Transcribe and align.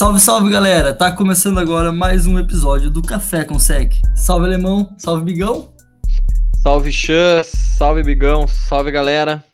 Salve, 0.00 0.18
salve 0.18 0.50
galera! 0.50 0.94
Tá 0.94 1.12
começando 1.12 1.58
agora 1.58 1.92
mais 1.92 2.26
um 2.26 2.38
episódio 2.38 2.90
do 2.90 3.02
Café 3.02 3.44
com 3.44 3.58
Sec. 3.58 3.92
Salve 4.16 4.46
alemão, 4.46 4.88
salve 4.96 5.22
bigão. 5.26 5.74
Salve 6.62 6.90
Xan, 6.90 7.42
salve 7.44 8.02
bigão, 8.02 8.48
salve 8.48 8.90
galera. 8.90 9.44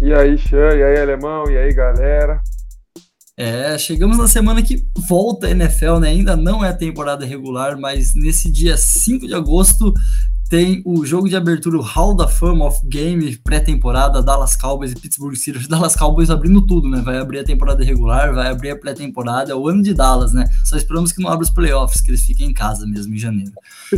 E 0.00 0.10
aí 0.14 0.38
Xan, 0.38 0.74
e 0.76 0.82
aí 0.82 0.98
alemão, 0.98 1.44
e 1.50 1.58
aí 1.58 1.74
galera. 1.74 2.40
É, 3.36 3.76
chegamos 3.76 4.16
na 4.16 4.26
semana 4.26 4.62
que 4.62 4.82
volta 5.06 5.46
a 5.46 5.50
NFL, 5.50 5.98
né? 5.98 6.08
Ainda 6.08 6.36
não 6.38 6.64
é 6.64 6.70
a 6.70 6.74
temporada 6.74 7.26
regular, 7.26 7.78
mas 7.78 8.14
nesse 8.14 8.50
dia 8.50 8.78
5 8.78 9.26
de 9.26 9.34
agosto 9.34 9.92
tem 10.52 10.82
o 10.84 11.06
jogo 11.06 11.30
de 11.30 11.34
abertura, 11.34 11.78
o 11.78 11.80
Hall 11.80 12.14
da 12.14 12.28
Fama 12.28 12.66
of 12.66 12.78
Game, 12.86 13.38
pré-temporada, 13.38 14.22
Dallas 14.22 14.54
Cowboys 14.54 14.92
e 14.92 14.94
Pittsburgh 14.94 15.34
Steelers. 15.34 15.64
Dallas 15.66 15.96
Cowboys 15.96 16.28
abrindo 16.28 16.60
tudo, 16.66 16.90
né? 16.90 17.00
Vai 17.00 17.16
abrir 17.16 17.38
a 17.38 17.44
temporada 17.44 17.82
regular, 17.82 18.34
vai 18.34 18.50
abrir 18.50 18.68
a 18.68 18.76
pré-temporada, 18.76 19.50
é 19.50 19.54
o 19.54 19.66
ano 19.66 19.82
de 19.82 19.94
Dallas, 19.94 20.34
né? 20.34 20.44
Só 20.62 20.76
esperamos 20.76 21.10
que 21.10 21.22
não 21.22 21.30
abra 21.30 21.42
os 21.42 21.48
playoffs, 21.48 22.02
que 22.02 22.10
eles 22.10 22.22
fiquem 22.22 22.50
em 22.50 22.52
casa 22.52 22.86
mesmo 22.86 23.14
em 23.14 23.18
janeiro. 23.18 23.50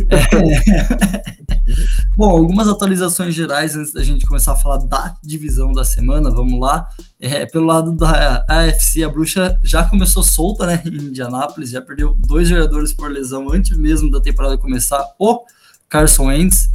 É... 0.09 1.35
Bom, 2.15 2.29
algumas 2.29 2.69
atualizações 2.69 3.35
gerais 3.35 3.75
antes 3.75 3.91
da 3.91 4.01
gente 4.01 4.25
começar 4.25 4.53
a 4.53 4.55
falar 4.55 4.77
da 4.77 5.13
divisão 5.21 5.73
da 5.73 5.83
semana, 5.83 6.31
vamos 6.31 6.57
lá. 6.57 6.87
É, 7.19 7.45
pelo 7.45 7.65
lado 7.65 7.91
da 7.91 8.45
AFC, 8.47 9.03
a 9.03 9.09
bruxa 9.09 9.59
já 9.61 9.83
começou 9.83 10.23
solta, 10.23 10.65
né? 10.65 10.81
Em 10.85 11.07
Indianápolis, 11.07 11.71
já 11.71 11.81
perdeu 11.81 12.15
dois 12.25 12.47
jogadores 12.47 12.93
por 12.93 13.11
lesão 13.11 13.51
antes 13.51 13.77
mesmo 13.77 14.09
da 14.09 14.21
temporada 14.21 14.57
começar. 14.57 15.03
O 15.19 15.43
Carson 15.89 16.27
Wentz, 16.27 16.69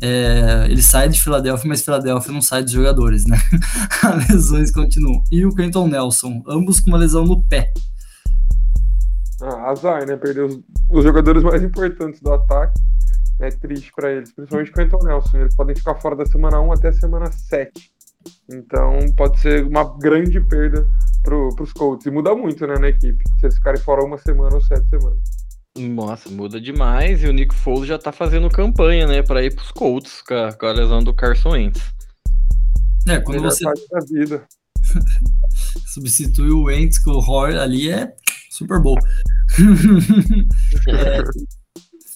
é, 0.00 0.66
ele 0.68 0.82
sai 0.82 1.08
de 1.08 1.20
Filadélfia, 1.20 1.68
mas 1.68 1.82
Filadélfia 1.82 2.32
não 2.32 2.42
sai 2.42 2.62
dos 2.62 2.72
jogadores, 2.72 3.26
né? 3.26 3.36
As 4.02 4.28
lesões 4.28 4.70
continuam. 4.70 5.22
E 5.30 5.44
o 5.46 5.54
Quentin 5.54 5.88
Nelson, 5.88 6.42
ambos 6.46 6.80
com 6.80 6.90
uma 6.90 6.98
lesão 6.98 7.24
no 7.24 7.42
pé. 7.44 7.72
Ah, 9.40 9.70
azar, 9.70 10.06
né? 10.06 10.16
Perdeu 10.16 10.46
os, 10.46 10.60
os 10.90 11.04
jogadores 11.04 11.42
mais 11.42 11.62
importantes 11.62 12.20
do 12.20 12.32
ataque. 12.32 12.80
É 13.40 13.48
triste 13.50 13.92
para 13.94 14.12
eles, 14.12 14.32
principalmente 14.32 14.70
o 14.70 14.74
Quentin 14.74 15.04
Nelson. 15.04 15.38
Eles 15.38 15.56
podem 15.56 15.74
ficar 15.74 15.94
fora 15.96 16.16
da 16.16 16.26
semana 16.26 16.60
1 16.60 16.72
até 16.72 16.88
a 16.88 16.92
semana 16.92 17.30
7. 17.30 17.92
Então 18.50 18.98
pode 19.16 19.40
ser 19.40 19.64
uma 19.66 19.96
grande 19.98 20.40
perda 20.40 20.86
para 21.22 21.36
os 21.36 21.72
Colts. 21.72 22.06
E 22.06 22.10
muda 22.10 22.34
muito 22.34 22.66
né, 22.66 22.74
na 22.78 22.88
equipe, 22.88 23.22
se 23.38 23.46
eles 23.46 23.56
ficarem 23.56 23.80
fora 23.80 24.04
uma 24.04 24.18
semana 24.18 24.54
ou 24.54 24.60
sete 24.60 24.88
semanas. 24.88 25.41
Nossa, 25.78 26.28
muda 26.28 26.60
demais. 26.60 27.22
E 27.22 27.26
o 27.26 27.32
Nick 27.32 27.54
Foles 27.54 27.88
já 27.88 27.98
tá 27.98 28.12
fazendo 28.12 28.50
campanha, 28.50 29.06
né, 29.06 29.22
para 29.22 29.42
ir 29.42 29.54
pros 29.54 29.70
Colts 29.70 30.20
com 30.22 30.34
a, 30.34 30.52
com 30.52 30.66
a 30.66 30.72
lesão 30.72 31.02
do 31.02 31.14
Carson 31.14 31.50
Wentz. 31.50 31.80
É, 33.08 33.18
quando 33.20 33.42
você 33.42 33.64
substitui 35.86 36.50
o 36.50 36.64
Wentz 36.64 36.98
com 36.98 37.12
o 37.12 37.18
Horn 37.18 37.58
ali 37.58 37.90
é 37.90 38.12
Super 38.50 38.80
Bowl. 38.80 38.98
é, 40.88 41.22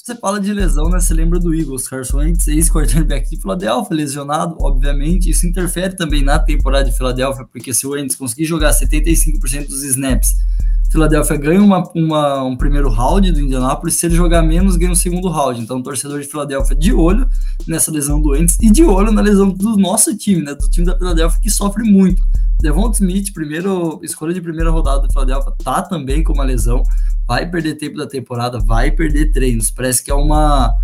você 0.07 0.15
fala 0.15 0.41
de 0.41 0.53
lesão, 0.53 0.89
né? 0.89 1.01
Você 1.01 1.13
lembra 1.13 1.41
do 1.41 1.53
Eagles, 1.53 1.89
Carson 1.89 2.19
Wentz, 2.19 2.47
ex-quarterback 2.47 3.29
de 3.29 3.43
Filadélfia, 3.43 3.97
lesionado, 3.97 4.57
obviamente. 4.61 5.29
Isso 5.29 5.49
interfere 5.49 5.97
também 5.97 6.23
na 6.23 6.39
temporada 6.39 6.89
de 6.89 6.97
Filadélfia, 6.97 7.45
porque 7.45 7.75
se 7.75 7.89
o 7.89 7.91
Wentz 7.91 8.15
conseguir 8.15 8.45
jogar 8.45 8.71
75% 8.71 9.67
dos 9.67 9.83
snaps 9.83 10.37
Filadélfia 10.91 11.37
ganha 11.37 11.61
uma, 11.61 11.83
uma, 11.95 12.45
um 12.45 12.57
primeiro 12.57 12.89
round 12.89 13.33
do 13.33 13.41
Indianapolis, 13.41 13.97
se 13.97 14.07
ele 14.07 14.15
jogar 14.15 14.43
menos, 14.43 14.77
ganha 14.77 14.93
um 14.93 14.95
segundo 14.95 15.29
round. 15.29 15.61
Então, 15.61 15.83
torcedor 15.83 16.21
de 16.21 16.27
Filadélfia 16.27 16.77
de 16.77 16.93
olho 16.93 17.29
nessa 17.67 17.91
lesão 17.91 18.21
do 18.21 18.31
Wentz 18.31 18.57
e 18.63 18.71
de 18.71 18.85
olho 18.85 19.11
na 19.13 19.21
lesão 19.21 19.51
do 19.51 19.77
nosso 19.77 20.17
time, 20.17 20.43
né? 20.43 20.55
Do 20.55 20.71
time 20.71 20.87
da 20.87 20.97
Filadélfia 20.97 21.41
que 21.43 21.51
sofre 21.51 21.83
muito. 21.83 22.23
Devon 22.67 22.91
Smith, 22.91 23.33
primeiro, 23.33 24.01
escolha 24.03 24.35
de 24.35 24.41
primeira 24.41 24.71
rodada 24.71 25.07
do 25.07 25.13
Filadélfia, 25.13 25.53
tá 25.63 25.83
também 25.83 26.25
com 26.25 26.33
uma 26.33 26.43
lesão, 26.43 26.83
vai 27.25 27.49
perder 27.49 27.77
tempo 27.77 27.97
da 27.97 28.09
temporada, 28.09 28.59
vai 28.59 28.91
perder 28.91 29.31
treinos. 29.31 29.71
Parece 29.71 30.03
que 30.03 30.11
é 30.11 30.15
uma 30.15 30.75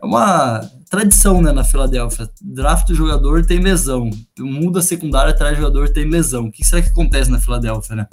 é 0.00 0.06
uma 0.06 0.60
tradição, 0.88 1.42
né, 1.42 1.50
na 1.50 1.64
Filadélfia. 1.64 2.30
Draft 2.40 2.90
o 2.90 2.94
jogador 2.94 3.44
tem 3.44 3.58
lesão, 3.58 4.08
muda 4.38 4.78
a 4.78 4.82
secundária, 4.82 5.34
traz 5.34 5.56
jogador 5.56 5.88
tem 5.88 6.08
lesão. 6.08 6.46
O 6.46 6.52
que 6.52 6.64
será 6.64 6.80
que 6.80 6.90
acontece 6.90 7.28
na 7.28 7.40
Filadélfia, 7.40 7.96
né? 7.96 8.06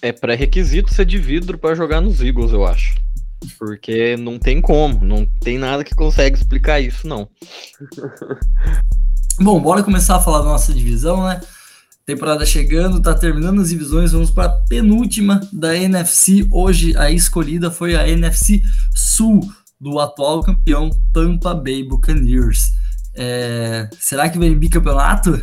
É 0.00 0.10
pré-requisito 0.10 0.94
ser 0.94 1.04
de 1.04 1.18
vidro 1.18 1.58
para 1.58 1.74
jogar 1.74 2.00
nos 2.00 2.22
Eagles, 2.22 2.52
eu 2.52 2.66
acho. 2.66 2.94
Porque 3.58 4.16
não 4.16 4.38
tem 4.38 4.58
como, 4.62 5.04
não 5.04 5.26
tem 5.26 5.58
nada 5.58 5.84
que 5.84 5.94
consegue 5.94 6.38
explicar 6.38 6.80
isso, 6.80 7.06
não. 7.06 7.28
Bom, 9.38 9.60
bora 9.60 9.82
começar 9.82 10.16
a 10.16 10.20
falar 10.20 10.38
da 10.38 10.46
nossa 10.46 10.72
divisão, 10.72 11.24
né? 11.24 11.40
Temporada 12.08 12.46
chegando, 12.46 13.02
tá 13.02 13.12
terminando 13.12 13.60
as 13.60 13.68
divisões, 13.68 14.12
vamos 14.12 14.30
para 14.30 14.46
a 14.46 14.60
penúltima 14.66 15.46
da 15.52 15.76
NFC. 15.76 16.48
Hoje 16.50 16.96
a 16.96 17.10
escolhida 17.10 17.70
foi 17.70 17.94
a 17.94 18.08
NFC 18.08 18.62
Sul, 18.94 19.40
do 19.78 20.00
atual 20.00 20.42
campeão 20.42 20.88
Tampa 21.12 21.52
Bay 21.52 21.86
Buccaneers. 21.86 22.72
É... 23.14 23.90
Será 24.00 24.30
que 24.30 24.38
vem 24.38 24.58
bicampeonato? 24.58 25.38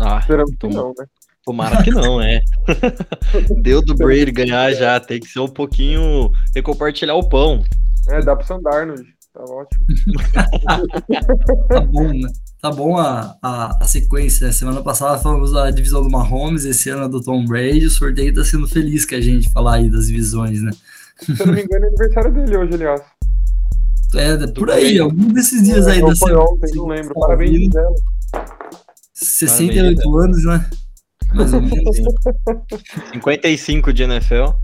Ah, 0.00 0.18
Esperamos 0.18 0.56
que 0.58 0.66
não, 0.66 0.88
né? 0.88 1.06
Tomara 1.44 1.84
que 1.84 1.92
não, 1.92 2.20
é. 2.20 2.40
Deu 3.62 3.80
do 3.80 3.94
Brady 3.94 4.32
ganhar 4.32 4.72
já, 4.72 4.98
tem 4.98 5.20
que 5.20 5.28
ser 5.28 5.38
um 5.38 5.46
pouquinho. 5.46 6.32
Tem 6.52 6.64
que 6.64 6.68
compartilhar 6.68 7.14
o 7.14 7.28
pão. 7.28 7.62
É, 8.08 8.20
dá 8.22 8.34
pro 8.34 8.44
Sandarnold, 8.44 9.04
tá 9.32 9.44
ótimo. 9.44 9.86
tá 11.68 11.80
bom, 11.80 12.12
né? 12.12 12.28
Tá 12.60 12.72
bom 12.72 12.96
a, 12.96 13.36
a, 13.40 13.84
a, 13.84 13.86
sequência, 13.86 14.46
né? 14.46 14.52
Semana 14.52 14.82
passada 14.82 15.16
falamos 15.22 15.52
da 15.52 15.70
divisão 15.70 16.02
do 16.02 16.10
Mahomes, 16.10 16.64
esse 16.64 16.90
ano 16.90 17.04
é 17.04 17.08
do 17.08 17.22
Tom 17.22 17.44
Brady. 17.44 17.86
O 17.86 17.90
sorteio 17.90 18.34
tá 18.34 18.44
sendo 18.44 18.66
feliz 18.66 19.04
que 19.04 19.14
a 19.14 19.20
gente 19.20 19.48
falar 19.50 19.76
aí 19.76 19.88
das 19.88 20.08
divisões, 20.08 20.60
né? 20.60 20.72
Se 21.20 21.40
eu 21.40 21.46
não 21.46 21.54
me 21.54 21.62
engano, 21.62 21.84
é 21.84 21.88
aniversário 21.88 22.32
dele 22.32 22.56
hoje, 22.56 22.74
aliás. 22.74 23.00
É, 24.14 24.46
por 24.48 24.70
aí, 24.70 24.98
algum 24.98 25.32
desses 25.32 25.62
dias 25.62 25.86
é, 25.86 25.92
aí 25.92 26.00
da 26.00 26.16
semana. 26.16 26.40
Ontem, 26.40 26.74
não 26.74 26.86
lembro. 26.86 27.14
Parabéns 27.14 27.68
dela. 27.68 27.94
68 29.14 30.02
Parabéns, 30.02 30.24
anos, 30.24 30.44
né? 30.44 30.70
Mais 31.34 31.52
ou 31.52 31.60
menos. 31.60 31.96
55 33.12 33.92
de 33.94 34.02
NFL. 34.02 34.54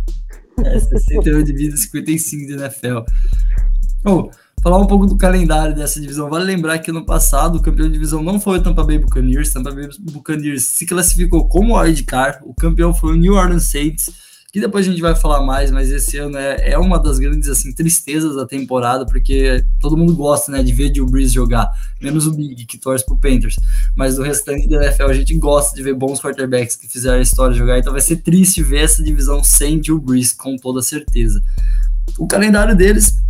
É, 0.65 0.81
68 0.81 1.44
de 1.44 1.53
vida, 1.53 1.77
55 1.77 2.47
de 2.47 2.53
NFL. 2.54 2.99
Oh, 4.04 4.31
falar 4.64 4.78
um 4.78 4.86
pouco 4.86 5.04
do 5.04 5.14
calendário 5.14 5.75
dessa 5.75 6.00
divisão. 6.00 6.30
Vale 6.30 6.47
lembrar 6.47 6.78
que 6.78 6.91
no 6.91 7.04
passado 7.04 7.56
o 7.56 7.62
campeão 7.62 7.86
de 7.86 7.92
divisão 7.92 8.22
não 8.22 8.41
foi 8.41 8.58
o 8.58 8.62
Tampa 8.62 8.82
Bay 8.82 8.98
Buccaneers. 8.98 9.52
Tampa 9.52 9.70
Bay 9.70 9.91
Buccaneers 10.00 10.62
se 10.62 10.86
classificou 10.86 11.47
como 11.47 11.78
wildcard. 11.78 12.38
O 12.44 12.54
campeão 12.54 12.94
foi 12.94 13.12
o 13.12 13.16
New 13.16 13.34
Orleans 13.34 13.64
Saints 13.64 14.24
que 14.50 14.60
depois 14.60 14.86
a 14.86 14.88
gente 14.88 15.03
vai 15.03 15.16
falar 15.16 15.42
mais, 15.42 15.72
mas 15.72 15.91
esse 15.91 16.16
ano 16.16 16.38
é, 16.38 16.70
é 16.70 16.78
uma 16.78 16.97
das 16.97 17.19
grandes 17.19 17.48
assim 17.48 17.72
tristezas 17.74 18.36
da 18.36 18.47
temporada, 18.47 19.04
porque 19.04 19.64
todo 19.80 19.97
mundo 19.97 20.14
gosta, 20.14 20.53
né, 20.53 20.62
de 20.62 20.72
ver 20.72 20.91
Drew 20.91 21.06
Brees 21.06 21.32
jogar, 21.32 21.69
menos 22.00 22.24
o 22.28 22.32
Big, 22.32 22.64
que 22.64 22.78
torce 22.78 23.04
pro 23.04 23.16
Panthers, 23.16 23.56
mas 23.97 24.14
do 24.14 24.22
restante 24.22 24.69
da 24.69 24.76
NFL 24.76 25.06
a 25.06 25.12
gente 25.12 25.36
gosta 25.38 25.74
de 25.74 25.82
ver 25.82 25.94
bons 25.94 26.20
quarterbacks 26.20 26.76
que 26.76 26.86
fizeram 26.86 27.19
a 27.19 27.22
história 27.22 27.53
jogar, 27.53 27.80
então 27.80 27.91
vai 27.91 28.00
ser 28.00 28.19
triste 28.19 28.62
ver 28.62 28.84
essa 28.84 29.03
divisão 29.03 29.42
sem 29.42 29.80
Drew 29.80 29.98
Brees, 29.98 30.32
com 30.32 30.54
toda 30.54 30.80
certeza. 30.82 31.42
O 32.16 32.28
calendário 32.28 32.76
deles 32.76 33.24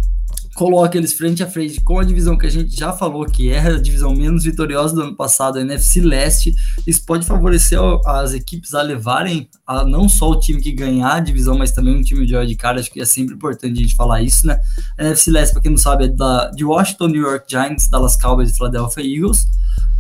coloca 0.55 0.97
eles 0.97 1.13
frente 1.13 1.43
a 1.43 1.51
frente 1.51 1.81
com 1.81 1.99
a 1.99 2.05
divisão 2.05 2.39
que 2.39 2.47
a 2.47 2.51
gente 2.51 2.75
já 2.77 2.93
falou, 2.93 3.27
que 3.27 3.51
é 3.51 3.59
a 3.59 3.79
divisão 3.79 4.15
menos 4.15 4.45
vitoriosa 4.45 4.95
do 4.95 5.03
ano 5.03 5.17
passado, 5.17 5.59
a 5.59 5.61
NFC 5.61 6.01
Leste. 6.01 6.55
Isso 6.87 7.05
pode 7.05 7.27
favorecer 7.27 7.79
as 8.07 8.33
equipes 8.33 8.73
a 8.73 8.81
levarem 8.81 9.49
a 9.67 9.85
não 9.85 10.09
só 10.09 10.31
o 10.31 10.39
time 10.39 10.61
que 10.61 10.73
ganhar 10.73 11.15
a 11.15 11.21
divisão, 11.21 11.59
mas 11.59 11.73
também 11.73 11.97
um 11.97 12.03
time 12.03 12.25
de 12.25 12.55
cara. 12.55 12.79
Acho 12.79 12.91
que 12.91 13.01
é 13.01 13.05
sempre 13.05 13.35
importante 13.35 13.79
a 13.79 13.83
gente 13.83 13.97
falar 13.97 14.23
isso, 14.23 14.47
né? 14.47 14.59
A 14.97 15.05
NFC 15.05 15.31
Leste, 15.31 15.53
para 15.53 15.63
quem 15.63 15.73
não 15.73 15.79
sabe, 15.79 16.05
é 16.05 16.09
da, 16.09 16.51
de 16.51 16.65
Washington, 16.65 17.09
New 17.09 17.23
York 17.23 17.47
Giants, 17.51 17.89
Dallas 17.89 18.17
Cowboys 18.17 18.51
e 18.51 18.55
Philadelphia 18.55 19.03
Eagles. 19.03 19.47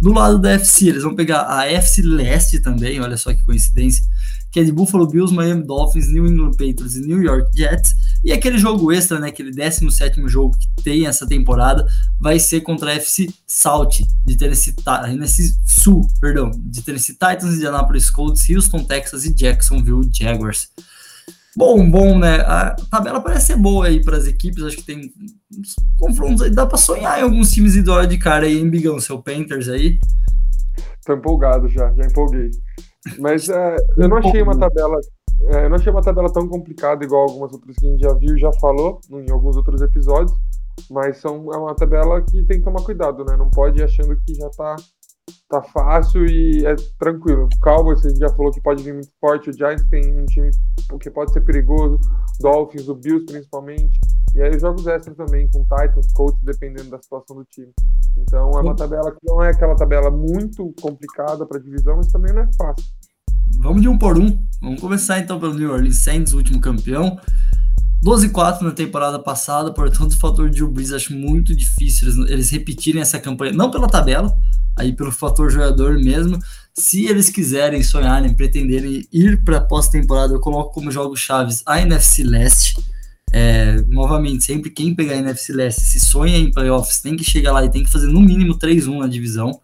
Do 0.00 0.12
lado 0.12 0.38
da 0.38 0.52
FC, 0.52 0.88
eles 0.88 1.02
vão 1.02 1.14
pegar 1.14 1.46
a 1.48 1.66
FC 1.66 2.02
Leste 2.02 2.60
também, 2.60 3.00
olha 3.00 3.16
só 3.16 3.32
que 3.32 3.42
coincidência, 3.44 4.06
que 4.54 4.60
é 4.60 4.62
de 4.62 4.70
Buffalo 4.70 5.04
Bills, 5.08 5.34
Miami 5.34 5.64
Dolphins, 5.64 6.06
New 6.12 6.28
England 6.28 6.52
Patriots 6.52 6.94
e 6.94 7.00
New 7.00 7.20
York 7.20 7.50
Jets. 7.52 7.92
E 8.22 8.30
aquele 8.30 8.56
jogo 8.56 8.92
extra, 8.92 9.18
né, 9.18 9.26
aquele 9.26 9.50
17 9.50 10.22
jogo 10.28 10.56
que 10.56 10.84
tem 10.84 11.08
essa 11.08 11.26
temporada, 11.26 11.84
vai 12.20 12.38
ser 12.38 12.60
contra 12.60 12.92
a 12.92 12.94
FC 12.94 13.28
South, 13.48 13.98
de 14.24 14.36
Tennessee, 14.36 14.72
Tennessee 15.06 15.56
Sul, 15.66 16.06
perdão, 16.20 16.52
de 16.54 16.82
Tennessee 16.82 17.14
Titans, 17.14 17.56
Indianapolis 17.56 18.08
Colts, 18.08 18.48
Houston, 18.48 18.84
Texas 18.84 19.24
e 19.24 19.34
Jacksonville 19.34 20.08
Jaguars. 20.12 20.68
Bom, 21.56 21.90
bom, 21.90 22.16
né? 22.16 22.36
A 22.42 22.76
tabela 22.88 23.20
parece 23.20 23.46
ser 23.46 23.56
boa 23.56 23.88
aí 23.88 24.04
para 24.04 24.16
as 24.16 24.28
equipes. 24.28 24.62
Acho 24.62 24.76
que 24.76 24.84
tem 24.84 25.12
confrontos 25.98 26.42
aí. 26.42 26.50
Dá 26.50 26.64
para 26.64 26.78
sonhar 26.78 27.18
em 27.18 27.22
alguns 27.22 27.50
times 27.50 27.72
de 27.72 27.82
de 27.82 28.18
cara 28.18 28.46
aí, 28.46 28.60
em 28.60 28.70
Bigão, 28.70 29.00
seu 29.00 29.20
Panthers 29.20 29.68
aí. 29.68 29.98
Tô 31.04 31.12
empolgado 31.12 31.68
já, 31.68 31.92
já 31.92 32.06
empolguei. 32.06 32.50
Mas 33.18 33.48
é, 33.48 33.76
eu 33.98 34.08
não 34.08 34.18
achei 34.18 34.42
uma 34.42 34.58
tabela. 34.58 34.98
É, 35.42 35.64
eu 35.64 35.68
não 35.68 35.76
achei 35.76 35.92
uma 35.92 36.02
tabela 36.02 36.32
tão 36.32 36.48
complicada 36.48 37.04
igual 37.04 37.22
algumas 37.22 37.52
outras 37.52 37.76
que 37.76 37.86
a 37.86 37.90
gente 37.90 38.02
já 38.02 38.14
viu 38.14 38.36
e 38.36 38.40
já 38.40 38.52
falou 38.54 39.00
em 39.10 39.30
alguns 39.30 39.56
outros 39.56 39.82
episódios. 39.82 40.36
Mas 40.90 41.18
são, 41.18 41.52
é 41.52 41.56
uma 41.56 41.74
tabela 41.74 42.20
que 42.22 42.44
tem 42.44 42.58
que 42.58 42.64
tomar 42.64 42.82
cuidado, 42.82 43.24
né? 43.24 43.36
Não 43.36 43.50
pode 43.50 43.80
ir 43.80 43.84
achando 43.84 44.16
que 44.16 44.34
já 44.34 44.48
tá 44.50 44.76
tá 45.48 45.62
fácil 45.62 46.26
e 46.26 46.64
é 46.66 46.74
tranquilo. 46.98 47.44
O 47.44 47.60
Cowboys, 47.60 48.04
a 48.04 48.08
gente 48.08 48.18
já 48.18 48.28
falou 48.30 48.52
que 48.52 48.60
pode 48.60 48.82
vir 48.82 48.94
muito 48.94 49.10
forte, 49.20 49.50
o 49.50 49.52
Giants 49.52 49.86
tem 49.88 50.18
um 50.18 50.24
time 50.26 50.50
que 51.00 51.10
pode 51.10 51.32
ser 51.32 51.40
perigoso, 51.42 51.98
Dolphins, 52.40 52.88
o 52.88 52.94
Bills 52.94 53.24
principalmente. 53.26 53.98
E 54.34 54.42
aí 54.42 54.50
os 54.54 54.60
jogos 54.60 54.86
extras 54.86 55.16
também, 55.16 55.48
com 55.48 55.60
Titans, 55.62 56.12
Colts, 56.12 56.40
dependendo 56.42 56.90
da 56.90 57.00
situação 57.00 57.36
do 57.36 57.44
time. 57.44 57.72
Então 58.16 58.50
é 58.50 58.60
uma 58.60 58.74
tabela 58.74 59.12
que 59.12 59.18
não 59.24 59.42
é 59.42 59.50
aquela 59.50 59.76
tabela 59.76 60.10
muito 60.10 60.74
complicada 60.80 61.46
para 61.46 61.60
divisão, 61.60 61.96
mas 61.96 62.08
também 62.08 62.32
não 62.32 62.42
é 62.42 62.48
fácil. 62.58 62.84
Vamos 63.58 63.82
de 63.82 63.88
um 63.88 63.96
por 63.96 64.18
um. 64.18 64.36
Vamos 64.60 64.80
começar 64.80 65.20
então 65.20 65.38
pelo 65.38 65.54
New 65.54 65.70
Orleans 65.70 65.98
Saints, 65.98 66.32
o 66.32 66.38
último 66.38 66.60
campeão. 66.60 67.18
12 68.02 68.28
4 68.30 68.66
na 68.66 68.72
temporada 68.72 69.18
passada, 69.18 69.72
portanto, 69.72 70.12
o 70.12 70.18
fator 70.18 70.50
Drew 70.50 70.70
Brees 70.70 70.92
acho 70.92 71.14
muito 71.14 71.56
difícil 71.56 72.08
eles, 72.08 72.30
eles, 72.30 72.50
repetirem 72.50 73.00
essa 73.00 73.18
campanha, 73.18 73.52
não 73.52 73.70
pela 73.70 73.88
tabela, 73.88 74.36
aí 74.76 74.92
pelo 74.92 75.10
fator 75.10 75.50
jogador 75.50 75.94
mesmo. 75.94 76.38
Se 76.74 77.06
eles 77.06 77.30
quiserem, 77.30 77.82
sonharem, 77.82 78.34
pretenderem 78.34 79.06
ir 79.10 79.42
para 79.42 79.60
pós-temporada, 79.60 80.34
eu 80.34 80.40
coloco 80.40 80.74
como 80.74 80.90
jogos 80.90 81.20
chaves 81.20 81.62
a 81.64 81.80
NFC 81.80 82.24
Leste. 82.24 82.93
É, 83.36 83.82
novamente, 83.88 84.44
sempre 84.44 84.70
quem 84.70 84.94
pegar 84.94 85.14
a 85.14 85.16
NFC 85.16 85.52
Leste 85.52 85.80
se 85.80 85.98
sonha 85.98 86.38
em 86.38 86.52
playoffs 86.52 87.00
tem 87.00 87.16
que 87.16 87.24
chegar 87.24 87.50
lá 87.50 87.64
e 87.64 87.68
tem 87.68 87.82
que 87.82 87.90
fazer 87.90 88.06
no 88.06 88.20
mínimo 88.20 88.56
3-1 88.56 89.00
na 89.00 89.08
divisão. 89.08 89.60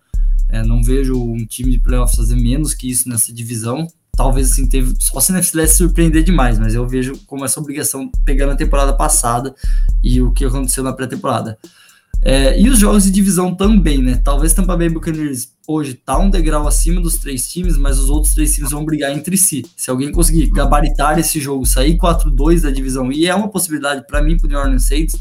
É, 0.49 0.61
não 0.65 0.83
vejo 0.83 1.17
um 1.17 1.47
time 1.47 1.71
de 1.71 1.79
playoffs 1.79 2.17
fazer 2.17 2.35
menos 2.35 2.75
que 2.75 2.91
isso 2.91 3.09
nessa 3.09 3.33
divisão. 3.33 3.87
Talvez 4.17 4.51
assim, 4.51 4.69
teve, 4.69 4.97
só 4.99 5.21
se 5.21 5.31
a 5.31 5.37
NFC 5.37 5.57
Leste 5.57 5.77
surpreender 5.77 6.25
demais, 6.25 6.59
mas 6.59 6.75
eu 6.75 6.85
vejo 6.85 7.13
como 7.29 7.45
essa 7.45 7.61
obrigação 7.61 8.11
pegando 8.25 8.51
a 8.51 8.57
temporada 8.57 8.93
passada 8.93 9.55
e 10.03 10.21
o 10.21 10.33
que 10.33 10.45
aconteceu 10.45 10.83
na 10.83 10.93
pré-temporada. 10.93 11.57
É, 12.23 12.61
e 12.61 12.69
os 12.69 12.79
jogos 12.79 13.05
de 13.05 13.11
divisão 13.11 13.55
também, 13.55 14.03
né? 14.03 14.21
Talvez 14.23 14.53
Tampa 14.53 14.77
Bay 14.77 14.91
Buccaneers 14.91 15.49
hoje 15.67 15.95
tá 15.95 16.19
um 16.19 16.29
degrau 16.29 16.69
acima 16.69 17.01
dos 17.01 17.15
três 17.15 17.49
times, 17.49 17.79
mas 17.79 17.99
os 17.99 18.11
outros 18.11 18.35
três 18.35 18.55
times 18.55 18.71
vão 18.71 18.85
brigar 18.85 19.17
entre 19.17 19.37
si. 19.37 19.65
Se 19.77 19.89
alguém 19.89 20.13
conseguir 20.13 20.49
gabaritar 20.51 21.19
esse 21.19 21.41
jogo, 21.41 21.65
sair 21.65 21.97
4-2 21.97 22.61
da 22.61 22.71
divisão, 22.71 23.11
e 23.11 23.27
é 23.27 23.35
uma 23.35 23.49
possibilidade 23.49 24.07
para 24.07 24.21
mim, 24.21 24.37
pro 24.37 24.49
New 24.49 24.59
Orleans 24.59 24.85
Saints, 24.85 25.17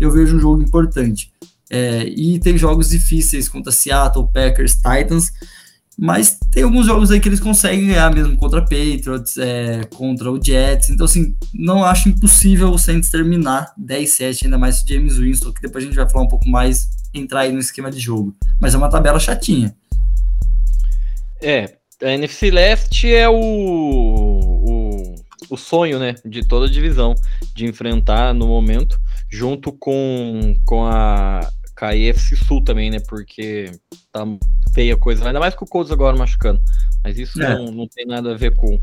eu 0.00 0.10
vejo 0.10 0.36
um 0.36 0.40
jogo 0.40 0.62
importante. 0.62 1.30
É, 1.70 2.04
e 2.04 2.38
tem 2.38 2.56
jogos 2.56 2.88
difíceis 2.88 3.46
contra 3.48 3.70
Seattle, 3.70 4.28
Packers, 4.32 4.76
Titans, 4.76 5.32
mas 6.00 6.38
tem 6.52 6.62
alguns 6.62 6.86
jogos 6.86 7.10
aí 7.10 7.18
que 7.18 7.28
eles 7.28 7.40
conseguem 7.40 7.88
ganhar 7.88 8.14
mesmo 8.14 8.36
contra 8.36 8.62
Patriots, 8.62 9.36
é, 9.36 9.82
contra 9.96 10.30
o 10.30 10.40
Jets. 10.40 10.90
Então, 10.90 11.04
assim, 11.04 11.36
não 11.52 11.84
acho 11.84 12.08
impossível 12.08 12.70
o 12.70 12.78
Saints 12.78 13.10
terminar 13.10 13.74
10-7, 13.76 14.44
ainda 14.44 14.56
mais 14.56 14.76
se 14.76 14.84
James 14.88 15.18
Winston, 15.18 15.52
que 15.52 15.60
depois 15.60 15.82
a 15.82 15.86
gente 15.88 15.96
vai 15.96 16.08
falar 16.08 16.24
um 16.24 16.28
pouco 16.28 16.48
mais, 16.48 16.88
entrar 17.12 17.40
aí 17.40 17.52
no 17.52 17.58
esquema 17.58 17.90
de 17.90 17.98
jogo. 17.98 18.32
Mas 18.60 18.74
é 18.74 18.78
uma 18.78 18.88
tabela 18.88 19.18
chatinha. 19.18 19.74
É, 21.42 21.74
a 22.00 22.12
NFC 22.12 22.52
Leste 22.52 23.12
é 23.12 23.28
o, 23.28 23.34
o, 23.34 25.14
o 25.50 25.56
sonho, 25.56 25.98
né, 25.98 26.14
de 26.24 26.46
toda 26.46 26.66
a 26.66 26.70
divisão, 26.70 27.12
de 27.56 27.66
enfrentar 27.66 28.32
no 28.32 28.46
momento, 28.46 29.00
junto 29.28 29.72
com, 29.72 30.54
com 30.64 30.86
a 30.86 31.40
KFC 31.78 32.34
Sul 32.34 32.62
também, 32.62 32.90
né, 32.90 32.98
porque 33.08 33.70
tá 34.10 34.26
feia 34.74 34.96
coisa, 34.96 35.24
ainda 35.24 35.38
mais 35.38 35.54
com 35.54 35.64
o 35.64 35.68
Colts 35.68 35.92
agora 35.92 36.16
machucando. 36.16 36.60
Mas 37.04 37.16
isso 37.16 37.40
é. 37.40 37.54
não, 37.54 37.70
não 37.70 37.86
tem 37.86 38.04
nada 38.04 38.32
a 38.32 38.36
ver 38.36 38.54
com, 38.56 38.78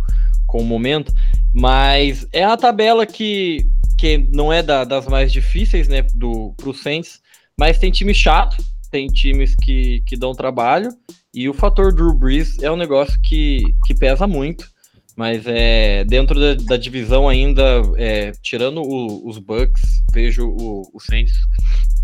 com 0.47 0.59
o 0.59 0.65
momento. 0.65 1.13
Mas 1.53 2.25
é 2.31 2.44
a 2.44 2.56
tabela 2.56 3.06
que, 3.06 3.69
que 3.97 4.18
não 4.31 4.51
é 4.51 4.63
da, 4.63 4.86
das 4.86 5.07
mais 5.07 5.31
difíceis, 5.31 5.89
né, 5.89 6.03
do, 6.13 6.53
pro 6.56 6.74
Saints, 6.74 7.19
mas 7.57 7.77
tem 7.77 7.92
time 7.92 8.13
chato, 8.13 8.63
tem 8.89 9.07
times 9.07 9.56
que, 9.56 10.01
que 10.06 10.15
dão 10.15 10.33
trabalho, 10.33 10.89
e 11.33 11.50
o 11.50 11.53
fator 11.53 11.94
Drew 11.94 12.13
Brees 12.13 12.59
é 12.63 12.71
um 12.71 12.77
negócio 12.77 13.19
que, 13.21 13.62
que 13.86 13.94
pesa 13.94 14.25
muito. 14.25 14.74
Mas 15.18 15.44
é 15.47 16.03
dentro 16.03 16.38
da, 16.38 16.56
da 16.56 16.77
divisão 16.77 17.30
ainda, 17.30 17.63
é, 17.95 18.33
tirando 18.42 18.81
o, 18.81 19.25
os 19.25 19.38
Bucks, 19.38 20.03
vejo 20.12 20.45
o, 20.45 20.81
o 20.94 21.00
Saints 21.00 21.33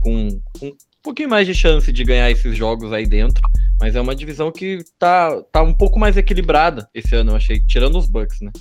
com, 0.02 0.42
com 0.60 0.68
um 0.68 1.04
pouquinho 1.04 1.30
mais 1.30 1.48
de 1.48 1.54
chance 1.54 1.92
de 1.92 2.04
ganhar 2.04 2.30
esses 2.30 2.56
jogos 2.56 2.92
aí 2.92 3.08
dentro. 3.08 3.42
Mas 3.80 3.96
é 3.96 4.02
uma 4.02 4.16
divisão 4.16 4.52
que 4.52 4.84
tá, 5.00 5.42
tá 5.52 5.64
um 5.64 5.74
pouco 5.74 5.98
mais 5.98 6.18
equilibrada 6.18 6.88
esse 6.94 7.16
ano, 7.16 7.32
eu 7.32 7.36
achei, 7.36 7.60
tirando 7.66 7.98
os 7.98 8.08
Bucks, 8.08 8.42
né? 8.42 8.52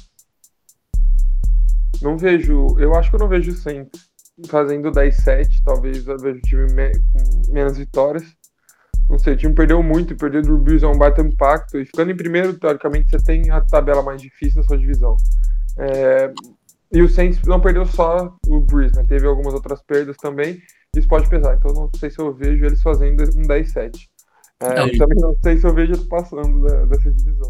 Não 2.01 2.17
vejo, 2.17 2.79
eu 2.79 2.95
acho 2.95 3.11
que 3.11 3.17
eu 3.17 3.21
não 3.21 3.29
vejo 3.29 3.51
o 3.51 3.55
Saints 3.55 4.09
fazendo 4.49 4.91
10-7, 4.91 5.49
talvez 5.65 6.07
eu 6.07 6.17
vejo 6.19 6.39
o 6.39 6.43
time 6.43 6.73
me, 6.73 6.93
com 6.93 7.53
menos 7.53 7.77
vitórias. 7.77 8.25
Não 9.09 9.19
sei, 9.19 9.35
o 9.35 9.37
time 9.37 9.55
perdeu 9.55 9.83
muito, 9.83 10.17
perdeu 10.17 10.41
o 10.41 10.43
Drew 10.43 10.59
Brees 10.59 10.83
é 10.83 10.87
um 10.87 10.97
baita 10.97 11.21
impacto, 11.21 11.79
e 11.79 11.85
ficando 11.85 12.13
em 12.13 12.17
primeiro, 12.17 12.59
teoricamente, 12.59 13.11
você 13.11 13.23
tem 13.23 13.51
a 13.51 13.61
tabela 13.61 14.03
mais 14.03 14.23
difícil 14.23 14.63
da 14.63 14.69
sua 14.69 14.79
divisão. 14.79 15.17
É, 15.77 16.33
e 16.93 17.03
o 17.03 17.09
Saints 17.09 17.43
não 17.43 17.61
perdeu 17.61 17.85
só 17.85 18.35
o 18.47 18.61
Brees, 18.61 18.93
né? 18.93 19.05
Teve 19.07 19.27
algumas 19.27 19.53
outras 19.53 19.83
perdas 19.83 20.17
também, 20.17 20.63
isso 20.97 21.09
pode 21.09 21.29
pesar. 21.29 21.55
Então 21.55 21.73
não 21.73 21.91
sei 21.99 22.11
se 22.11 22.19
eu 22.19 22.35
vejo 22.35 22.65
eles 22.65 22.83
fazendo 22.83 23.23
um 23.23 23.43
10-7. 23.43 23.93
É, 24.63 24.67
é, 24.67 24.97
também 24.97 25.19
não 25.19 25.35
sei 25.43 25.57
se 25.57 25.67
eu 25.67 25.75
vejo 25.75 26.07
passando 26.07 26.63
da, 26.63 26.85
dessa 26.87 27.11
divisão. 27.11 27.49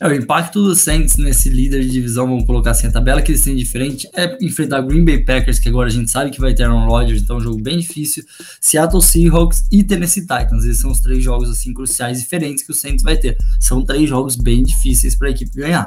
É, 0.00 0.08
o 0.08 0.14
impacto 0.14 0.62
do 0.62 0.74
Saints 0.74 1.16
nesse 1.16 1.48
líder 1.48 1.80
de 1.80 1.90
divisão, 1.90 2.26
vamos 2.26 2.44
colocar 2.44 2.72
assim, 2.72 2.88
a 2.88 2.90
tabela 2.90 3.22
que 3.22 3.30
eles 3.30 3.42
têm 3.42 3.54
diferente 3.54 4.08
é 4.14 4.36
enfrentar 4.44 4.80
Green 4.80 5.04
Bay 5.04 5.24
Packers, 5.24 5.60
que 5.60 5.68
agora 5.68 5.86
a 5.86 5.92
gente 5.92 6.10
sabe 6.10 6.30
que 6.30 6.40
vai 6.40 6.54
ter 6.54 6.64
Aaron 6.64 6.86
Rodgers, 6.86 7.22
então 7.22 7.36
é 7.36 7.38
um 7.38 7.42
jogo 7.42 7.62
bem 7.62 7.78
difícil, 7.78 8.24
Seattle 8.60 9.00
Seahawks 9.00 9.64
e 9.70 9.84
Tennessee 9.84 10.22
Titans. 10.22 10.64
Esses 10.64 10.80
são 10.80 10.90
os 10.90 11.00
três 11.00 11.22
jogos 11.22 11.48
assim 11.48 11.72
cruciais 11.72 12.20
diferentes 12.20 12.64
que 12.64 12.72
o 12.72 12.74
Saints 12.74 13.02
vai 13.02 13.16
ter. 13.16 13.36
São 13.60 13.84
três 13.84 14.08
jogos 14.08 14.34
bem 14.34 14.62
difíceis 14.62 15.14
para 15.14 15.28
a 15.28 15.30
equipe 15.30 15.54
ganhar 15.54 15.86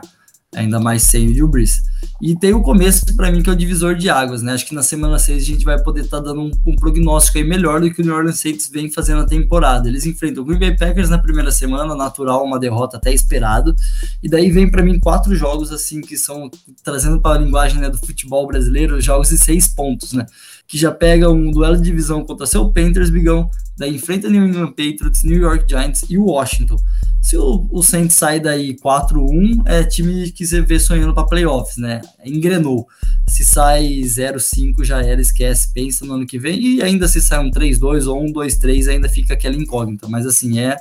ainda 0.55 0.79
mais 0.79 1.03
sem 1.03 1.41
o 1.41 1.47
Brees. 1.47 1.81
E 2.21 2.35
tem 2.35 2.53
o 2.53 2.61
começo, 2.61 3.05
para 3.15 3.31
mim, 3.31 3.41
que 3.41 3.49
é 3.49 3.53
o 3.53 3.55
divisor 3.55 3.95
de 3.95 4.09
águas, 4.09 4.41
né? 4.41 4.53
Acho 4.53 4.65
que 4.65 4.73
na 4.73 4.81
semana 4.81 5.19
6 5.19 5.41
a 5.41 5.45
gente 5.45 5.63
vai 5.63 5.81
poder 5.81 6.01
estar 6.01 6.17
tá 6.17 6.23
dando 6.23 6.41
um, 6.41 6.51
um, 6.65 6.75
prognóstico 6.75 7.37
aí 7.37 7.43
melhor 7.43 7.79
do 7.79 7.91
que 7.91 8.01
o 8.01 8.05
New 8.05 8.15
Orleans 8.15 8.39
Saints 8.39 8.69
vem 8.69 8.89
fazendo 8.89 9.21
a 9.21 9.25
temporada. 9.25 9.87
Eles 9.87 10.05
enfrentam 10.05 10.43
o 10.43 10.45
Green 10.45 10.59
Bay 10.59 10.75
Packers 10.75 11.09
na 11.09 11.17
primeira 11.17 11.51
semana, 11.51 11.95
natural, 11.95 12.43
uma 12.43 12.59
derrota 12.59 12.97
até 12.97 13.13
esperado. 13.13 13.75
E 14.23 14.29
daí 14.29 14.49
vem 14.51 14.69
para 14.69 14.83
mim 14.83 14.99
quatro 14.99 15.35
jogos, 15.35 15.71
assim, 15.71 16.01
que 16.01 16.17
são, 16.17 16.49
trazendo 16.83 17.21
para 17.21 17.39
a 17.39 17.43
linguagem 17.43 17.79
né, 17.79 17.89
do 17.89 17.97
futebol 17.97 18.47
brasileiro, 18.47 18.99
jogos 18.99 19.29
de 19.29 19.37
seis 19.37 19.67
pontos, 19.67 20.13
né? 20.13 20.25
Que 20.67 20.77
já 20.77 20.91
pega 20.91 21.29
um 21.29 21.51
duelo 21.51 21.77
de 21.77 21.83
divisão 21.83 22.23
contra 22.25 22.45
seu 22.45 22.69
Panthers, 22.71 23.09
Bigão, 23.09 23.49
daí 23.77 23.95
enfrenta 23.95 24.29
New 24.29 24.45
England 24.45 24.69
Patriots, 24.69 25.23
New 25.23 25.39
York 25.39 25.65
Giants 25.67 26.03
e 26.09 26.17
Washington. 26.17 26.77
Se 27.21 27.37
o, 27.37 27.67
o 27.69 27.83
Saints 27.83 28.15
sai 28.15 28.39
daí 28.39 28.75
4-1, 28.75 29.61
é 29.65 29.83
time 29.83 30.31
que 30.31 30.45
você 30.45 30.61
vê 30.61 30.79
sonhando 30.79 31.13
para 31.13 31.27
playoffs, 31.27 31.77
né? 31.77 32.01
Engrenou. 32.25 32.87
Se 33.27 33.43
sai 33.43 34.01
0-5, 34.01 34.83
já 34.83 35.03
era, 35.03 35.21
esquece, 35.21 35.71
pensa 35.73 36.05
no 36.05 36.13
ano 36.13 36.25
que 36.25 36.39
vem. 36.39 36.59
E 36.59 36.81
ainda 36.81 37.07
se 37.07 37.21
sai 37.21 37.39
um 37.39 37.51
3-2 37.51 38.07
ou 38.07 38.23
um 38.23 38.31
2-3, 38.31 38.89
ainda 38.89 39.09
fica 39.09 39.33
aquela 39.33 39.55
incógnita. 39.55 40.07
Mas 40.07 40.25
assim, 40.25 40.59
é, 40.59 40.77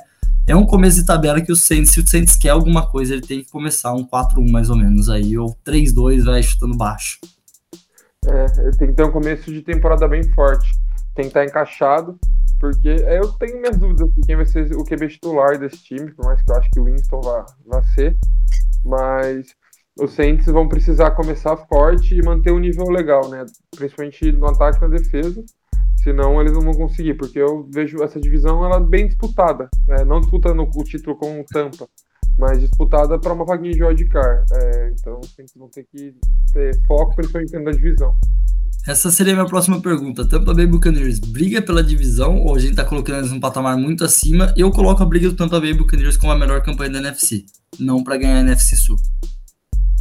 é 0.47 0.55
um 0.55 0.65
começo 0.65 0.97
de 0.97 1.05
tabela 1.05 1.41
que 1.41 1.51
o 1.51 1.55
Saints, 1.55 1.91
se 1.91 1.99
o 1.99 2.07
Saints 2.07 2.35
quer 2.35 2.49
alguma 2.49 2.87
coisa, 2.87 3.13
ele 3.13 3.21
tem 3.21 3.43
que 3.43 3.51
começar 3.51 3.93
um 3.93 4.05
4-1 4.07 4.49
mais 4.49 4.69
ou 4.69 4.75
menos 4.75 5.09
aí, 5.09 5.37
ou 5.37 5.55
3-2 5.65 6.23
vai 6.23 6.41
chutando 6.41 6.75
baixo. 6.75 7.19
É, 8.25 8.45
tem 8.77 8.87
que 8.87 8.93
ter 8.93 9.03
um 9.03 9.11
começo 9.11 9.51
de 9.51 9.61
temporada 9.61 10.07
bem 10.07 10.23
forte. 10.33 10.67
Tem 11.13 11.25
que 11.25 11.29
estar 11.29 11.45
encaixado 11.45 12.17
porque 12.59 12.89
eu 12.89 13.31
tenho 13.33 13.61
minhas 13.61 13.77
dúvidas 13.77 14.09
de 14.13 14.21
quem 14.21 14.35
vai 14.35 14.45
ser 14.45 14.75
o 14.75 14.83
QB 14.83 15.07
titular 15.07 15.57
desse 15.57 15.77
time, 15.83 16.11
por 16.11 16.25
mais 16.25 16.41
que 16.41 16.51
eu 16.51 16.55
acho 16.55 16.69
que 16.71 16.79
o 16.79 16.83
Winston 16.83 17.21
vá, 17.21 17.45
vá 17.65 17.83
ser. 17.83 18.17
Mas 18.83 19.55
os 19.99 20.13
Saints 20.13 20.45
vão 20.45 20.67
precisar 20.67 21.11
começar 21.11 21.55
forte 21.57 22.15
e 22.15 22.23
manter 22.23 22.51
um 22.51 22.59
nível 22.59 22.89
legal, 22.89 23.29
né? 23.29 23.45
Principalmente 23.75 24.31
no 24.31 24.47
ataque 24.47 24.77
e 24.77 24.81
na 24.81 24.97
defesa. 24.97 25.43
Senão 26.03 26.39
eles 26.39 26.53
não 26.53 26.61
vão 26.61 26.73
conseguir, 26.73 27.15
porque 27.15 27.39
eu 27.39 27.67
vejo 27.69 28.01
essa 28.01 28.19
divisão 28.19 28.63
ela 28.63 28.79
bem 28.79 29.07
disputada. 29.07 29.69
Né? 29.87 30.05
Não 30.05 30.21
disputando 30.21 30.61
o 30.61 30.83
título 30.83 31.17
com 31.17 31.41
o 31.41 31.43
Tampa, 31.43 31.89
mas 32.37 32.61
disputada 32.61 33.19
para 33.19 33.33
uma 33.33 33.43
vaguinha 33.43 33.73
de 33.73 33.83
wildcard. 33.83 34.45
É, 34.53 34.93
então 34.97 35.19
os 35.19 35.31
Saints 35.33 35.53
vão 35.55 35.67
ter 35.69 35.85
que 35.91 36.15
ter 36.53 36.81
foco 36.87 37.15
principalmente 37.15 37.59
na 37.59 37.71
divisão. 37.71 38.15
Essa 38.89 39.11
seria 39.11 39.33
a 39.33 39.35
minha 39.35 39.47
próxima 39.47 39.79
pergunta. 39.79 40.27
Tampa 40.27 40.51
Bay 40.51 40.65
Buccaneers 40.65 41.19
briga 41.19 41.61
pela 41.61 41.83
divisão 41.83 42.41
ou 42.41 42.55
a 42.55 42.59
gente 42.59 42.75
tá 42.75 42.83
colocando 42.83 43.19
eles 43.19 43.31
num 43.31 43.39
patamar 43.39 43.77
muito 43.77 44.03
acima? 44.03 44.51
Eu 44.57 44.71
coloco 44.71 45.03
a 45.03 45.05
briga 45.05 45.29
do 45.29 45.35
Tampa 45.35 45.59
Bay 45.59 45.75
Buccaneers 45.75 46.17
como 46.17 46.31
a 46.31 46.35
melhor 46.35 46.63
campanha 46.63 46.89
da 46.89 46.97
NFC, 46.97 47.45
não 47.79 48.03
para 48.03 48.17
ganhar 48.17 48.37
a 48.37 48.39
NFC 48.39 48.75
Sul. 48.75 48.95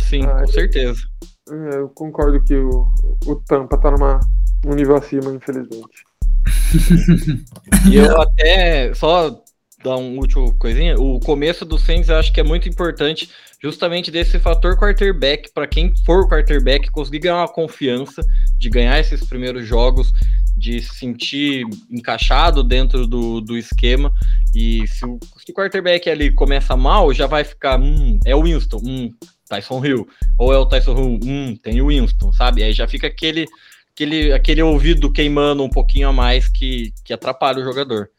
Sim, 0.09 0.23
ah, 0.25 0.40
com 0.40 0.47
certeza. 0.47 1.02
É, 1.50 1.80
eu 1.80 1.90
concordo 1.90 2.42
que 2.42 2.54
o, 2.57 2.90
o 3.26 3.37
Tampa 3.37 3.76
tá 3.76 3.90
numa, 3.90 4.21
num 4.64 4.75
nível 4.75 4.97
acima, 4.97 5.35
infelizmente. 5.35 6.07
e 7.92 7.97
eu 7.97 8.18
até, 8.18 8.95
só 8.95 9.38
dar 9.85 9.99
um 9.99 10.16
último 10.16 10.54
coisinha, 10.54 10.99
o 10.99 11.21
começo 11.21 11.66
do 11.66 11.78
Saints 11.78 12.09
eu 12.09 12.16
acho 12.16 12.33
que 12.33 12.40
é 12.40 12.45
muito 12.45 12.66
importante 12.66 13.28
justamente 13.60 14.10
desse 14.10 14.38
fator 14.38 14.76
quarterback, 14.76 15.50
para 15.52 15.66
quem 15.66 15.94
for 16.04 16.28
quarterback, 16.28 16.90
conseguir 16.90 17.20
ganhar 17.20 17.38
uma 17.38 17.48
confiança 17.48 18.22
de 18.56 18.70
ganhar 18.70 18.98
esses 18.98 19.24
primeiros 19.24 19.66
jogos, 19.66 20.12
de 20.56 20.80
se 20.80 20.94
sentir 20.94 21.64
encaixado 21.90 22.62
dentro 22.62 23.06
do, 23.06 23.40
do 23.40 23.56
esquema. 23.56 24.12
E 24.54 24.86
se 24.86 25.04
o, 25.04 25.18
se 25.44 25.50
o 25.50 25.54
quarterback 25.54 26.08
ali 26.08 26.32
começa 26.32 26.76
mal, 26.76 27.12
já 27.12 27.26
vai 27.26 27.44
ficar, 27.44 27.80
hum, 27.80 28.18
é 28.24 28.34
o 28.34 28.42
Winston, 28.42 28.80
hum, 28.84 29.10
Tyson 29.48 29.84
Hill. 29.84 30.08
Ou 30.38 30.52
é 30.52 30.58
o 30.58 30.66
Tyson 30.66 30.96
Hill, 30.96 31.20
hum, 31.24 31.56
tem 31.62 31.80
o 31.80 31.88
Winston, 31.88 32.32
sabe? 32.32 32.62
Aí 32.62 32.72
já 32.72 32.86
fica 32.86 33.06
aquele, 33.06 33.46
aquele, 33.92 34.32
aquele 34.32 34.62
ouvido 34.62 35.12
queimando 35.12 35.64
um 35.64 35.70
pouquinho 35.70 36.08
a 36.08 36.12
mais 36.12 36.48
que, 36.48 36.92
que 37.04 37.12
atrapalha 37.12 37.60
o 37.60 37.64
jogador. 37.64 38.10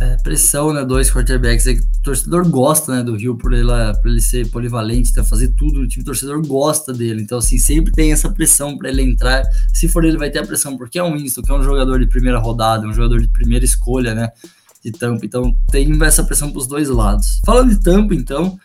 É, 0.00 0.16
pressão, 0.22 0.72
né? 0.72 0.82
Dois 0.82 1.10
quarterbacks. 1.10 1.66
É, 1.66 1.72
o 1.72 2.02
torcedor 2.02 2.48
gosta, 2.48 2.96
né? 2.96 3.02
Do 3.02 3.14
Rio 3.14 3.36
por 3.36 3.52
ele, 3.52 3.68
por 4.00 4.08
ele 4.10 4.20
ser 4.20 4.48
polivalente, 4.50 5.12
tá, 5.12 5.22
fazer 5.22 5.48
tudo. 5.48 5.80
O 5.80 5.86
time 5.88 6.02
torcedor 6.02 6.40
gosta 6.46 6.90
dele. 6.90 7.20
Então, 7.20 7.36
assim, 7.36 7.58
sempre 7.58 7.92
tem 7.92 8.10
essa 8.10 8.30
pressão 8.30 8.78
para 8.78 8.88
ele 8.88 9.02
entrar. 9.02 9.44
Se 9.74 9.88
for 9.88 10.02
ele, 10.04 10.16
vai 10.16 10.30
ter 10.30 10.38
a 10.38 10.46
pressão, 10.46 10.76
porque 10.78 10.98
é 10.98 11.02
um 11.02 11.12
Winston, 11.12 11.42
que 11.42 11.52
é 11.52 11.54
um 11.54 11.62
jogador 11.62 11.98
de 11.98 12.06
primeira 12.06 12.38
rodada, 12.38 12.86
um 12.86 12.94
jogador 12.94 13.20
de 13.20 13.28
primeira 13.28 13.62
escolha, 13.62 14.14
né? 14.14 14.30
De 14.82 14.90
tampa. 14.90 15.26
Então, 15.26 15.54
tem 15.70 16.02
essa 16.02 16.24
pressão 16.24 16.50
para 16.50 16.60
os 16.60 16.66
dois 16.66 16.88
lados. 16.88 17.42
Falando 17.44 17.68
de 17.68 17.82
tampa, 17.82 18.14
então. 18.14 18.58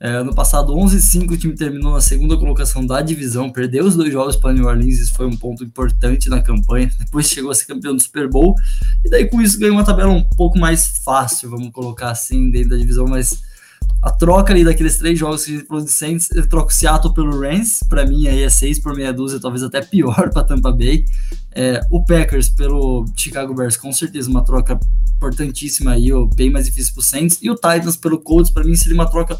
É, 0.00 0.10
ano 0.10 0.32
passado, 0.32 0.72
11-5, 0.74 1.32
o 1.32 1.36
time 1.36 1.54
terminou 1.56 1.92
na 1.92 2.00
segunda 2.00 2.36
colocação 2.36 2.86
da 2.86 3.00
divisão, 3.02 3.50
perdeu 3.50 3.84
os 3.84 3.96
dois 3.96 4.12
jogos 4.12 4.36
para 4.36 4.52
New 4.52 4.64
Orleans, 4.64 5.00
isso 5.00 5.12
foi 5.12 5.26
um 5.26 5.36
ponto 5.36 5.64
importante 5.64 6.28
na 6.28 6.40
campanha. 6.40 6.88
Depois 7.00 7.28
chegou 7.28 7.50
a 7.50 7.54
ser 7.54 7.66
campeão 7.66 7.96
do 7.96 8.00
Super 8.00 8.28
Bowl, 8.28 8.54
e 9.04 9.10
daí 9.10 9.28
com 9.28 9.42
isso 9.42 9.58
ganhou 9.58 9.74
uma 9.74 9.84
tabela 9.84 10.12
um 10.12 10.22
pouco 10.36 10.56
mais 10.56 10.98
fácil, 11.04 11.50
vamos 11.50 11.70
colocar 11.72 12.10
assim, 12.10 12.48
dentro 12.48 12.70
da 12.70 12.76
divisão, 12.76 13.06
mas 13.08 13.42
a 14.00 14.12
troca 14.12 14.52
ali 14.52 14.64
daqueles 14.64 14.96
três 14.96 15.18
jogos 15.18 15.44
que 15.44 15.50
a 15.50 15.56
gente 15.56 15.66
falou 15.66 15.84
de 15.84 15.90
Saints, 15.90 16.30
ele 16.30 16.46
troca 16.46 16.68
o 16.68 16.72
Seattle 16.72 17.12
pelo 17.12 17.40
Rams, 17.40 17.80
para 17.88 18.06
mim 18.06 18.28
aí 18.28 18.44
é 18.44 18.48
seis 18.48 18.78
por 18.78 18.94
meia 18.94 19.12
dúzia, 19.12 19.40
talvez 19.40 19.64
até 19.64 19.80
pior 19.80 20.30
para 20.30 20.44
Tampa 20.44 20.70
Bay. 20.70 21.04
É, 21.52 21.80
o 21.90 22.04
Packers 22.04 22.48
pelo 22.48 23.04
Chicago 23.16 23.52
Bears, 23.52 23.76
com 23.76 23.92
certeza 23.92 24.30
uma 24.30 24.44
troca 24.44 24.78
importantíssima 25.16 25.92
aí, 25.92 26.08
bem 26.36 26.50
mais 26.50 26.66
difícil 26.66 26.94
para 26.94 27.02
Saints. 27.02 27.38
E 27.42 27.50
o 27.50 27.56
Titans 27.56 27.96
pelo 27.96 28.20
Colts, 28.20 28.52
para 28.52 28.62
mim 28.62 28.76
seria 28.76 28.94
uma 28.94 29.10
troca 29.10 29.36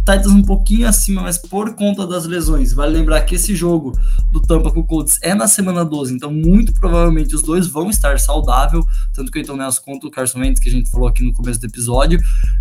Titans 0.00 0.32
um 0.32 0.42
pouquinho 0.42 0.88
acima, 0.88 1.22
mas 1.22 1.38
por 1.38 1.74
conta 1.74 2.06
das 2.06 2.26
lesões. 2.26 2.72
Vale 2.72 2.96
lembrar 2.96 3.22
que 3.22 3.34
esse 3.34 3.54
jogo 3.54 3.92
do 4.32 4.40
Tampa 4.40 4.70
com 4.70 4.80
o 4.80 4.84
Colts 4.84 5.18
é 5.22 5.34
na 5.34 5.46
semana 5.46 5.84
12, 5.84 6.14
então 6.14 6.32
muito 6.32 6.72
provavelmente 6.72 7.34
os 7.34 7.42
dois 7.42 7.66
vão 7.66 7.90
estar 7.90 8.18
saudável, 8.18 8.84
tanto 9.12 9.30
que 9.30 9.38
o 9.38 9.40
Então 9.40 9.56
Nelson 9.56 9.82
quanto 9.82 10.06
o 10.06 10.10
Carson 10.10 10.40
Wentz, 10.40 10.60
que 10.60 10.68
a 10.68 10.72
gente 10.72 10.90
falou 10.90 11.08
aqui 11.08 11.22
no 11.22 11.32
começo 11.32 11.60
do 11.60 11.66
episódio, 11.66 12.18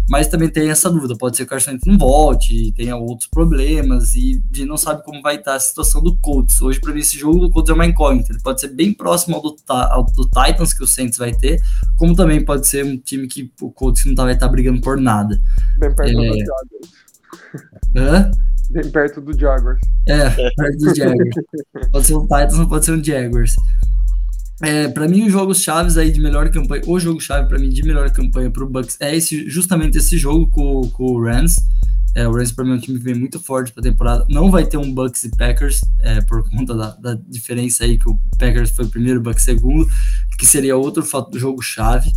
mas 0.10 0.28
também 0.28 0.50
tem 0.50 0.70
essa 0.70 0.90
dúvida, 0.90 1.16
pode 1.16 1.38
ser 1.38 1.44
que 1.44 1.48
o 1.48 1.50
Carson 1.50 1.72
Wentz 1.72 1.86
não 1.86 1.98
volte, 1.98 2.72
tenha 2.74 2.96
outros 2.96 3.30
problemas, 3.30 4.16
e 4.16 4.42
a 4.54 4.58
gente 4.58 4.68
não 4.68 4.78
sabe 4.78 5.04
como 5.04 5.22
vai 5.22 5.36
estar 5.36 5.56
a 5.56 5.60
situação 5.60 6.02
do 6.02 6.16
Colts. 6.18 6.62
Hoje, 6.62 6.80
para 6.80 6.94
mim, 6.94 7.00
esse 7.00 7.18
jogo 7.18 7.40
do 7.40 7.50
Colts 7.50 7.70
é 7.70 7.74
uma 7.74 7.86
incógnita, 7.86 8.32
ele 8.32 8.42
pode 8.42 8.60
ser 8.60 8.70
bem 8.70 8.94
próximo 8.94 9.36
ao 9.36 9.42
do, 9.42 9.56
ao 9.68 10.04
do 10.04 10.24
Titans, 10.24 10.74
que 10.74 10.84
o 10.84 10.88
Saints 10.88 11.18
vai 11.18 11.34
ter, 11.34 11.62
como 11.98 12.16
também 12.16 12.44
pode 12.44 12.68
ser 12.68 12.86
um 12.86 12.98
time 12.98 13.28
que 13.28 13.52
o 13.62 13.72
Colts 13.72 14.06
não 14.06 14.16
tá, 14.16 14.24
vai 14.24 14.34
estar 14.34 14.48
brigando 14.48 14.82
por 14.82 15.00
nada. 15.00 15.40
Bem 15.78 15.96
perto 15.96 16.20
é... 16.22 16.44
do 16.44 17.00
Hã? 17.96 18.32
Bem 18.72 18.90
perto 18.92 19.20
do 19.20 19.38
Jaguars. 19.38 19.82
É, 20.08 20.30
perto 20.30 20.78
do 20.78 20.96
Jaguars. 20.96 21.36
pode 21.92 22.06
ser 22.06 22.16
um 22.16 22.22
Titans, 22.22 22.58
não 22.58 22.68
pode 22.68 22.86
ser 22.86 22.92
um 22.92 23.04
Jaguars. 23.04 23.56
É, 24.62 24.90
para 24.90 25.08
mim, 25.08 25.26
os 25.26 25.32
jogos 25.32 25.62
chaves 25.62 25.98
aí 25.98 26.12
de 26.12 26.20
melhor 26.20 26.50
campanha, 26.50 26.84
o 26.86 27.00
jogo 27.00 27.22
chave 27.22 27.48
para 27.48 27.58
mim 27.58 27.70
de 27.70 27.82
melhor 27.82 28.10
campanha 28.12 28.52
para 28.52 28.64
o 28.64 28.70
Bucks 28.70 28.98
é 29.00 29.16
esse, 29.16 29.50
justamente 29.50 29.98
esse 29.98 30.18
jogo 30.18 30.48
com, 30.50 30.82
com 30.90 31.04
o 31.04 31.24
Rams. 31.24 31.56
É, 32.14 32.28
o 32.28 32.34
Rams 32.34 32.52
para 32.52 32.66
mim 32.66 32.72
é 32.72 32.74
um 32.76 32.80
time 32.80 32.98
que 32.98 33.04
vem 33.04 33.16
muito 33.16 33.40
forte 33.40 33.72
para 33.72 33.82
temporada. 33.82 34.26
Não 34.30 34.52
vai 34.52 34.66
ter 34.66 34.78
um 34.78 34.94
Bucks 34.94 35.24
e 35.24 35.30
Packers 35.30 35.82
é, 36.00 36.20
por 36.22 36.48
conta 36.50 36.76
da, 36.76 36.92
da, 36.96 37.18
diferença 37.28 37.86
aí 37.86 37.98
que 37.98 38.10
o 38.10 38.20
Packers 38.38 38.72
foi 38.72 38.86
o 38.86 38.90
primeiro, 38.90 39.20
o 39.20 39.24
Bucks 39.24 39.44
segundo, 39.44 39.88
que 40.38 40.46
seria 40.46 40.76
outro 40.76 41.04
fato 41.04 41.32
do 41.32 41.40
jogo 41.40 41.62
chave. 41.62 42.12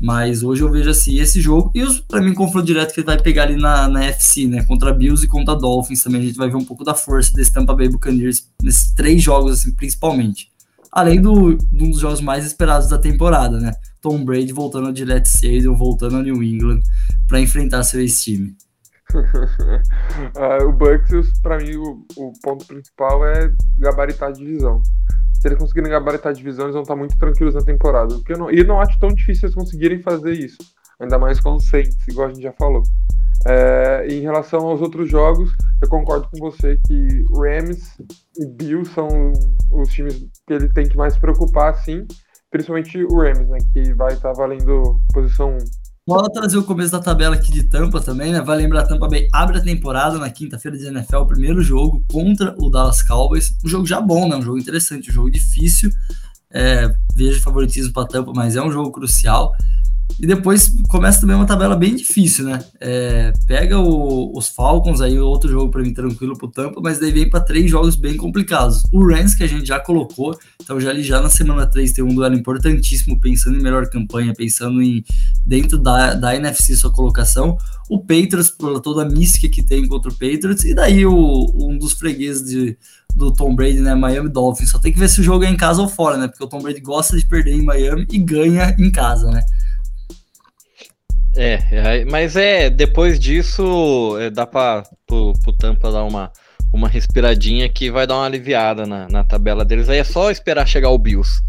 Mas 0.00 0.42
hoje 0.42 0.62
eu 0.62 0.70
vejo 0.70 0.90
assim, 0.90 1.18
esse 1.18 1.40
jogo, 1.40 1.70
e 1.74 1.82
para 2.02 2.20
mim, 2.20 2.34
confronto 2.34 2.66
direto 2.66 2.92
que 2.92 3.00
ele 3.00 3.06
vai 3.06 3.20
pegar 3.20 3.44
ali 3.44 3.56
na, 3.56 3.88
na 3.88 4.04
FC, 4.04 4.46
né? 4.46 4.62
Contra 4.64 4.92
Bills 4.92 5.24
e 5.24 5.28
contra 5.28 5.54
Dolphins 5.54 6.02
também. 6.02 6.20
A 6.20 6.24
gente 6.24 6.36
vai 6.36 6.50
ver 6.50 6.56
um 6.56 6.64
pouco 6.64 6.84
da 6.84 6.94
força 6.94 7.32
desse 7.32 7.52
Tampa 7.52 7.74
Bay 7.74 7.88
Buccaneers 7.88 8.46
nesses 8.62 8.92
três 8.92 9.22
jogos, 9.22 9.52
assim, 9.52 9.72
principalmente. 9.72 10.52
Além 10.92 11.20
do, 11.20 11.54
de 11.54 11.84
um 11.84 11.90
dos 11.90 12.00
jogos 12.00 12.20
mais 12.20 12.44
esperados 12.44 12.88
da 12.88 12.98
temporada, 12.98 13.58
né? 13.58 13.72
Tom 14.00 14.22
Brady 14.24 14.52
voltando 14.52 14.92
de 14.92 15.04
Let's 15.04 15.34
Stadium, 15.34 15.74
voltando 15.74 16.16
a 16.16 16.22
New 16.22 16.42
England 16.42 16.80
para 17.26 17.40
enfrentar 17.40 17.82
seu 17.82 18.00
ex-time. 18.00 18.54
uh, 19.14 20.64
o 20.68 20.72
Bucks, 20.72 21.40
para 21.40 21.58
mim, 21.58 21.74
o, 21.76 22.04
o 22.16 22.32
ponto 22.42 22.66
principal 22.66 23.26
é 23.26 23.52
gabaritar 23.78 24.28
a 24.28 24.32
divisão 24.32 24.82
se 25.40 25.48
eles 25.48 25.58
conseguirem 25.58 25.90
gabaritar 25.90 26.30
a 26.30 26.34
divisão, 26.34 26.66
eles 26.66 26.74
vão 26.74 26.82
estar 26.82 26.96
muito 26.96 27.16
tranquilos 27.18 27.54
na 27.54 27.62
temporada. 27.62 28.14
Porque 28.14 28.32
eu 28.32 28.38
não, 28.38 28.50
e 28.50 28.64
não 28.64 28.80
acho 28.80 28.98
tão 28.98 29.08
difícil 29.08 29.46
eles 29.46 29.54
conseguirem 29.54 30.00
fazer 30.00 30.32
isso. 30.32 30.58
Ainda 30.98 31.18
mais 31.18 31.40
com 31.40 31.54
o 31.54 31.60
Saints, 31.60 31.96
igual 32.08 32.28
a 32.28 32.30
gente 32.30 32.42
já 32.42 32.52
falou. 32.52 32.82
É, 33.46 34.06
em 34.08 34.20
relação 34.20 34.66
aos 34.66 34.80
outros 34.80 35.10
jogos, 35.10 35.50
eu 35.82 35.88
concordo 35.88 36.28
com 36.30 36.38
você 36.38 36.78
que 36.86 37.24
Rams 37.34 37.96
e 38.38 38.46
Bills 38.46 38.90
são 38.92 39.08
os 39.70 39.88
times 39.90 40.26
que 40.46 40.52
ele 40.52 40.72
tem 40.72 40.88
que 40.88 40.96
mais 40.96 41.14
se 41.14 41.20
preocupar, 41.20 41.74
sim. 41.76 42.06
Principalmente 42.50 43.04
o 43.04 43.20
Rams, 43.20 43.46
né? 43.48 43.58
Que 43.72 43.92
vai 43.92 44.14
estar 44.14 44.32
valendo 44.32 44.98
posição 45.12 45.58
Bora 46.08 46.30
trazer 46.30 46.56
o 46.56 46.62
começo 46.62 46.92
da 46.92 47.00
tabela 47.00 47.34
aqui 47.34 47.50
de 47.50 47.64
Tampa 47.64 48.00
também, 48.00 48.32
né? 48.32 48.40
Vai 48.40 48.56
lembrar, 48.58 48.86
Tampa 48.86 49.08
Bay 49.08 49.26
abre 49.32 49.58
a 49.58 49.60
temporada 49.60 50.20
na 50.20 50.30
quinta-feira 50.30 50.78
de 50.78 50.86
NFL, 50.86 51.16
o 51.16 51.26
primeiro 51.26 51.60
jogo 51.60 52.00
contra 52.08 52.54
o 52.58 52.70
Dallas 52.70 53.02
Cowboys. 53.02 53.56
Um 53.64 53.68
jogo 53.68 53.84
já 53.84 54.00
bom, 54.00 54.28
né? 54.28 54.36
Um 54.36 54.42
jogo 54.42 54.56
interessante, 54.56 55.10
um 55.10 55.12
jogo 55.12 55.28
difícil. 55.28 55.90
É, 56.48 56.94
vejo 57.12 57.42
favoritismo 57.42 57.92
para 57.92 58.06
Tampa, 58.06 58.32
mas 58.32 58.54
é 58.54 58.62
um 58.62 58.70
jogo 58.70 58.92
crucial. 58.92 59.50
E 60.18 60.26
depois 60.26 60.72
começa 60.88 61.20
também 61.20 61.36
uma 61.36 61.44
tabela 61.44 61.76
bem 61.76 61.94
difícil, 61.94 62.46
né? 62.46 62.64
É, 62.80 63.32
pega 63.46 63.78
o, 63.78 64.36
os 64.36 64.48
Falcons, 64.48 65.02
aí 65.02 65.18
outro 65.18 65.50
jogo 65.50 65.70
para 65.70 65.82
mim 65.82 65.92
tranquilo 65.92 66.36
pro 66.38 66.48
Tampa, 66.48 66.80
mas 66.82 66.98
daí 66.98 67.12
vem 67.12 67.28
para 67.28 67.40
três 67.40 67.70
jogos 67.70 67.96
bem 67.96 68.16
complicados. 68.16 68.82
O 68.90 69.06
Rams, 69.06 69.34
que 69.34 69.44
a 69.44 69.46
gente 69.46 69.66
já 69.66 69.78
colocou, 69.78 70.34
então 70.62 70.80
já 70.80 70.88
ali 70.88 71.02
já 71.02 71.20
na 71.20 71.28
semana 71.28 71.66
3 71.66 71.92
tem 71.92 72.02
um 72.02 72.14
duelo 72.14 72.34
importantíssimo, 72.34 73.20
pensando 73.20 73.58
em 73.58 73.62
melhor 73.62 73.88
campanha, 73.90 74.32
pensando 74.34 74.82
em 74.82 75.04
dentro 75.44 75.76
da, 75.76 76.14
da 76.14 76.34
NFC 76.34 76.74
sua 76.74 76.90
colocação. 76.90 77.58
O 77.88 78.00
Patriots, 78.00 78.50
por 78.50 78.80
toda 78.80 79.02
a 79.02 79.08
mística 79.08 79.48
que 79.48 79.62
tem 79.62 79.86
contra 79.86 80.10
o 80.10 80.14
Patriots, 80.14 80.64
e 80.64 80.74
daí 80.74 81.04
o, 81.04 81.52
um 81.54 81.76
dos 81.76 81.92
fregueses 81.92 82.42
de, 82.42 82.76
do 83.14 83.30
Tom 83.32 83.54
Brady, 83.54 83.80
né? 83.80 83.94
Miami 83.94 84.30
Dolphins. 84.30 84.70
Só 84.70 84.78
tem 84.78 84.92
que 84.92 84.98
ver 84.98 85.08
se 85.08 85.20
o 85.20 85.24
jogo 85.24 85.44
é 85.44 85.50
em 85.50 85.56
casa 85.56 85.82
ou 85.82 85.88
fora, 85.88 86.16
né? 86.16 86.26
Porque 86.26 86.42
o 86.42 86.48
Tom 86.48 86.62
Brady 86.62 86.80
gosta 86.80 87.16
de 87.16 87.26
perder 87.26 87.52
em 87.52 87.62
Miami 87.62 88.06
e 88.10 88.18
ganha 88.18 88.74
em 88.78 88.90
casa, 88.90 89.30
né? 89.30 89.42
É, 91.36 91.58
é, 91.70 92.04
mas 92.06 92.34
é, 92.34 92.70
depois 92.70 93.20
disso, 93.20 94.16
é, 94.18 94.30
dá 94.30 94.46
para 94.46 94.84
pro, 95.06 95.32
pro 95.42 95.52
Tampa 95.52 95.92
dar 95.92 96.04
uma, 96.04 96.32
uma 96.72 96.88
respiradinha 96.88 97.68
que 97.68 97.90
vai 97.90 98.06
dar 98.06 98.16
uma 98.16 98.26
aliviada 98.26 98.86
na, 98.86 99.06
na 99.08 99.22
tabela 99.22 99.64
deles. 99.64 99.88
Aí 99.88 99.98
é 99.98 100.04
só 100.04 100.30
esperar 100.30 100.66
chegar 100.66 100.90
o 100.90 100.98
Bills. 100.98 101.42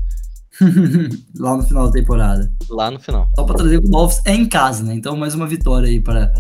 Lá 1.38 1.56
no 1.56 1.64
final 1.64 1.86
da 1.88 1.92
temporada. 1.92 2.52
Lá 2.70 2.92
no 2.92 3.00
final. 3.00 3.30
Só 3.36 3.44
para 3.44 3.56
trazer 3.56 3.78
o 3.78 3.82
Dolphins 3.82 4.22
é 4.26 4.34
em 4.34 4.46
casa, 4.48 4.84
né? 4.84 4.96
Então, 4.96 5.16
mais 5.16 5.36
uma 5.36 5.48
vitória 5.48 5.88
aí 5.88 6.00
para 6.00 6.34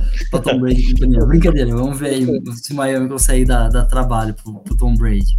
Tom 0.44 0.60
Brady 0.60 0.82
e 0.90 0.94
companhia. 0.94 1.26
Brincadeira, 1.26 1.76
vamos 1.76 2.00
ver 2.00 2.10
aí 2.10 2.26
se 2.56 2.74
o 2.74 2.76
Miami 2.76 3.08
consegue 3.08 3.46
dar, 3.46 3.70
dar 3.70 3.86
trabalho 3.86 4.34
pro, 4.34 4.60
pro 4.60 4.76
Tom 4.76 4.96
Brady. 4.96 5.38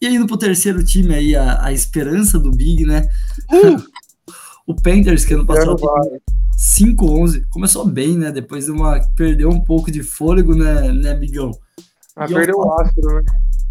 E 0.00 0.06
indo 0.06 0.26
pro 0.26 0.36
terceiro 0.36 0.84
time 0.84 1.14
aí, 1.14 1.36
a, 1.36 1.64
a 1.64 1.72
esperança 1.72 2.38
do 2.38 2.50
Big, 2.50 2.84
né? 2.84 3.08
Uh! 3.52 3.82
o 4.66 4.74
Panthers, 4.74 5.24
que 5.24 5.34
ano 5.34 5.46
passado 5.46 5.76
5-11. 6.56 7.44
Começou 7.50 7.86
bem, 7.86 8.16
né? 8.16 8.30
Depois 8.30 8.66
de 8.66 8.70
uma. 8.70 9.00
Perdeu 9.16 9.48
um 9.48 9.60
pouco 9.60 9.90
de 9.90 10.02
fôlego, 10.02 10.54
né, 10.54 10.92
né 10.92 11.14
Bigão? 11.14 11.50
Ah, 12.16 12.26
perdeu 12.26 12.56
o 12.56 12.80
astro, 12.80 13.14
né? 13.14 13.22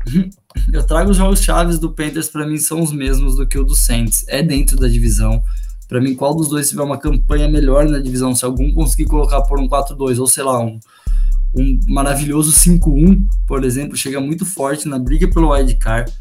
Eu 0.71 0.83
trago 0.83 1.11
os 1.11 1.17
jogos 1.17 1.41
chaves 1.41 1.79
do 1.79 1.91
Panthers, 1.91 2.29
para 2.29 2.45
mim, 2.45 2.57
são 2.57 2.81
os 2.81 2.91
mesmos 2.91 3.37
do 3.37 3.47
que 3.47 3.57
o 3.57 3.63
do 3.63 3.75
Saints. 3.75 4.25
É 4.27 4.43
dentro 4.43 4.77
da 4.77 4.87
divisão. 4.87 5.41
Para 5.87 6.01
mim, 6.01 6.13
qual 6.13 6.35
dos 6.35 6.49
dois 6.49 6.69
tiver 6.69 6.83
uma 6.83 6.97
campanha 6.97 7.47
melhor 7.47 7.87
na 7.87 7.99
divisão, 7.99 8.35
se 8.35 8.45
algum 8.45 8.71
conseguir 8.73 9.05
colocar 9.05 9.41
por 9.43 9.59
um 9.59 9.67
4-2, 9.67 10.19
ou 10.19 10.27
sei 10.27 10.43
lá, 10.43 10.59
um, 10.59 10.79
um 11.55 11.79
maravilhoso 11.87 12.51
5-1, 12.51 13.25
por 13.47 13.63
exemplo, 13.63 13.95
chega 13.95 14.19
muito 14.19 14.45
forte 14.45 14.87
na 14.87 14.99
briga 14.99 15.29
pelo 15.29 15.51
wildcard. 15.51 16.11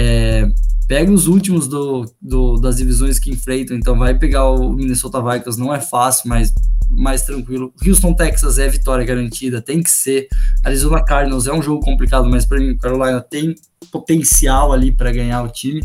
É, 0.00 0.48
pega 0.86 1.10
os 1.10 1.26
últimos 1.26 1.66
do, 1.66 2.08
do, 2.22 2.56
das 2.56 2.76
divisões 2.76 3.18
que 3.18 3.30
enfrentam, 3.30 3.76
então 3.76 3.98
vai 3.98 4.16
pegar 4.16 4.48
o 4.48 4.72
Minnesota 4.72 5.20
Vikings, 5.20 5.58
não 5.58 5.74
é 5.74 5.80
fácil, 5.80 6.28
mas 6.28 6.54
mais 6.88 7.22
tranquilo. 7.22 7.72
Houston, 7.84 8.14
Texas 8.14 8.58
é 8.58 8.68
vitória 8.68 9.04
garantida, 9.04 9.60
tem 9.60 9.82
que 9.82 9.90
ser. 9.90 10.28
Arizona 10.64 11.04
Cardinals 11.04 11.48
é 11.48 11.52
um 11.52 11.60
jogo 11.60 11.84
complicado, 11.84 12.28
mas 12.30 12.46
para 12.46 12.58
mim 12.58 12.76
Carolina 12.76 13.20
tem 13.20 13.54
potencial 13.90 14.72
ali 14.72 14.92
para 14.92 15.12
ganhar 15.12 15.42
o 15.42 15.48
time. 15.48 15.82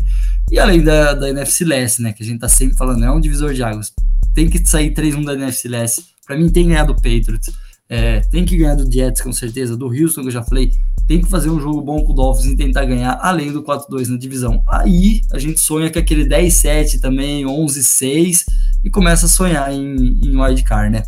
E 0.50 0.58
além 0.58 0.80
da, 0.80 1.12
da 1.12 1.28
NFC 1.28 1.64
Leste, 1.64 2.00
né, 2.00 2.12
que 2.12 2.22
a 2.22 2.26
gente 2.26 2.38
tá 2.38 2.48
sempre 2.48 2.76
falando, 2.76 3.04
é 3.04 3.10
um 3.10 3.20
divisor 3.20 3.52
de 3.52 3.62
águas. 3.62 3.92
Tem 4.32 4.48
que 4.48 4.64
sair 4.64 4.94
3-1 4.94 5.24
da 5.24 5.34
NFC 5.34 5.68
Leste. 5.68 6.04
Para 6.24 6.36
mim 6.36 6.48
tem 6.48 6.64
que 6.64 6.68
ganhar 6.70 6.84
do 6.84 6.94
Patriots. 6.94 7.52
É, 7.88 8.20
tem 8.20 8.44
que 8.44 8.56
ganhar 8.56 8.74
do 8.74 8.90
Jets, 8.90 9.20
com 9.20 9.32
certeza. 9.32 9.76
Do 9.76 9.88
Houston, 9.88 10.22
que 10.22 10.28
eu 10.28 10.32
já 10.32 10.42
falei, 10.42 10.72
tem 11.06 11.20
que 11.20 11.30
fazer 11.30 11.50
um 11.50 11.60
jogo 11.60 11.82
bom 11.82 12.04
com 12.04 12.12
o 12.12 12.14
Dolphins 12.14 12.52
e 12.52 12.56
tentar 12.56 12.84
ganhar, 12.84 13.18
além 13.20 13.52
do 13.52 13.62
4-2 13.62 14.08
na 14.08 14.16
divisão. 14.16 14.62
Aí 14.68 15.20
a 15.32 15.38
gente 15.38 15.60
sonha 15.60 15.92
com 15.92 15.98
aquele 15.98 16.26
10-7 16.26 17.00
também, 17.00 17.44
11-6, 17.44 18.44
e 18.82 18.90
começa 18.90 19.26
a 19.26 19.28
sonhar 19.28 19.72
em, 19.72 20.20
em 20.22 20.40
wildcard, 20.40 20.90
né? 20.90 21.02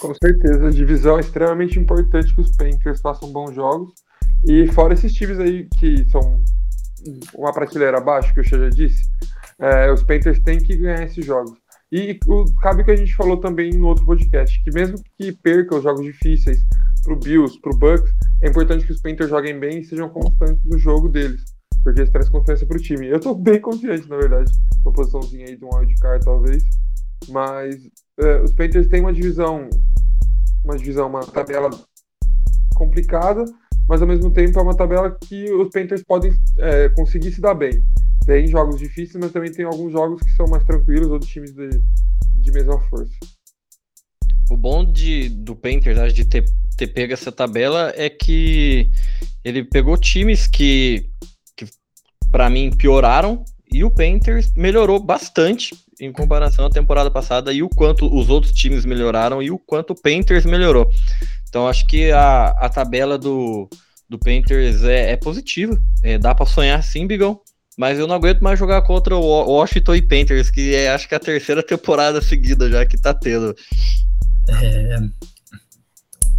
Com 0.00 0.14
certeza, 0.14 0.68
a 0.68 0.70
divisão 0.70 1.16
é 1.16 1.20
extremamente 1.20 1.78
importante 1.78 2.34
que 2.34 2.40
os 2.40 2.56
Panthers 2.56 3.00
façam 3.00 3.32
bons 3.32 3.54
jogos. 3.54 3.92
E 4.44 4.68
fora 4.68 4.94
esses 4.94 5.12
times 5.12 5.40
aí 5.40 5.68
que 5.80 6.08
são 6.10 6.40
uma 7.34 7.52
prateleira 7.52 7.98
abaixo, 7.98 8.32
que 8.32 8.40
eu 8.40 8.44
já 8.44 8.68
disse, 8.68 9.02
é, 9.58 9.90
os 9.92 10.02
Panthers 10.02 10.40
têm 10.40 10.58
que 10.58 10.76
ganhar 10.76 11.02
esses 11.02 11.24
jogos. 11.24 11.58
E 11.90 12.18
o, 12.26 12.44
cabe 12.60 12.84
que 12.84 12.90
a 12.90 12.96
gente 12.96 13.14
falou 13.14 13.38
também 13.38 13.72
no 13.72 13.88
outro 13.88 14.04
podcast, 14.04 14.62
que 14.62 14.70
mesmo 14.70 15.02
que 15.16 15.32
perca 15.32 15.76
os 15.76 15.82
jogos 15.82 16.04
difíceis 16.04 16.58
pro 17.08 17.16
Bills, 17.16 17.58
pro 17.62 17.76
Bucks, 17.76 18.12
é 18.42 18.48
importante 18.48 18.84
que 18.84 18.92
os 18.92 19.00
Panthers 19.00 19.30
joguem 19.30 19.58
bem 19.58 19.80
e 19.80 19.84
sejam 19.84 20.10
constantes 20.10 20.62
no 20.64 20.78
jogo 20.78 21.08
deles, 21.08 21.42
porque 21.82 22.02
isso 22.02 22.12
traz 22.12 22.28
confiança 22.28 22.66
pro 22.66 22.78
time. 22.78 23.08
Eu 23.08 23.18
tô 23.18 23.34
bem 23.34 23.60
confiante, 23.60 24.06
na 24.08 24.18
verdade, 24.18 24.52
uma 24.84 24.92
posiçãozinha 24.92 25.46
aí 25.46 25.56
de 25.56 25.64
um 25.64 25.74
wildcard, 25.74 26.22
talvez, 26.22 26.62
mas 27.30 27.76
é, 28.20 28.42
os 28.42 28.52
Panthers 28.52 28.88
têm 28.88 29.00
uma 29.00 29.12
divisão, 29.12 29.70
uma 30.62 30.76
divisão, 30.76 31.08
uma 31.08 31.20
tabela 31.20 31.70
complicada, 32.74 33.42
mas 33.88 34.02
ao 34.02 34.08
mesmo 34.08 34.30
tempo 34.30 34.58
é 34.58 34.62
uma 34.62 34.76
tabela 34.76 35.16
que 35.18 35.50
os 35.50 35.70
Panthers 35.70 36.04
podem 36.04 36.30
é, 36.58 36.90
conseguir 36.90 37.32
se 37.32 37.40
dar 37.40 37.54
bem. 37.54 37.82
Tem 38.26 38.46
jogos 38.46 38.78
difíceis, 38.78 39.16
mas 39.18 39.32
também 39.32 39.50
tem 39.50 39.64
alguns 39.64 39.92
jogos 39.92 40.20
que 40.20 40.30
são 40.32 40.46
mais 40.46 40.62
tranquilos, 40.64 41.08
outros 41.08 41.30
times 41.30 41.54
de, 41.54 41.70
de 42.36 42.52
mesma 42.52 42.78
força. 42.90 43.14
O 44.50 44.56
bom 44.56 44.84
de, 44.84 45.30
do 45.30 45.56
Panthers, 45.56 46.12
de 46.12 46.26
ter, 46.26 46.44
ter 46.78 46.86
pego 46.86 47.12
essa 47.12 47.32
tabela, 47.32 47.92
é 47.96 48.08
que 48.08 48.88
ele 49.44 49.64
pegou 49.64 49.96
times 49.98 50.46
que, 50.46 51.10
que 51.56 51.66
para 52.30 52.48
mim, 52.48 52.70
pioraram 52.70 53.44
e 53.70 53.82
o 53.82 53.90
Panthers 53.90 54.52
melhorou 54.56 55.00
bastante 55.00 55.76
em 56.00 56.12
comparação 56.12 56.66
à 56.66 56.70
temporada 56.70 57.10
passada 57.10 57.52
e 57.52 57.62
o 57.62 57.68
quanto 57.68 58.06
os 58.14 58.30
outros 58.30 58.52
times 58.52 58.84
melhoraram 58.84 59.42
e 59.42 59.50
o 59.50 59.58
quanto 59.58 59.92
o 59.92 60.00
Panthers 60.00 60.46
melhorou. 60.46 60.88
Então 61.48 61.66
acho 61.66 61.84
que 61.86 62.12
a, 62.12 62.50
a 62.50 62.68
tabela 62.68 63.18
do, 63.18 63.68
do 64.08 64.18
Panthers 64.18 64.84
é, 64.84 65.10
é 65.12 65.16
positiva. 65.16 65.76
É, 66.02 66.16
dá 66.16 66.34
para 66.34 66.46
sonhar 66.46 66.82
sim, 66.84 67.06
Bigão. 67.06 67.40
Mas 67.76 67.98
eu 67.98 68.06
não 68.06 68.14
aguento 68.14 68.40
mais 68.40 68.58
jogar 68.58 68.82
contra 68.82 69.16
o 69.16 69.20
Washington 69.20 69.94
e 69.94 70.02
Panthers, 70.02 70.50
que 70.50 70.74
é 70.74 70.90
acho 70.90 71.08
que 71.08 71.14
é 71.14 71.16
a 71.16 71.20
terceira 71.20 71.62
temporada 71.66 72.20
seguida 72.20 72.70
já 72.70 72.86
que 72.86 72.96
tá 72.96 73.12
tendo. 73.12 73.54
É, 74.62 74.98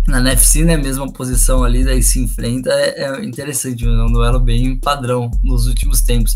na 0.10 0.20
NFC, 0.20 0.64
né, 0.64 0.76
mesma 0.76 1.12
posição 1.12 1.64
ali, 1.64 1.84
daí 1.84 2.04
se 2.04 2.20
enfrenta, 2.20 2.70
é, 2.72 3.04
é 3.04 3.26
interessante, 3.26 3.86
né, 3.86 4.04
um 4.04 4.12
duelo 4.12 4.40
bem 4.40 4.78
padrão 4.78 5.32
nos 5.44 5.68
últimos 5.68 6.02
tempos. 6.02 6.36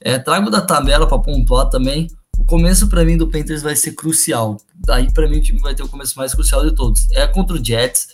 É, 0.00 0.18
trago 0.18 0.50
da 0.50 0.60
tabela 0.60 1.06
para 1.06 1.18
pontuar 1.18 1.68
também 1.68 2.08
o 2.40 2.44
começo 2.46 2.88
para 2.88 3.04
mim 3.04 3.18
do 3.18 3.28
Panthers 3.28 3.62
vai 3.62 3.76
ser 3.76 3.92
crucial. 3.92 4.56
Daí 4.74 5.12
para 5.12 5.28
mim 5.28 5.38
o 5.38 5.42
time 5.42 5.60
vai 5.60 5.74
ter 5.74 5.82
o 5.82 5.88
começo 5.88 6.16
mais 6.16 6.34
crucial 6.34 6.64
de 6.64 6.74
todos. 6.74 7.06
É 7.12 7.26
contra 7.26 7.56
o 7.56 7.64
Jets, 7.64 8.08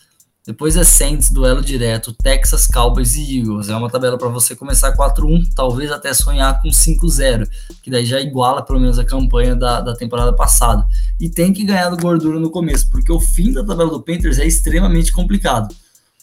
depois 0.46 0.76
é 0.76 0.84
Saints, 0.84 1.28
duelo 1.28 1.60
direto, 1.60 2.12
Texas, 2.12 2.68
Cowboys 2.68 3.16
e 3.16 3.40
Eagles. 3.40 3.68
É 3.68 3.74
uma 3.74 3.90
tabela 3.90 4.16
para 4.16 4.28
você 4.28 4.54
começar 4.54 4.96
4-1, 4.96 5.48
talvez 5.56 5.90
até 5.90 6.14
sonhar 6.14 6.62
com 6.62 6.68
5-0, 6.68 7.48
que 7.82 7.90
daí 7.90 8.06
já 8.06 8.20
iguala 8.20 8.64
pelo 8.64 8.78
menos 8.78 8.96
a 8.96 9.04
campanha 9.04 9.56
da, 9.56 9.80
da 9.80 9.96
temporada 9.96 10.32
passada. 10.32 10.86
E 11.18 11.28
tem 11.28 11.52
que 11.52 11.64
ganhar 11.64 11.90
do 11.90 11.96
gordura 11.96 12.38
no 12.38 12.48
começo, 12.48 12.88
porque 12.88 13.10
o 13.10 13.18
fim 13.18 13.52
da 13.52 13.64
tabela 13.64 13.90
do 13.90 14.00
Panthers 14.00 14.38
é 14.38 14.46
extremamente 14.46 15.10
complicado. 15.10 15.74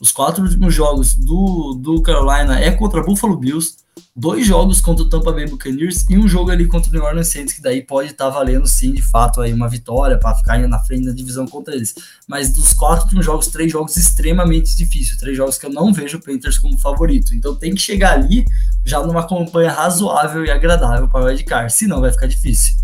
Os 0.04 0.12
quatro 0.12 0.44
últimos 0.44 0.76
jogos 0.76 1.16
do, 1.16 1.76
do 1.76 2.02
Carolina 2.02 2.60
é 2.60 2.70
contra 2.72 3.02
Buffalo 3.02 3.38
Bills, 3.38 3.78
dois 4.14 4.46
jogos 4.46 4.82
contra 4.82 5.06
o 5.06 5.08
Tampa 5.08 5.32
Bay 5.32 5.48
Buccaneers 5.48 6.06
e 6.10 6.18
um 6.18 6.28
jogo 6.28 6.52
ali 6.52 6.68
contra 6.68 6.90
o 6.90 6.94
New 6.94 7.02
Orleans 7.02 7.30
Saints, 7.30 7.54
que 7.54 7.62
daí 7.62 7.82
pode 7.82 8.12
estar 8.12 8.26
tá 8.26 8.30
valendo 8.30 8.68
sim, 8.68 8.92
de 8.92 9.02
fato, 9.02 9.40
aí 9.40 9.54
uma 9.54 9.70
vitória 9.70 10.20
para 10.20 10.36
ficar 10.36 10.60
na 10.68 10.78
frente 10.78 11.06
da 11.06 11.14
divisão 11.14 11.48
contra 11.48 11.74
eles. 11.74 11.96
Mas 12.28 12.52
dos 12.52 12.74
quatro 12.74 13.06
últimos 13.06 13.26
jogos, 13.26 13.48
três 13.48 13.72
jogos 13.72 13.96
extremamente 13.96 14.76
difíceis, 14.76 15.18
três 15.18 15.38
jogos 15.38 15.58
que 15.58 15.68
eu 15.68 15.72
não 15.72 15.94
vejo 15.94 16.18
o 16.18 16.22
Panthers 16.22 16.58
como 16.58 16.78
favorito. 16.78 17.34
Então 17.34 17.56
tem 17.56 17.74
que 17.74 17.80
chegar 17.80 18.12
ali 18.12 18.44
já 18.84 19.02
numa 19.02 19.26
campanha 19.26 19.72
razoável 19.72 20.44
e 20.44 20.52
agradável 20.52 21.08
para 21.08 21.22
o 21.22 21.26
Wildcard, 21.28 21.72
senão 21.72 22.02
vai 22.02 22.12
ficar 22.12 22.28
difícil. 22.28 22.76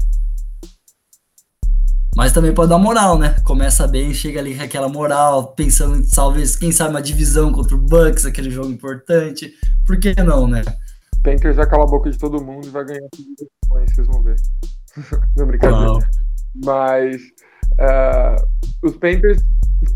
Mas 2.16 2.34
também 2.34 2.54
pode 2.54 2.70
dar 2.70 2.78
moral, 2.78 3.18
né? 3.18 3.36
Começa 3.44 3.88
bem, 3.88 4.14
chega 4.14 4.40
ali 4.40 4.56
com 4.56 4.64
aquela 4.64 4.90
moral, 4.90 5.54
pensando 5.54 5.96
em 5.96 6.10
talvez, 6.10 6.56
quem 6.56 6.72
sabe, 6.72 6.90
uma 6.90 7.02
divisão 7.02 7.52
contra 7.52 7.76
o 7.76 7.80
Bucks, 7.80 8.26
aquele 8.26 8.50
jogo 8.50 8.70
importante. 8.70 9.54
Por 9.86 10.00
que 10.00 10.14
não, 10.22 10.48
né? 10.48 10.64
Panthers 11.24 11.56
vai 11.56 11.68
calar 11.68 11.88
a 11.88 11.90
boca 11.90 12.10
de 12.10 12.18
todo 12.18 12.44
mundo 12.44 12.68
e 12.68 12.70
vai 12.70 12.86
ganhar 12.86 13.08
tudo 13.12 13.50
vocês 13.70 14.08
vão 14.08 14.22
ver. 14.22 14.36
Não, 15.36 15.48
brincadeira. 15.48 15.92
Wow. 15.92 16.00
Mas 16.64 17.22
uh, 17.74 18.48
os 18.82 18.96
Panthers 18.98 19.42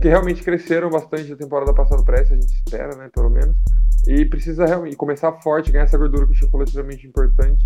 que 0.01 0.07
realmente 0.07 0.43
cresceram 0.43 0.89
bastante 0.89 1.29
da 1.29 1.35
temporada 1.35 1.73
passada 1.73 2.03
para 2.03 2.19
essa, 2.19 2.33
a 2.33 2.37
gente 2.37 2.53
espera, 2.53 2.95
né, 2.95 3.09
pelo 3.13 3.29
menos. 3.29 3.55
E 4.07 4.25
precisa 4.25 4.65
realmente 4.65 4.95
começar 4.95 5.31
forte, 5.41 5.71
ganhar 5.71 5.83
essa 5.83 5.97
gordura 5.97 6.25
que 6.25 6.31
o 6.31 6.35
Chico 6.35 6.51
falou 6.51 6.63
é 6.63 6.67
extremamente 6.67 7.07
importante. 7.07 7.63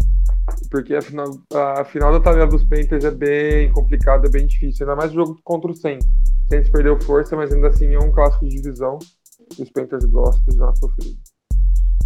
Porque 0.70 0.96
a 0.96 1.02
final, 1.02 1.28
a 1.54 1.86
final 1.86 2.12
da 2.12 2.20
tabela 2.20 2.48
dos 2.48 2.64
Panthers 2.64 3.04
é 3.04 3.12
bem 3.12 3.72
complicada, 3.72 4.28
é 4.28 4.32
bem 4.32 4.48
difícil. 4.48 4.86
Ainda 4.86 4.96
mais 4.96 5.12
o 5.12 5.16
jogo 5.16 5.40
contra 5.44 5.72
o 5.72 5.76
Saints. 5.76 6.08
O 6.46 6.50
Saints 6.50 6.70
perdeu 6.70 7.00
força, 7.02 7.36
mas 7.36 7.52
ainda 7.52 7.68
assim 7.68 7.94
é 7.94 8.00
um 8.00 8.12
clássico 8.12 8.48
de 8.48 8.56
divisão. 8.56 9.00
E 9.58 9.64
os 9.64 9.70
Panthers 9.70 10.06
gostam 10.06 10.44
de 10.48 10.58
dar 10.58 10.66
uma 10.66 10.76
sofrida. 10.76 11.18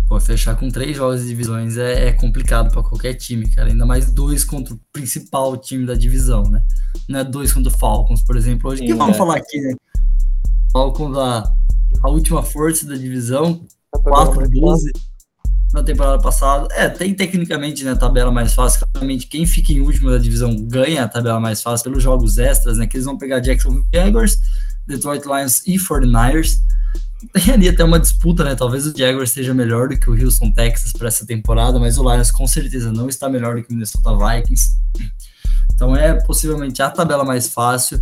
Pô, 0.07 0.19
fechar 0.19 0.59
com 0.59 0.69
três 0.69 0.97
jogos 0.97 1.21
de 1.21 1.29
divisões 1.29 1.77
é, 1.77 2.09
é 2.09 2.13
complicado 2.13 2.71
para 2.71 2.83
qualquer 2.83 3.13
time, 3.13 3.49
cara. 3.49 3.69
Ainda 3.69 3.85
mais 3.85 4.11
dois 4.11 4.43
contra 4.43 4.73
o 4.73 4.79
principal 4.91 5.55
time 5.57 5.85
da 5.85 5.93
divisão, 5.93 6.43
né? 6.43 6.61
Não 7.07 7.19
é 7.19 7.23
dois 7.23 7.53
contra 7.53 7.71
o 7.71 7.77
Falcons, 7.77 8.21
por 8.21 8.35
exemplo. 8.35 8.69
Hoje, 8.69 8.81
Sim, 8.81 8.87
que 8.87 8.93
vamos 8.93 9.15
é. 9.15 9.17
falar 9.17 9.37
aqui, 9.37 9.59
né? 9.61 9.73
Falcons, 10.73 11.17
a, 11.17 11.53
a 12.03 12.09
última 12.09 12.43
força 12.43 12.85
da 12.85 12.95
divisão, 12.95 13.65
4-12 13.95 14.91
na 15.73 15.83
temporada 15.83 16.21
passada. 16.21 16.67
É, 16.71 16.89
tem 16.89 17.13
tecnicamente 17.13 17.83
né, 17.83 17.95
tabela 17.95 18.31
mais 18.31 18.53
fácil. 18.53 18.85
Claramente, 18.93 19.27
quem 19.27 19.45
fica 19.45 19.71
em 19.71 19.81
último 19.81 20.09
da 20.09 20.17
divisão 20.17 20.55
ganha 20.55 21.03
a 21.03 21.07
tabela 21.07 21.39
mais 21.39 21.61
fácil 21.61 21.85
pelos 21.85 22.03
jogos 22.03 22.37
extras, 22.37 22.77
né? 22.77 22.87
Que 22.87 22.97
eles 22.97 23.05
vão 23.05 23.17
pegar 23.17 23.39
Jacksonville 23.39 23.85
Jaguars, 23.93 24.39
Detroit 24.87 25.25
Lions 25.25 25.65
e 25.65 25.75
49ers 25.77 26.59
tem 27.33 27.53
ali 27.53 27.69
até 27.69 27.83
uma 27.83 27.99
disputa, 27.99 28.43
né? 28.43 28.55
Talvez 28.55 28.85
o 28.85 28.97
Jaguars 28.97 29.31
seja 29.31 29.53
melhor 29.53 29.89
do 29.89 29.99
que 29.99 30.09
o 30.09 30.13
Houston 30.13 30.51
Texas 30.51 30.91
para 30.91 31.07
essa 31.07 31.25
temporada, 31.25 31.79
mas 31.79 31.97
o 31.97 32.11
Lions 32.11 32.31
com 32.31 32.47
certeza 32.47 32.91
não 32.91 33.07
está 33.07 33.29
melhor 33.29 33.55
do 33.55 33.63
que 33.63 33.69
o 33.69 33.73
Minnesota 33.73 34.11
Vikings. 34.15 34.71
Então 35.81 35.95
é 35.95 36.13
possivelmente 36.13 36.79
a 36.79 36.91
tabela 36.91 37.23
mais 37.23 37.47
fácil. 37.47 37.99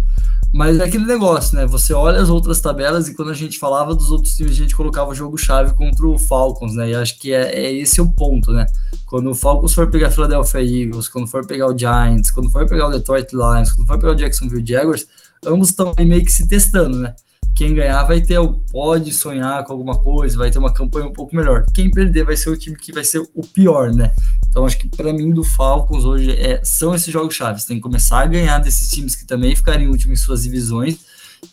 Mas 0.54 0.78
é 0.80 0.84
aquele 0.84 1.06
negócio, 1.06 1.56
né? 1.56 1.66
Você 1.66 1.94
olha 1.94 2.20
as 2.20 2.28
outras 2.28 2.60
tabelas 2.60 3.08
e 3.08 3.16
quando 3.16 3.32
a 3.32 3.34
gente 3.34 3.58
falava 3.58 3.96
dos 3.96 4.12
outros 4.12 4.36
times, 4.36 4.52
a 4.52 4.56
gente 4.56 4.76
colocava 4.76 5.12
o 5.12 5.16
jogo-chave 5.16 5.74
contra 5.76 6.06
o 6.06 6.18
Falcons, 6.18 6.76
né? 6.76 6.90
E 6.90 6.96
acho 6.96 7.18
que 7.18 7.32
é, 7.32 7.56
é 7.56 7.72
esse 7.72 8.02
o 8.02 8.12
ponto, 8.12 8.52
né? 8.52 8.66
Quando 9.06 9.30
o 9.30 9.36
Falcons 9.36 9.74
for 9.74 9.90
pegar 9.90 10.08
a 10.08 10.12
Philadelphia 10.12 10.60
Eagles, 10.60 11.08
quando 11.08 11.28
for 11.28 11.46
pegar 11.48 11.68
o 11.68 11.78
Giants, 11.78 12.32
quando 12.32 12.50
for 12.50 12.68
pegar 12.68 12.88
o 12.88 12.92
Detroit 12.92 13.32
Lions, 13.32 13.72
quando 13.72 13.88
for 13.88 13.98
pegar 13.98 14.12
o 14.12 14.16
Jacksonville 14.16 14.66
Jaguars, 14.66 15.08
ambos 15.46 15.70
estão 15.70 15.94
meio 15.98 16.26
que 16.26 16.32
se 16.34 16.50
testando, 16.50 16.98
né? 16.98 17.16
quem 17.60 17.74
ganhar 17.74 18.04
vai 18.06 18.22
ter 18.22 18.40
pode 18.72 19.12
sonhar 19.12 19.66
com 19.66 19.74
alguma 19.74 19.98
coisa, 19.98 20.38
vai 20.38 20.50
ter 20.50 20.58
uma 20.60 20.74
campanha 20.74 21.08
um 21.08 21.12
pouco 21.12 21.36
melhor. 21.36 21.66
Quem 21.74 21.92
perder 21.92 22.24
vai 22.24 22.38
ser 22.38 22.50
o 22.50 22.56
time 22.58 22.78
que 22.78 22.94
vai 22.94 23.04
ser 23.04 23.20
o 23.20 23.42
pior, 23.46 23.92
né? 23.92 24.14
Então 24.50 24.66
acho 24.66 24.78
que 24.78 24.90
para 24.90 25.14
mim 25.14 25.32
do 25.32 25.44
Falcons 25.44 26.04
hoje 26.04 26.32
é, 26.32 26.60
são 26.64 26.94
esses 26.94 27.12
jogos 27.12 27.36
chaves. 27.36 27.66
Tem 27.66 27.78
que 27.78 27.84
começar 27.84 28.22
a 28.22 28.26
ganhar 28.26 28.60
desses 28.60 28.90
times 28.90 29.16
que 29.16 29.26
também 29.26 29.56
ficarem 29.56 29.86
em 29.86 29.90
último 29.90 30.14
em 30.14 30.18
suas 30.18 30.44
divisões. 30.44 31.00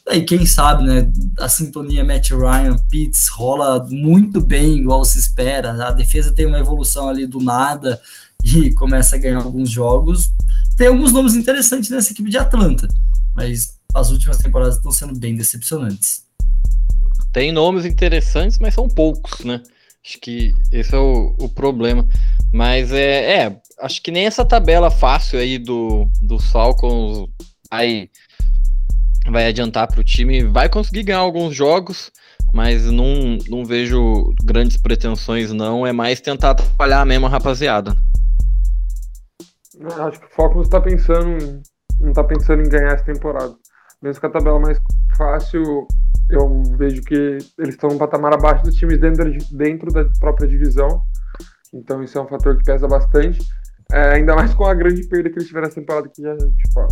Aí 0.09 0.23
quem 0.23 0.45
sabe, 0.47 0.85
né? 0.85 1.11
A 1.39 1.49
sintonia 1.49 2.05
Matt 2.05 2.31
Ryan, 2.31 2.77
Pitts 2.91 3.29
rola 3.29 3.87
muito 3.89 4.41
bem, 4.41 4.79
igual 4.79 5.05
se 5.05 5.19
espera. 5.19 5.87
A 5.87 5.93
defesa 5.93 6.33
tem 6.33 6.47
uma 6.47 6.59
evolução 6.59 7.09
ali 7.09 7.27
do 7.27 7.41
nada 7.41 8.01
e 8.43 8.73
começa 8.75 9.17
a 9.17 9.19
ganhar 9.19 9.43
alguns 9.43 9.71
jogos. 9.71 10.33
Tem 10.77 10.89
alguns 10.89 11.13
nomes 11.13 11.35
interessantes 11.35 11.91
nessa 11.91 12.13
equipe 12.13 12.31
de 12.31 12.39
Atlanta, 12.39 12.89
mas 13.35 13.79
as 13.95 14.11
últimas 14.11 14.39
temporadas 14.39 14.77
estão 14.77 14.91
sendo 14.91 15.19
bem 15.19 15.35
decepcionantes. 15.35 16.25
Tem 17.33 17.53
nomes 17.53 17.85
interessantes, 17.85 18.59
mas 18.59 18.75
são 18.75 18.89
poucos, 18.89 19.45
né? 19.45 19.63
Acho 20.05 20.21
que 20.21 20.55
esse 20.71 20.95
é 20.95 20.99
o, 20.99 21.35
o 21.39 21.49
problema. 21.49 22.07
Mas 22.53 22.93
é, 22.93 23.43
é, 23.43 23.61
acho 23.81 24.03
que 24.03 24.11
nem 24.11 24.27
essa 24.27 24.45
tabela 24.45 24.91
fácil 24.91 25.39
aí 25.39 25.59
do, 25.59 26.09
do 26.23 26.39
Falcons 26.39 27.29
vai, 27.71 28.09
vai 29.29 29.47
adiantar 29.47 29.89
para 29.89 30.01
o 30.01 30.05
time. 30.05 30.45
Vai 30.45 30.69
conseguir 30.69 31.03
ganhar 31.03 31.19
alguns 31.19 31.55
jogos, 31.55 32.11
mas 32.53 32.85
não, 32.91 33.39
não 33.49 33.65
vejo 33.65 34.35
grandes 34.45 34.77
pretensões, 34.77 35.53
não. 35.53 35.87
É 35.87 35.93
mais 35.93 36.21
tentar 36.21 36.51
atrapalhar 36.51 37.05
mesmo 37.05 37.27
a 37.27 37.31
rapaziada. 37.31 37.97
Acho 39.99 40.21
que 40.21 40.27
o 40.27 40.31
Falcons 40.31 40.67
está 40.67 40.81
pensando, 40.81 41.61
não 42.01 42.09
está 42.11 42.25
pensando 42.25 42.63
em 42.63 42.69
ganhar 42.69 42.95
essa 42.95 43.05
temporada 43.05 43.55
mesmo 44.03 44.21
que 44.21 44.27
a 44.27 44.31
tabela 44.31 44.61
mais 44.61 44.81
fácil 45.17 45.87
eu 46.29 46.63
vejo 46.77 47.03
que 47.03 47.15
eles 47.59 47.75
estão 47.75 47.91
um 47.91 47.99
patamar 47.99 48.35
abaixo 48.35 48.65
dos 48.65 48.75
times 48.75 48.99
dentro, 48.99 49.33
dentro 49.53 49.93
da 49.93 50.05
própria 50.19 50.49
divisão. 50.49 51.03
Então 51.77 52.03
isso 52.03 52.19
é 52.19 52.23
um 52.23 52.29
fator 52.29 52.57
que 52.57 52.65
pesa 52.65 52.89
bastante. 52.89 53.41
É, 53.93 54.15
ainda 54.15 54.35
mais 54.35 54.53
com 54.55 54.65
a 54.65 54.75
grande 54.75 55.07
perda 55.07 55.31
que 55.31 55.37
eles 55.37 55.47
tiveram 55.47 55.69
essa 55.69 55.77
temporada 55.77 56.09
que 56.09 56.23
já 56.23 56.33
a 56.33 56.39
gente 56.39 56.73
fala. 56.73 56.89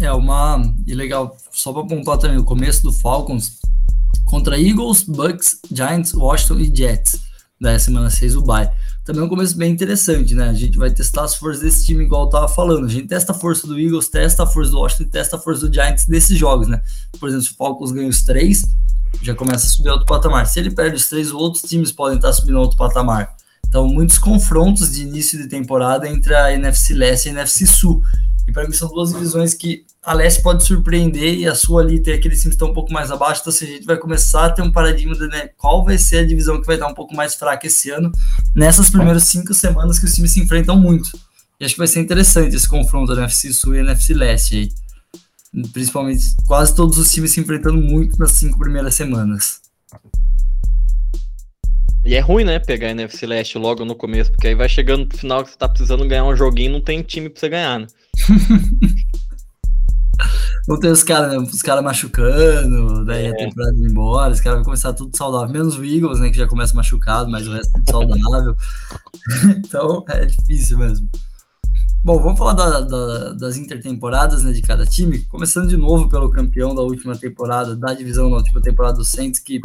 É 0.00 0.12
uma. 0.12 0.62
E 0.86 0.94
legal, 0.94 1.36
só 1.50 1.72
para 1.72 1.86
pontuar 1.86 2.18
também, 2.18 2.38
o 2.38 2.44
começo 2.44 2.82
do 2.82 2.92
Falcons 2.92 3.60
contra 4.24 4.58
Eagles, 4.58 5.02
Bucks, 5.02 5.60
Giants, 5.70 6.14
Washington 6.14 6.60
e 6.60 6.74
Jets. 6.74 7.20
Da 7.60 7.78
semana 7.78 8.08
6 8.08 8.36
o 8.36 8.42
bye. 8.42 8.70
Também 9.04 9.20
é 9.20 9.24
um 9.26 9.28
começo 9.28 9.54
bem 9.54 9.70
interessante, 9.70 10.34
né? 10.34 10.48
A 10.48 10.54
gente 10.54 10.78
vai 10.78 10.90
testar 10.90 11.24
as 11.24 11.34
forças 11.34 11.62
desse 11.62 11.84
time, 11.84 12.04
igual 12.04 12.24
eu 12.24 12.30
tava 12.30 12.48
falando. 12.48 12.86
A 12.86 12.88
gente 12.88 13.06
testa 13.06 13.32
a 13.32 13.34
força 13.34 13.66
do 13.66 13.78
Eagles, 13.78 14.08
testa 14.08 14.44
a 14.44 14.46
força 14.46 14.70
do 14.70 14.78
Washington 14.78 15.10
testa 15.10 15.36
a 15.36 15.38
força 15.38 15.66
do 15.66 15.74
Giants 15.74 16.06
desses 16.06 16.38
jogos, 16.38 16.68
né? 16.68 16.80
Por 17.18 17.28
exemplo, 17.28 17.44
se 17.44 17.52
o 17.52 17.56
Falcons 17.56 17.92
ganha 17.92 18.08
os 18.08 18.22
três, 18.22 18.64
já 19.20 19.34
começa 19.34 19.66
a 19.66 19.68
subir 19.68 19.90
outro 19.90 20.06
patamar. 20.06 20.46
Se 20.46 20.58
ele 20.58 20.70
perde 20.70 20.96
os 20.96 21.08
três, 21.08 21.30
outros 21.32 21.62
times 21.64 21.92
podem 21.92 22.16
estar 22.16 22.32
subindo 22.32 22.58
outro 22.58 22.78
patamar. 22.78 23.36
Então, 23.70 23.86
muitos 23.86 24.18
confrontos 24.18 24.90
de 24.90 25.02
início 25.02 25.38
de 25.38 25.46
temporada 25.46 26.08
entre 26.08 26.34
a 26.34 26.52
NFC 26.52 26.92
Leste 26.92 27.26
e 27.26 27.28
a 27.28 27.32
NFC 27.34 27.64
Sul. 27.64 28.02
E 28.48 28.50
para 28.50 28.66
mim 28.66 28.72
são 28.72 28.88
duas 28.88 29.12
divisões 29.12 29.54
que 29.54 29.86
a 30.02 30.12
Leste 30.12 30.42
pode 30.42 30.64
surpreender 30.64 31.38
e 31.38 31.46
a 31.46 31.54
sua 31.54 31.82
ali 31.82 32.00
tem 32.00 32.14
aqueles 32.14 32.40
times 32.40 32.56
que 32.56 32.56
estão 32.56 32.70
um 32.70 32.74
pouco 32.74 32.92
mais 32.92 33.12
abaixo. 33.12 33.42
Então, 33.42 33.52
assim, 33.52 33.66
a 33.66 33.68
gente 33.68 33.86
vai 33.86 33.96
começar 33.96 34.46
a 34.46 34.50
ter 34.50 34.62
um 34.62 34.72
paradigma 34.72 35.14
de 35.14 35.28
né, 35.28 35.50
qual 35.56 35.84
vai 35.84 35.96
ser 35.98 36.18
a 36.18 36.26
divisão 36.26 36.60
que 36.60 36.66
vai 36.66 36.74
estar 36.74 36.88
um 36.88 36.94
pouco 36.94 37.14
mais 37.14 37.36
fraca 37.36 37.64
esse 37.68 37.90
ano, 37.90 38.10
nessas 38.56 38.90
primeiras 38.90 39.22
cinco 39.22 39.54
semanas 39.54 40.00
que 40.00 40.04
os 40.04 40.12
times 40.12 40.32
se 40.32 40.40
enfrentam 40.40 40.76
muito. 40.76 41.08
E 41.60 41.64
acho 41.64 41.74
que 41.74 41.78
vai 41.78 41.86
ser 41.86 42.00
interessante 42.00 42.56
esse 42.56 42.68
confronto 42.68 43.14
da 43.14 43.22
NFC 43.22 43.52
Sul 43.52 43.76
e 43.76 43.78
NFC 43.78 44.14
Leste 44.14 44.56
aí. 44.56 44.72
Principalmente 45.72 46.34
quase 46.44 46.74
todos 46.74 46.98
os 46.98 47.12
times 47.12 47.30
se 47.30 47.40
enfrentando 47.40 47.80
muito 47.80 48.18
nas 48.18 48.32
cinco 48.32 48.58
primeiras 48.58 48.96
semanas. 48.96 49.60
E 52.04 52.14
é 52.14 52.20
ruim, 52.20 52.44
né, 52.44 52.58
pegar 52.58 52.88
a 52.88 52.90
NFC 52.92 53.26
Leste 53.26 53.58
logo 53.58 53.84
no 53.84 53.94
começo, 53.94 54.30
porque 54.30 54.48
aí 54.48 54.54
vai 54.54 54.68
chegando 54.68 55.06
pro 55.06 55.18
final 55.18 55.44
que 55.44 55.50
você 55.50 55.58
tá 55.58 55.68
precisando 55.68 56.08
ganhar 56.08 56.24
um 56.24 56.34
joguinho 56.34 56.72
não 56.72 56.80
tem 56.80 57.02
time 57.02 57.28
pra 57.28 57.38
você 57.38 57.48
ganhar, 57.48 57.80
né? 57.80 57.86
Vão 60.66 60.78
ter 60.78 60.88
os 60.88 61.02
caras, 61.02 61.32
né, 61.32 61.38
os 61.38 61.62
caras 61.62 61.82
machucando, 61.82 63.04
daí 63.04 63.26
é. 63.26 63.30
a 63.30 63.34
temporada 63.34 63.74
indo 63.74 63.88
embora, 63.90 64.32
os 64.32 64.40
caras 64.40 64.58
vão 64.58 64.64
começar 64.64 64.92
tudo 64.92 65.16
saudável, 65.16 65.52
menos 65.52 65.76
o 65.78 65.84
Eagles, 65.84 66.20
né, 66.20 66.30
que 66.30 66.36
já 66.36 66.46
começa 66.46 66.74
machucado, 66.74 67.30
mas 67.30 67.48
o 67.48 67.52
resto 67.52 67.72
tudo 67.72 67.90
saudável. 67.90 68.54
então 69.56 70.04
é 70.08 70.26
difícil 70.26 70.78
mesmo. 70.78 71.08
Bom, 72.04 72.18
vamos 72.18 72.38
falar 72.38 72.54
da, 72.54 72.80
da, 72.80 73.32
das 73.32 73.56
intertemporadas 73.56 74.42
né, 74.42 74.52
de 74.52 74.62
cada 74.62 74.86
time, 74.86 75.18
começando 75.24 75.68
de 75.68 75.76
novo 75.76 76.08
pelo 76.08 76.30
campeão 76.30 76.74
da 76.74 76.82
última 76.82 77.16
temporada, 77.16 77.76
da 77.76 77.92
divisão 77.92 78.30
da 78.30 78.36
última 78.36 78.60
temporada 78.60 78.96
do 78.96 79.04
Saints, 79.04 79.40
que 79.40 79.60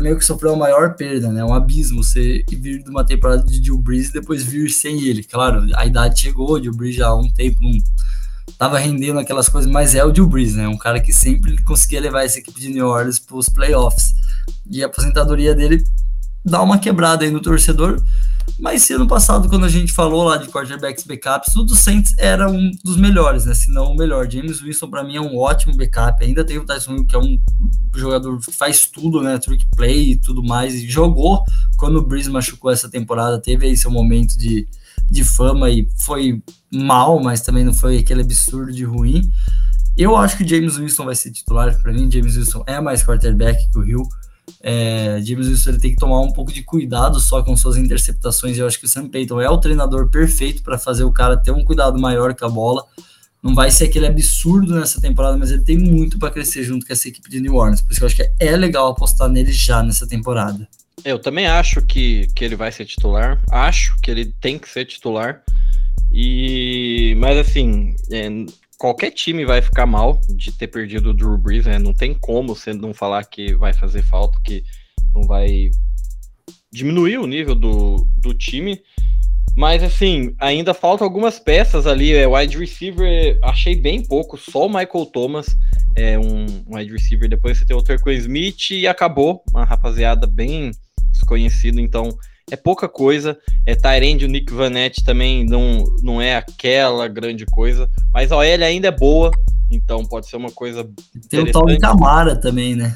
meio 0.00 0.18
que 0.18 0.24
sofreu 0.24 0.54
a 0.54 0.56
maior 0.56 0.94
perda, 0.94 1.30
né? 1.30 1.44
Um 1.44 1.54
abismo 1.54 2.02
você 2.02 2.44
vir 2.48 2.82
de 2.82 2.90
uma 2.90 3.04
temporada 3.04 3.42
de 3.42 3.60
Drew 3.60 3.78
Brees 3.78 4.08
e 4.08 4.12
depois 4.12 4.42
vir 4.42 4.70
sem 4.70 5.02
ele. 5.04 5.22
Claro, 5.22 5.66
a 5.74 5.86
idade 5.86 6.20
chegou, 6.20 6.52
o 6.52 6.60
Drew 6.60 6.74
Brees 6.74 6.96
já 6.96 7.08
há 7.08 7.14
um 7.14 7.30
tempo 7.30 7.60
não 7.62 7.78
tava 8.58 8.78
rendendo 8.78 9.18
aquelas 9.18 9.48
coisas, 9.48 9.70
mas 9.70 9.94
é 9.94 10.04
o 10.04 10.12
Drew 10.12 10.26
Brees, 10.26 10.54
né? 10.54 10.68
Um 10.68 10.76
cara 10.76 11.00
que 11.00 11.12
sempre 11.12 11.60
conseguia 11.62 12.00
levar 12.00 12.24
essa 12.24 12.38
equipe 12.38 12.60
de 12.60 12.68
New 12.68 12.86
Orleans 12.86 13.18
para 13.18 13.36
os 13.36 13.48
playoffs. 13.48 14.14
E 14.70 14.82
a 14.82 14.86
aposentadoria 14.86 15.54
dele 15.54 15.84
dá 16.44 16.62
uma 16.62 16.78
quebrada 16.78 17.24
aí 17.24 17.30
no 17.30 17.40
torcedor, 17.40 18.02
mas 18.58 18.82
se 18.82 18.92
ano 18.92 19.06
passado, 19.06 19.48
quando 19.48 19.64
a 19.64 19.68
gente 19.68 19.92
falou 19.92 20.24
lá 20.24 20.36
de 20.36 20.48
quarterbacks 20.48 21.04
backups, 21.04 21.56
o 21.56 21.64
do 21.64 21.74
Saints 21.74 22.14
era 22.18 22.48
um 22.48 22.70
dos 22.84 22.96
melhores, 22.96 23.44
né? 23.46 23.54
Se 23.54 23.70
não 23.70 23.92
o 23.92 23.96
melhor. 23.96 24.30
James 24.30 24.60
Winston, 24.60 24.88
para 24.88 25.02
mim, 25.02 25.16
é 25.16 25.20
um 25.20 25.36
ótimo 25.36 25.76
backup. 25.76 26.24
Ainda 26.24 26.44
tem 26.44 26.58
o 26.58 26.64
Tyson 26.64 26.94
Hill, 26.94 27.06
que 27.06 27.16
é 27.16 27.18
um 27.18 27.40
jogador 27.94 28.38
que 28.38 28.52
faz 28.52 28.86
tudo, 28.86 29.20
né? 29.20 29.38
Trick 29.38 29.66
play 29.74 30.12
e 30.12 30.16
tudo 30.16 30.42
mais. 30.42 30.74
E 30.74 30.88
jogou 30.88 31.42
quando 31.76 31.96
o 31.96 32.06
Breeze 32.06 32.30
machucou 32.30 32.70
essa 32.70 32.88
temporada. 32.88 33.40
Teve 33.40 33.66
aí 33.66 33.76
seu 33.76 33.90
momento 33.90 34.38
de, 34.38 34.68
de 35.10 35.24
fama 35.24 35.68
e 35.68 35.88
foi 35.96 36.40
mal, 36.72 37.20
mas 37.20 37.40
também 37.40 37.64
não 37.64 37.74
foi 37.74 37.98
aquele 37.98 38.20
absurdo 38.20 38.72
de 38.72 38.84
ruim. 38.84 39.28
Eu 39.96 40.16
acho 40.16 40.36
que 40.36 40.46
James 40.46 40.76
Winston 40.76 41.04
vai 41.04 41.14
ser 41.16 41.32
titular 41.32 41.76
para 41.82 41.92
mim. 41.92 42.10
James 42.10 42.36
Winston 42.36 42.62
é 42.68 42.80
mais 42.80 43.02
quarterback 43.02 43.68
que 43.70 43.78
o 43.78 43.84
Hill. 43.84 44.08
É, 44.66 45.20
James 45.22 45.46
Wilson 45.46 45.70
ele 45.72 45.78
tem 45.78 45.90
que 45.90 45.98
tomar 45.98 46.20
um 46.20 46.32
pouco 46.32 46.50
de 46.50 46.62
cuidado 46.62 47.20
só 47.20 47.42
com 47.42 47.54
suas 47.54 47.76
interceptações. 47.76 48.56
Eu 48.56 48.66
acho 48.66 48.80
que 48.80 48.86
o 48.86 48.88
Sam 48.88 49.10
Payton 49.10 49.38
é 49.42 49.50
o 49.50 49.58
treinador 49.58 50.08
perfeito 50.08 50.62
para 50.62 50.78
fazer 50.78 51.04
o 51.04 51.12
cara 51.12 51.36
ter 51.36 51.50
um 51.50 51.62
cuidado 51.62 52.00
maior 52.00 52.34
com 52.34 52.46
a 52.46 52.48
bola. 52.48 52.82
Não 53.42 53.54
vai 53.54 53.70
ser 53.70 53.84
aquele 53.84 54.06
absurdo 54.06 54.74
nessa 54.74 55.02
temporada, 55.02 55.36
mas 55.36 55.50
ele 55.50 55.62
tem 55.62 55.76
muito 55.76 56.18
para 56.18 56.30
crescer 56.30 56.64
junto 56.64 56.86
com 56.86 56.94
essa 56.94 57.06
equipe 57.06 57.28
de 57.28 57.40
New 57.40 57.56
Orleans. 57.56 57.82
Por 57.82 57.92
isso 57.92 58.00
que 58.00 58.04
eu 58.04 58.06
acho 58.06 58.16
que 58.16 58.30
é 58.40 58.56
legal 58.56 58.88
apostar 58.88 59.28
nele 59.28 59.52
já 59.52 59.82
nessa 59.82 60.06
temporada. 60.06 60.66
Eu 61.04 61.18
também 61.18 61.46
acho 61.46 61.82
que, 61.82 62.26
que 62.34 62.42
ele 62.42 62.56
vai 62.56 62.72
ser 62.72 62.86
titular. 62.86 63.38
Acho 63.50 63.94
que 64.00 64.10
ele 64.10 64.32
tem 64.40 64.58
que 64.58 64.66
ser 64.66 64.86
titular. 64.86 65.42
E 66.10 67.14
mas 67.18 67.36
assim, 67.36 67.94
é, 68.10 68.30
qualquer 68.78 69.10
time 69.10 69.44
vai 69.44 69.62
ficar 69.62 69.86
mal 69.86 70.20
de 70.28 70.52
ter 70.52 70.68
perdido 70.68 71.10
o 71.10 71.14
Drew 71.14 71.38
Brees, 71.38 71.66
né? 71.66 71.78
Não 71.78 71.92
tem 71.92 72.14
como 72.14 72.54
você 72.54 72.72
não 72.72 72.92
falar 72.92 73.24
que 73.24 73.54
vai 73.54 73.72
fazer 73.72 74.02
falta, 74.02 74.38
que 74.42 74.64
não 75.14 75.22
vai 75.22 75.70
diminuir 76.72 77.18
o 77.18 77.26
nível 77.26 77.54
do, 77.54 78.06
do 78.18 78.34
time. 78.34 78.80
Mas 79.56 79.84
assim, 79.84 80.34
ainda 80.40 80.74
falta 80.74 81.04
algumas 81.04 81.38
peças 81.38 81.86
ali. 81.86 82.12
É, 82.12 82.26
wide 82.26 82.58
receiver, 82.58 83.38
achei 83.42 83.76
bem 83.76 84.02
pouco, 84.02 84.36
só 84.36 84.66
o 84.66 84.68
Michael 84.68 85.06
Thomas 85.06 85.56
é 85.96 86.18
um 86.18 86.46
wide 86.68 86.92
receiver. 86.92 87.28
Depois 87.28 87.58
você 87.58 87.64
tem 87.64 87.76
o 87.76 87.82
Terco 87.82 88.10
Smith 88.10 88.70
e 88.72 88.86
acabou. 88.86 89.42
Uma 89.50 89.64
rapaziada 89.64 90.26
bem 90.26 90.72
desconhecida, 91.12 91.80
então 91.80 92.16
é 92.50 92.56
pouca 92.56 92.88
coisa. 92.88 93.38
É 93.66 93.74
Tyrande, 93.74 94.24
o 94.24 94.28
Nick 94.28 94.52
Vanette 94.52 95.04
também 95.04 95.44
não, 95.46 95.84
não 96.02 96.20
é 96.20 96.36
aquela 96.36 97.08
grande 97.08 97.46
coisa, 97.46 97.88
mas 98.12 98.30
a 98.30 98.36
OL 98.36 98.42
ainda 98.42 98.88
é 98.88 98.92
boa, 98.92 99.30
então 99.70 100.04
pode 100.04 100.28
ser 100.28 100.36
uma 100.36 100.50
coisa. 100.50 100.88
Tem 101.28 101.40
o 101.40 101.50
tal 101.52 101.66
de 101.66 101.78
Camara 101.78 102.36
também, 102.36 102.74
né? 102.74 102.94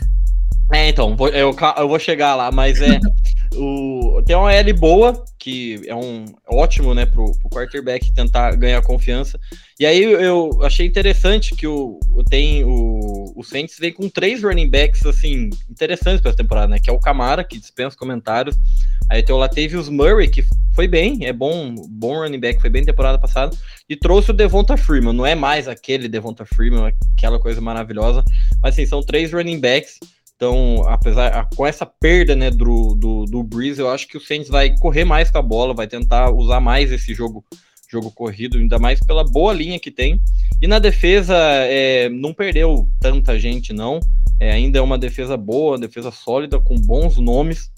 É, 0.73 0.89
então, 0.89 1.17
eu, 1.33 1.57
eu 1.79 1.89
vou 1.89 1.99
chegar 1.99 2.35
lá, 2.35 2.53
mas 2.53 2.81
é. 2.81 3.01
O, 3.55 4.23
tem 4.25 4.37
uma 4.37 4.53
L 4.53 4.73
boa, 4.73 5.25
que 5.39 5.81
é 5.87 5.95
um 5.95 6.27
ótimo, 6.49 6.95
né, 6.95 7.07
pro, 7.07 7.33
pro 7.39 7.51
quarterback 7.51 8.13
tentar 8.13 8.55
ganhar 8.57 8.83
confiança. 8.83 9.39
E 9.79 9.87
aí 9.87 10.03
eu 10.03 10.61
achei 10.63 10.87
interessante 10.87 11.55
que 11.55 11.67
o, 11.67 11.99
tem 12.29 12.65
o, 12.65 13.33
o 13.37 13.43
Saints 13.45 13.79
vem 13.79 13.93
com 13.93 14.09
três 14.09 14.43
running 14.43 14.69
backs, 14.69 15.07
assim, 15.07 15.51
interessantes 15.71 16.21
para 16.21 16.31
essa 16.31 16.39
temporada, 16.39 16.69
né, 16.69 16.79
que 16.79 16.91
é 16.91 16.93
o 16.93 17.01
Camara, 17.01 17.45
que 17.45 17.59
dispensa 17.59 17.97
comentários, 17.97 18.57
Aí 19.11 19.23
tem 19.23 19.35
o 19.35 19.39
Latavius 19.39 19.89
Murray, 19.89 20.29
que 20.29 20.45
foi 20.75 20.87
bem, 20.87 21.25
é 21.25 21.33
bom, 21.33 21.75
bom 21.89 22.19
running 22.19 22.39
back, 22.39 22.61
foi 22.61 22.69
bem 22.69 22.85
temporada 22.85 23.19
passada, 23.19 23.57
e 23.89 23.97
trouxe 23.97 24.31
o 24.31 24.35
Devonta 24.35 24.77
Freeman. 24.77 25.15
Não 25.15 25.25
é 25.25 25.35
mais 25.35 25.67
aquele 25.67 26.09
Devonta 26.09 26.45
Freeman, 26.45 26.93
aquela 27.17 27.39
coisa 27.39 27.61
maravilhosa, 27.61 28.23
mas 28.63 28.75
assim, 28.75 28.85
são 28.85 29.03
três 29.03 29.33
running 29.33 29.61
backs. 29.61 29.99
Então, 30.39 30.85
apesar 30.87 31.49
com 31.57 31.67
essa 31.67 31.85
perda 31.85 32.37
né, 32.37 32.49
do, 32.49 32.95
do, 32.95 33.25
do 33.25 33.43
Breeze, 33.43 33.81
eu 33.81 33.91
acho 33.91 34.07
que 34.07 34.17
o 34.17 34.21
Saints 34.21 34.49
vai 34.49 34.73
correr 34.79 35.05
mais 35.05 35.33
com 35.33 35.39
a 35.39 35.43
bola, 35.43 35.75
vai 35.75 35.89
tentar 35.89 36.31
usar 36.31 36.61
mais 36.61 36.93
esse 36.93 37.13
jogo 37.13 37.45
jogo 37.91 38.13
corrido, 38.13 38.59
ainda 38.59 38.79
mais 38.79 39.01
pela 39.01 39.25
boa 39.25 39.53
linha 39.53 39.81
que 39.81 39.91
tem. 39.91 40.21
E 40.63 40.69
na 40.69 40.79
defesa, 40.79 41.35
é, 41.35 42.09
não 42.09 42.33
perdeu 42.33 42.89
tanta 43.01 43.37
gente, 43.39 43.73
não. 43.73 43.99
É, 44.39 44.53
ainda 44.53 44.79
é 44.79 44.83
uma 44.83 44.99
defesa 44.99 45.37
boa, 45.37 45.79
defesa 45.79 46.13
sólida, 46.13 46.61
com 46.61 46.77
bons 46.77 47.17
nomes. 47.17 47.73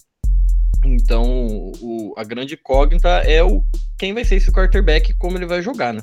Então, 0.85 1.73
o, 1.81 2.13
a 2.19 2.25
grande 2.25 2.55
incógnita 2.55 3.09
é 3.09 3.43
o 3.43 3.65
quem 3.97 4.13
vai 4.13 4.25
ser 4.25 4.35
esse 4.35 4.53
quarterback 4.53 5.11
e 5.11 5.15
como 5.15 5.39
ele 5.39 5.47
vai 5.47 5.63
jogar, 5.63 5.95
né? 5.95 6.03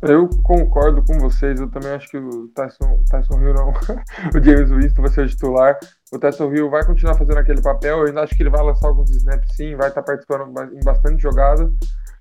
Eu 0.00 0.28
concordo 0.44 1.02
com 1.02 1.18
vocês, 1.18 1.58
eu 1.58 1.68
também 1.68 1.90
acho 1.90 2.08
que 2.08 2.16
o 2.16 2.48
Tyson, 2.54 3.02
Tyson 3.10 3.40
Hill 3.40 3.54
não, 3.54 3.70
o 4.32 4.44
James 4.44 4.70
Winston 4.70 5.02
vai 5.02 5.10
ser 5.10 5.22
o 5.22 5.28
titular. 5.28 5.76
O 6.12 6.18
Tyson 6.18 6.52
Hill 6.52 6.70
vai 6.70 6.86
continuar 6.86 7.14
fazendo 7.14 7.38
aquele 7.38 7.60
papel, 7.60 7.98
eu 7.98 8.06
ainda 8.06 8.22
acho 8.22 8.36
que 8.36 8.42
ele 8.42 8.50
vai 8.50 8.62
lançar 8.62 8.88
alguns 8.88 9.10
snaps 9.10 9.56
sim, 9.56 9.74
vai 9.74 9.88
estar 9.88 10.02
participando 10.02 10.52
em 10.72 10.84
bastante 10.84 11.20
jogada, 11.20 11.68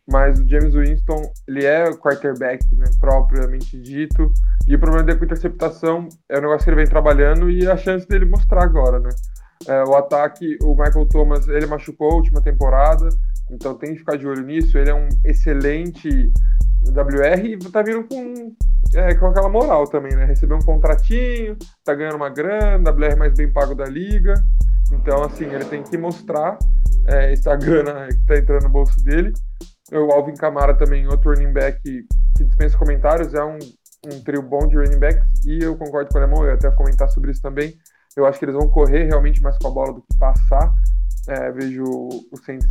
mas 0.09 0.39
o 0.39 0.47
James 0.47 0.73
Winston, 0.73 1.21
ele 1.47 1.65
é 1.65 1.93
quarterback, 1.93 2.65
né, 2.75 2.85
propriamente 2.99 3.79
dito, 3.79 4.31
e 4.67 4.75
o 4.75 4.79
problema 4.79 5.03
dele 5.03 5.19
com 5.19 5.25
interceptação 5.25 6.09
é 6.29 6.39
o 6.39 6.41
negócio 6.41 6.63
que 6.63 6.69
ele 6.71 6.77
vem 6.77 6.87
trabalhando 6.87 7.47
e 7.47 7.69
a 7.69 7.77
chance 7.77 8.07
dele 8.07 8.25
mostrar 8.25 8.63
agora, 8.63 8.99
né? 8.99 9.09
É, 9.67 9.83
o 9.83 9.95
ataque, 9.95 10.57
o 10.61 10.71
Michael 10.71 11.07
Thomas, 11.07 11.47
ele 11.47 11.65
machucou 11.65 12.11
a 12.11 12.15
última 12.15 12.41
temporada, 12.41 13.09
então 13.49 13.75
tem 13.75 13.93
que 13.93 13.99
ficar 13.99 14.17
de 14.17 14.27
olho 14.27 14.45
nisso. 14.45 14.77
Ele 14.77 14.89
é 14.89 14.93
um 14.93 15.07
excelente 15.25 16.31
WR 16.85 17.45
e 17.45 17.57
tá 17.57 17.81
vindo 17.81 18.03
com, 18.05 18.55
é, 18.95 19.13
com 19.15 19.27
aquela 19.27 19.49
moral 19.49 19.85
também, 19.87 20.15
né? 20.15 20.25
Recebeu 20.25 20.57
um 20.57 20.65
contratinho, 20.65 21.57
tá 21.83 21.93
ganhando 21.93 22.15
uma 22.15 22.29
grana, 22.29 22.91
WR 22.91 23.17
mais 23.17 23.33
bem 23.33 23.51
pago 23.51 23.75
da 23.75 23.85
liga. 23.85 24.33
Então, 24.91 25.23
assim, 25.23 25.45
ele 25.45 25.65
tem 25.65 25.83
que 25.83 25.97
mostrar 25.97 26.57
é, 27.07 27.33
essa 27.33 27.55
grana 27.57 28.07
que 28.07 28.25
tá 28.25 28.37
entrando 28.37 28.63
no 28.63 28.69
bolso 28.69 29.03
dele. 29.03 29.33
O 29.91 30.11
Alvin 30.11 30.33
Kamara 30.33 30.73
também, 30.73 31.07
outro 31.07 31.31
running 31.31 31.53
back 31.53 31.81
que 31.81 32.43
dispensa 32.43 32.77
comentários, 32.77 33.33
é 33.33 33.43
um, 33.43 33.57
um 34.05 34.21
trio 34.21 34.41
bom 34.41 34.67
de 34.67 34.75
running 34.75 34.99
backs 34.99 35.25
e 35.45 35.63
eu 35.63 35.77
concordo 35.77 36.09
com 36.09 36.15
o 36.15 36.21
Alemão, 36.21 36.43
eu 36.43 36.49
ia 36.49 36.55
até 36.55 36.69
comentar 36.71 37.09
sobre 37.09 37.31
isso 37.31 37.41
também. 37.41 37.77
Eu 38.15 38.25
acho 38.25 38.39
que 38.39 38.45
eles 38.45 38.55
vão 38.55 38.67
correr 38.69 39.05
realmente 39.05 39.41
mais 39.41 39.57
com 39.57 39.67
a 39.67 39.71
bola 39.71 39.93
do 39.93 40.01
que 40.01 40.17
passar. 40.19 40.73
É, 41.27 41.51
vejo 41.51 41.83
o 41.83 42.37
Saints 42.43 42.67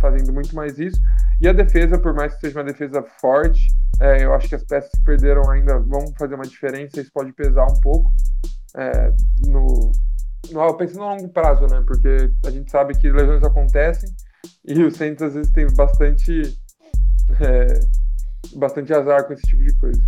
fazendo 0.00 0.32
muito 0.32 0.54
mais 0.54 0.78
isso. 0.78 1.00
E 1.40 1.48
a 1.48 1.52
defesa, 1.52 1.98
por 1.98 2.14
mais 2.14 2.34
que 2.34 2.40
seja 2.40 2.58
uma 2.58 2.64
defesa 2.64 3.02
forte, 3.20 3.68
é, 4.00 4.24
eu 4.24 4.34
acho 4.34 4.48
que 4.48 4.54
as 4.54 4.64
peças 4.64 4.90
que 4.90 5.04
perderam 5.04 5.50
ainda 5.50 5.78
vão 5.78 6.12
fazer 6.18 6.34
uma 6.34 6.44
diferença, 6.44 7.00
isso 7.00 7.10
pode 7.12 7.32
pesar 7.32 7.64
um 7.64 7.80
pouco 7.80 8.12
é, 8.76 9.12
no, 9.46 9.92
no, 10.52 10.74
pensando 10.76 11.02
a 11.02 11.14
longo 11.14 11.28
prazo, 11.30 11.66
né? 11.66 11.82
Porque 11.86 12.30
a 12.44 12.50
gente 12.50 12.70
sabe 12.70 12.94
que 12.98 13.10
lesões 13.10 13.42
acontecem 13.42 14.08
e 14.64 14.82
o 14.82 14.90
Saints 14.90 15.22
às 15.22 15.34
vezes 15.34 15.50
tem 15.52 15.66
bastante, 15.74 16.58
é, 17.40 17.80
bastante 18.56 18.92
azar 18.92 19.26
com 19.26 19.32
esse 19.32 19.42
tipo 19.42 19.64
de 19.64 19.74
coisa. 19.78 20.02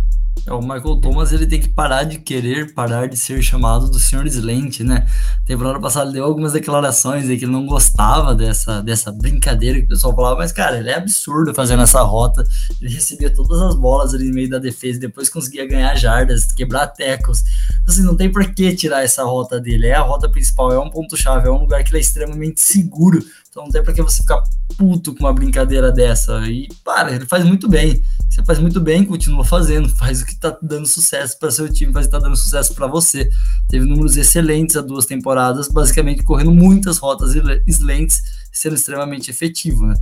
É, 0.45 0.51
o 0.51 0.61
Michael 0.61 0.97
Thomas 0.97 1.31
ele 1.31 1.47
tem 1.47 1.59
que 1.59 1.69
parar 1.69 2.03
de 2.03 2.19
querer, 2.19 2.73
parar 2.73 3.07
de 3.07 3.15
ser 3.15 3.41
chamado 3.41 3.89
do 3.89 3.97
Sr. 3.97 4.25
Slant, 4.27 4.81
né? 4.81 5.07
Temporada 5.45 5.79
passada 5.79 6.07
ele 6.07 6.15
deu 6.15 6.25
algumas 6.25 6.51
declarações 6.51 7.29
aí 7.29 7.37
que 7.37 7.45
ele 7.45 7.51
não 7.51 7.65
gostava 7.65 8.35
dessa, 8.35 8.81
dessa 8.81 9.11
brincadeira 9.11 9.79
que 9.79 9.85
o 9.85 9.87
pessoal 9.87 10.13
falava, 10.13 10.37
mas 10.37 10.51
cara, 10.51 10.79
ele 10.79 10.89
é 10.89 10.95
absurdo 10.95 11.53
fazendo 11.53 11.83
essa 11.83 12.01
rota. 12.01 12.43
Ele 12.81 12.93
recebia 12.93 13.33
todas 13.33 13.61
as 13.61 13.75
bolas 13.75 14.13
ali 14.13 14.27
no 14.27 14.33
meio 14.33 14.49
da 14.49 14.59
defesa, 14.59 14.99
depois 14.99 15.29
conseguia 15.29 15.65
ganhar 15.65 15.95
jardas, 15.95 16.51
quebrar 16.51 16.87
tecos. 16.87 17.43
Assim, 17.87 18.03
não 18.03 18.15
tem 18.15 18.29
por 18.29 18.45
que 18.53 18.75
tirar 18.75 19.03
essa 19.03 19.23
rota 19.23 19.61
dele. 19.61 19.87
É 19.87 19.95
a 19.95 20.01
rota 20.01 20.27
principal, 20.27 20.71
é 20.73 20.79
um 20.79 20.89
ponto-chave, 20.89 21.47
é 21.47 21.51
um 21.51 21.59
lugar 21.59 21.83
que 21.83 21.91
ele 21.91 21.99
é 21.99 22.01
extremamente 22.01 22.59
seguro. 22.59 23.23
Então 23.53 23.65
não 23.65 23.83
pra 23.83 23.93
que 23.93 24.01
você 24.01 24.23
ficar 24.23 24.41
puto 24.75 25.13
com 25.13 25.25
uma 25.25 25.33
brincadeira 25.33 25.91
dessa. 25.91 26.39
E, 26.49 26.67
para, 26.83 27.13
ele 27.13 27.27
faz 27.27 27.45
muito 27.45 27.69
bem. 27.69 28.01
Você 28.27 28.43
faz 28.43 28.57
muito 28.57 28.81
bem, 28.81 29.05
continua 29.05 29.45
fazendo. 29.45 29.87
Faz 29.89 30.23
o 30.23 30.25
que 30.25 30.35
tá 30.35 30.57
dando 30.59 30.87
sucesso 30.87 31.37
para 31.37 31.51
seu 31.51 31.71
time, 31.71 31.93
faz 31.93 32.07
o 32.07 32.09
que 32.09 32.17
tá 32.17 32.19
dando 32.19 32.35
sucesso 32.35 32.73
para 32.73 32.87
você. 32.87 33.29
Teve 33.69 33.85
números 33.85 34.17
excelentes 34.17 34.75
há 34.75 34.81
duas 34.81 35.05
temporadas, 35.05 35.67
basicamente 35.67 36.23
correndo 36.23 36.49
muitas 36.49 36.97
rotas 36.97 37.35
excelentes, 37.67 38.23
sendo 38.51 38.73
extremamente 38.73 39.29
efetivo, 39.29 39.85
né? 39.85 39.93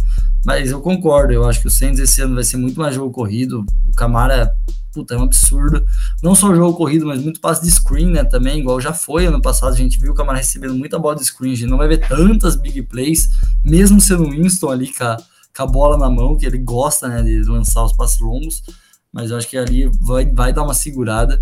Mas 0.45 0.71
eu 0.71 0.79
concordo, 0.79 1.33
eu 1.33 1.43
acho 1.43 1.59
que 1.59 1.67
o 1.67 1.71
Saints 1.71 1.99
esse 1.99 2.21
ano 2.21 2.35
vai 2.35 2.45
ser 2.45 2.55
muito 2.55 2.79
mais 2.79 2.95
jogo 2.95 3.11
corrido. 3.11 3.65
O 3.85 3.93
Camara 3.93 4.49
puta, 4.91 5.13
é 5.13 5.17
um 5.17 5.23
absurdo. 5.23 5.85
Não 6.21 6.35
só 6.35 6.53
jogo 6.53 6.77
corrido, 6.77 7.05
mas 7.05 7.21
muito 7.21 7.39
passe 7.39 7.61
de 7.61 7.71
screen, 7.71 8.11
né, 8.11 8.23
também, 8.23 8.59
igual 8.59 8.79
já 8.79 8.93
foi 8.93 9.25
ano 9.25 9.41
passado, 9.41 9.73
a 9.73 9.77
gente 9.77 9.99
viu 9.99 10.11
o 10.11 10.15
Camara 10.15 10.37
recebendo 10.37 10.75
muita 10.75 10.99
bola 10.99 11.15
de 11.15 11.25
screen, 11.25 11.53
a 11.53 11.55
gente 11.55 11.69
não 11.69 11.77
vai 11.77 11.87
ver 11.87 12.07
tantas 12.07 12.55
big 12.55 12.81
plays, 12.83 13.29
mesmo 13.63 13.99
sendo 13.99 14.23
o 14.23 14.31
Winston 14.31 14.69
ali 14.69 14.93
com 14.93 15.03
a, 15.03 15.17
com 15.55 15.63
a 15.63 15.67
bola 15.67 15.97
na 15.97 16.09
mão, 16.09 16.37
que 16.37 16.45
ele 16.45 16.57
gosta, 16.57 17.07
né, 17.07 17.21
de 17.23 17.43
lançar 17.43 17.83
os 17.83 17.93
passos 17.93 18.19
longos, 18.19 18.63
mas 19.11 19.31
eu 19.31 19.37
acho 19.37 19.47
que 19.47 19.57
ali 19.57 19.89
vai, 19.99 20.25
vai 20.25 20.53
dar 20.53 20.63
uma 20.63 20.73
segurada. 20.73 21.39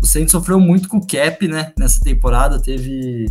O 0.00 0.06
Saints 0.06 0.32
sofreu 0.32 0.58
muito 0.58 0.88
com 0.88 0.96
o 0.98 1.06
cap, 1.06 1.46
né, 1.46 1.72
nessa 1.78 2.00
temporada, 2.00 2.60
teve, 2.60 3.26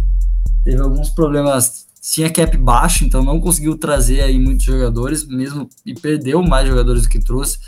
teve 0.64 0.82
alguns 0.82 1.10
problemas 1.10 1.90
tinha 2.02 2.32
cap 2.32 2.56
baixo, 2.58 3.04
então 3.04 3.24
não 3.24 3.40
conseguiu 3.40 3.78
trazer 3.78 4.22
aí 4.22 4.40
muitos 4.40 4.66
jogadores, 4.66 5.28
mesmo 5.28 5.70
e 5.86 5.94
perdeu 5.94 6.42
mais 6.42 6.68
jogadores 6.68 7.04
do 7.04 7.10
que 7.10 7.20
trouxe. 7.20 7.60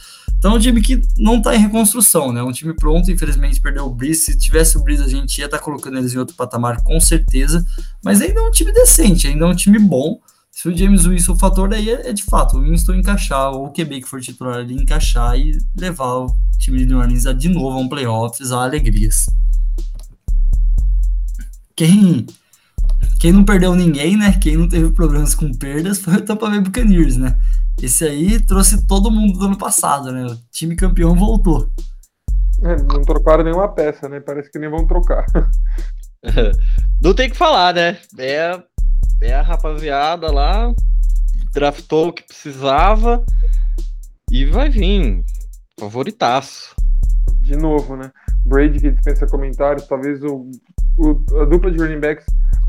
Então 0.42 0.54
é 0.54 0.56
um 0.56 0.60
time 0.60 0.82
que 0.82 1.00
não 1.20 1.38
está 1.38 1.56
em 1.56 1.60
reconstrução, 1.60 2.34
né? 2.34 2.42
Um 2.42 2.52
time 2.52 2.74
pronto, 2.74 3.12
infelizmente 3.12 3.62
perdeu 3.62 3.86
o 3.86 3.94
Breeze. 3.94 4.22
Se 4.22 4.36
tivesse 4.40 4.76
o 4.76 4.84
Breeze, 4.84 5.04
a 5.04 5.08
gente 5.08 5.38
ia 5.38 5.46
estar 5.46 5.60
tá 5.60 5.64
colocando 5.64 6.00
eles 6.00 6.16
em 6.16 6.18
outro 6.18 6.36
patamar, 6.36 6.82
com 6.82 7.00
certeza. 7.00 7.64
Mas 8.04 8.24
ainda 8.24 8.40
é 8.40 8.44
um 8.44 8.50
time 8.50 8.74
decente, 8.74 9.28
ainda 9.28 9.46
é 9.46 9.48
um 9.48 9.54
time 9.54 9.78
bom. 9.78 10.20
Se 10.50 10.68
o 10.68 10.76
James 10.76 11.06
Winston, 11.06 11.34
o 11.34 11.38
fator 11.38 11.70
daí 11.70 11.92
é, 11.92 12.10
é, 12.10 12.12
de 12.12 12.24
fato 12.24 12.58
o 12.58 12.64
Winston 12.64 12.96
encaixar, 12.96 13.52
ou 13.52 13.68
o 13.68 13.70
QB 13.72 14.02
que 14.02 14.10
for 14.10 14.20
titular 14.20 14.56
ali, 14.56 14.74
encaixar 14.74 15.38
e 15.38 15.60
levar 15.78 16.12
o 16.12 16.36
time 16.58 16.80
de 16.80 16.88
New 16.88 16.98
Orleans 16.98 17.28
a, 17.28 17.34
de 17.34 17.48
novo 17.48 17.78
a 17.78 17.80
um 17.80 17.88
playoffs, 17.88 18.52
a 18.52 18.64
alegrias. 18.64 19.28
Quem, 21.76 22.26
quem 23.20 23.32
não 23.32 23.44
perdeu 23.44 23.76
ninguém, 23.76 24.18
né? 24.18 24.32
Quem 24.42 24.58
não 24.58 24.68
teve 24.68 24.92
problemas 24.92 25.36
com 25.36 25.54
perdas 25.54 26.00
foi 26.00 26.16
o 26.16 26.22
Tampa 26.22 26.50
Bay 26.50 26.62
Buccaneers, 26.62 27.16
né? 27.16 27.38
Esse 27.82 28.06
aí 28.06 28.40
trouxe 28.44 28.86
todo 28.88 29.12
mundo 29.12 29.38
do 29.38 29.46
ano 29.46 29.58
passado, 29.58 30.12
né? 30.12 30.26
O 30.26 30.38
time 30.52 30.76
campeão 30.76 31.16
voltou. 31.16 31.70
É, 32.64 32.76
não 32.84 33.02
trocaram 33.02 33.44
nenhuma 33.44 33.68
peça, 33.68 34.08
né? 34.08 34.20
Parece 34.20 34.52
que 34.52 34.60
nem 34.60 34.70
vão 34.70 34.86
trocar. 34.86 35.26
não 37.02 37.14
tem 37.14 37.30
que 37.30 37.38
falar, 37.38 37.74
né? 37.74 37.98
É, 38.18 38.62
é 39.22 39.34
a 39.34 39.42
rapaziada 39.42 40.32
lá, 40.32 40.72
draftou 41.54 42.10
o 42.10 42.14
que 42.14 42.24
precisava 42.24 43.26
e 44.30 44.46
vai 44.46 44.70
vir. 44.70 45.24
Favoritaço. 45.80 46.76
De 47.40 47.56
novo, 47.56 47.96
né? 47.96 48.12
Brady 48.46 48.80
que 48.80 48.92
dispensa 48.92 49.26
comentários, 49.26 49.88
talvez 49.88 50.22
o, 50.24 50.50
o, 50.98 51.42
a 51.42 51.46
dupla 51.46 51.72
de 51.72 51.80
running 51.80 52.00
backs 52.00 52.26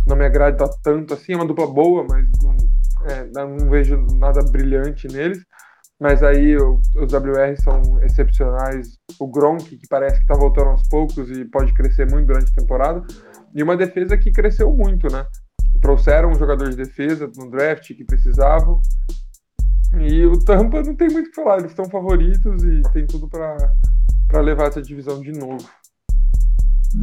não 0.07 0.17
me 0.17 0.25
agrade 0.25 0.59
tanto 0.83 1.15
assim, 1.15 1.33
é 1.33 1.37
uma 1.37 1.47
dupla 1.47 1.67
boa, 1.67 2.05
mas 2.09 2.27
não, 2.43 2.57
é, 3.07 3.29
não 3.33 3.71
vejo 3.71 3.97
nada 4.19 4.43
brilhante 4.43 5.09
neles. 5.09 5.45
Mas 6.01 6.21
aí 6.21 6.57
os 6.57 7.13
WR 7.13 7.57
são 7.63 8.01
excepcionais. 8.03 8.99
O 9.21 9.29
Gronk, 9.29 9.77
que 9.77 9.87
parece 9.87 10.17
que 10.17 10.23
está 10.23 10.35
voltando 10.35 10.71
aos 10.71 10.89
poucos 10.89 11.31
e 11.31 11.45
pode 11.45 11.73
crescer 11.75 12.11
muito 12.11 12.27
durante 12.27 12.51
a 12.51 12.61
temporada. 12.61 13.07
E 13.55 13.63
uma 13.63 13.77
defesa 13.77 14.19
que 14.19 14.33
cresceu 14.33 14.75
muito, 14.75 15.07
né? 15.13 15.25
Trouxeram 15.81 16.31
um 16.31 16.35
jogador 16.35 16.69
de 16.71 16.77
defesa 16.77 17.31
no 17.37 17.49
draft 17.49 17.87
que 17.95 18.05
precisavam. 18.05 18.83
E 20.01 20.27
o 20.27 20.39
Tampa 20.41 20.83
não 20.83 20.97
tem 20.97 21.09
muito 21.09 21.27
o 21.27 21.31
que 21.31 21.37
falar, 21.37 21.59
eles 21.59 21.71
estão 21.71 21.85
favoritos 21.85 22.65
e 22.65 22.83
tem 22.93 23.07
tudo 23.07 23.29
para 23.29 24.41
levar 24.41 24.69
essa 24.69 24.83
divisão 24.83 25.21
de 25.21 25.33
novo. 25.33 25.65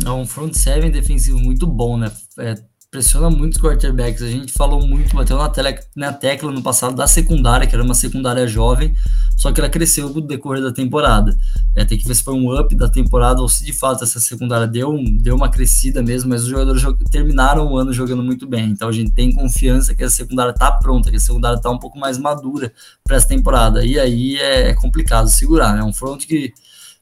É 0.06 0.10
um 0.10 0.26
front 0.26 0.54
seven 0.54 0.92
defensivo 0.92 1.40
muito 1.40 1.66
bom, 1.66 1.98
né? 1.98 2.12
É, 2.40 2.56
pressiona 2.92 3.30
muito 3.30 3.56
os 3.56 3.62
quarterbacks. 3.62 4.22
A 4.22 4.28
gente 4.28 4.52
falou 4.52 4.86
muito, 4.86 5.16
bateu 5.16 5.38
na, 5.38 5.50
tele, 5.50 5.80
na 5.96 6.12
tecla 6.12 6.52
no 6.52 6.62
passado 6.62 6.96
da 6.96 7.08
secundária, 7.08 7.68
que 7.68 7.76
era 7.76 7.84
uma 7.84 7.94
secundária 7.94 8.48
jovem, 8.48 8.96
só 9.38 9.52
que 9.52 9.60
ela 9.60 9.70
cresceu 9.70 10.10
no 10.10 10.22
decorrer 10.22 10.62
da 10.62 10.72
temporada. 10.72 11.38
É, 11.76 11.86
tem 11.86 11.98
que 11.98 12.08
ver 12.08 12.16
se 12.16 12.24
foi 12.24 12.34
um 12.34 12.58
up 12.60 12.76
da 12.76 12.90
temporada 12.90 13.42
ou 13.42 13.48
se 13.48 13.64
de 13.64 13.74
fato 13.74 14.04
essa 14.04 14.20
secundária 14.20 14.68
deu, 14.68 14.98
deu 15.22 15.36
uma 15.36 15.50
crescida 15.50 16.02
mesmo, 16.02 16.30
mas 16.30 16.44
os 16.44 16.50
jogadores 16.50 16.84
terminaram 17.12 17.72
o 17.72 17.78
ano 17.78 17.94
jogando 17.94 18.24
muito 18.24 18.48
bem. 18.48 18.70
Então 18.72 18.90
a 18.90 18.92
gente 18.92 19.12
tem 19.12 19.32
confiança 19.32 19.94
que 19.94 20.04
a 20.04 20.10
secundária 20.10 20.52
está 20.52 20.72
pronta, 20.72 21.10
que 21.10 21.18
a 21.18 21.20
secundária 21.20 21.58
está 21.58 21.70
um 21.70 21.80
pouco 21.80 21.98
mais 22.00 22.18
madura 22.18 22.74
para 23.04 23.18
essa 23.18 23.28
temporada. 23.28 23.86
E 23.86 24.00
aí 24.00 24.38
é, 24.38 24.70
é 24.70 24.74
complicado 24.74 25.30
segurar, 25.30 25.76
né? 25.76 25.84
Um 25.84 25.94
front 25.94 26.26
que 26.26 26.52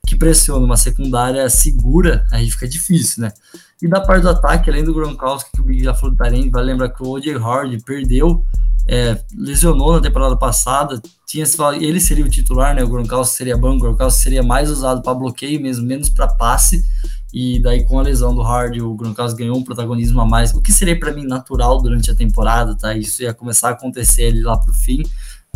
que 0.08 0.16
pressiona 0.16 0.66
uma 0.66 0.78
secundária 0.78 1.50
segura, 1.50 2.26
aí 2.32 2.50
fica 2.50 2.66
difícil, 2.66 3.24
né? 3.24 3.34
E 3.82 3.88
da 3.90 4.00
parte 4.00 4.22
do 4.24 4.30
ataque, 4.30 4.70
além 4.70 4.84
do 4.84 4.94
Gronkowski, 4.94 5.52
que 5.54 5.62
o 5.62 5.66
Big 5.66 5.84
já 5.84 5.94
falou 5.94 6.12
do 6.12 6.18
Tarém, 6.18 6.50
vai 6.50 6.64
lembrar 6.64 6.90
que 6.90 7.04
o 7.04 7.10
O.J. 7.10 7.38
Hard 7.38 7.84
perdeu, 7.84 8.44
é, 8.88 9.22
lesionou 9.38 9.94
na 9.94 10.00
temporada 10.00 10.38
passada, 10.38 11.02
tinha 11.26 11.46
se 11.46 11.58
falado, 11.58 11.84
ele 11.84 12.00
seria 12.00 12.24
o 12.24 12.30
titular, 12.30 12.74
né? 12.74 12.84
O 12.84 12.88
Gronkowski 12.88 13.36
seria 13.36 13.58
bom, 13.58 13.76
o 13.76 13.80
Gronkowski 13.80 14.24
seria 14.24 14.42
mais 14.42 14.72
usado 14.72 15.02
para 15.02 15.14
bloqueio 15.14 15.62
mesmo, 15.62 15.86
menos 15.86 16.10
para 16.10 16.26
passe. 16.28 16.86
E 17.34 17.62
daí 17.62 17.84
com 17.84 18.00
a 18.00 18.02
lesão 18.02 18.34
do 18.34 18.42
Hard, 18.42 18.78
o 18.80 18.96
Gronkowski 18.96 19.40
ganhou 19.40 19.58
um 19.58 19.64
protagonismo 19.64 20.22
a 20.22 20.26
mais, 20.26 20.54
o 20.54 20.62
que 20.62 20.72
seria 20.72 20.98
para 20.98 21.12
mim 21.12 21.26
natural 21.26 21.82
durante 21.82 22.10
a 22.10 22.16
temporada, 22.16 22.76
tá? 22.78 22.96
Isso 22.96 23.22
ia 23.22 23.34
começar 23.34 23.68
a 23.68 23.72
acontecer 23.72 24.28
ali 24.28 24.42
lá 24.42 24.58
pro 24.58 24.74
fim 24.74 25.04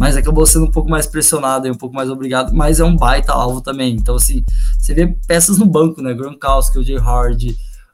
mas 0.01 0.17
acabou 0.17 0.47
sendo 0.47 0.65
um 0.65 0.71
pouco 0.71 0.89
mais 0.89 1.05
pressionado 1.05 1.67
e 1.67 1.69
um 1.69 1.75
pouco 1.75 1.95
mais 1.95 2.09
obrigado, 2.09 2.51
mas 2.55 2.79
é 2.79 2.83
um 2.83 2.95
baita 2.95 3.33
alvo 3.33 3.61
também. 3.61 3.93
Então, 3.93 4.15
assim, 4.15 4.43
você 4.75 4.95
vê 4.95 5.05
peças 5.27 5.59
no 5.59 5.65
banco, 5.67 6.01
né? 6.01 6.11
Gronkowski, 6.11 6.79
o 6.79 6.83
Jay 6.83 6.97
Hard, 6.97 7.51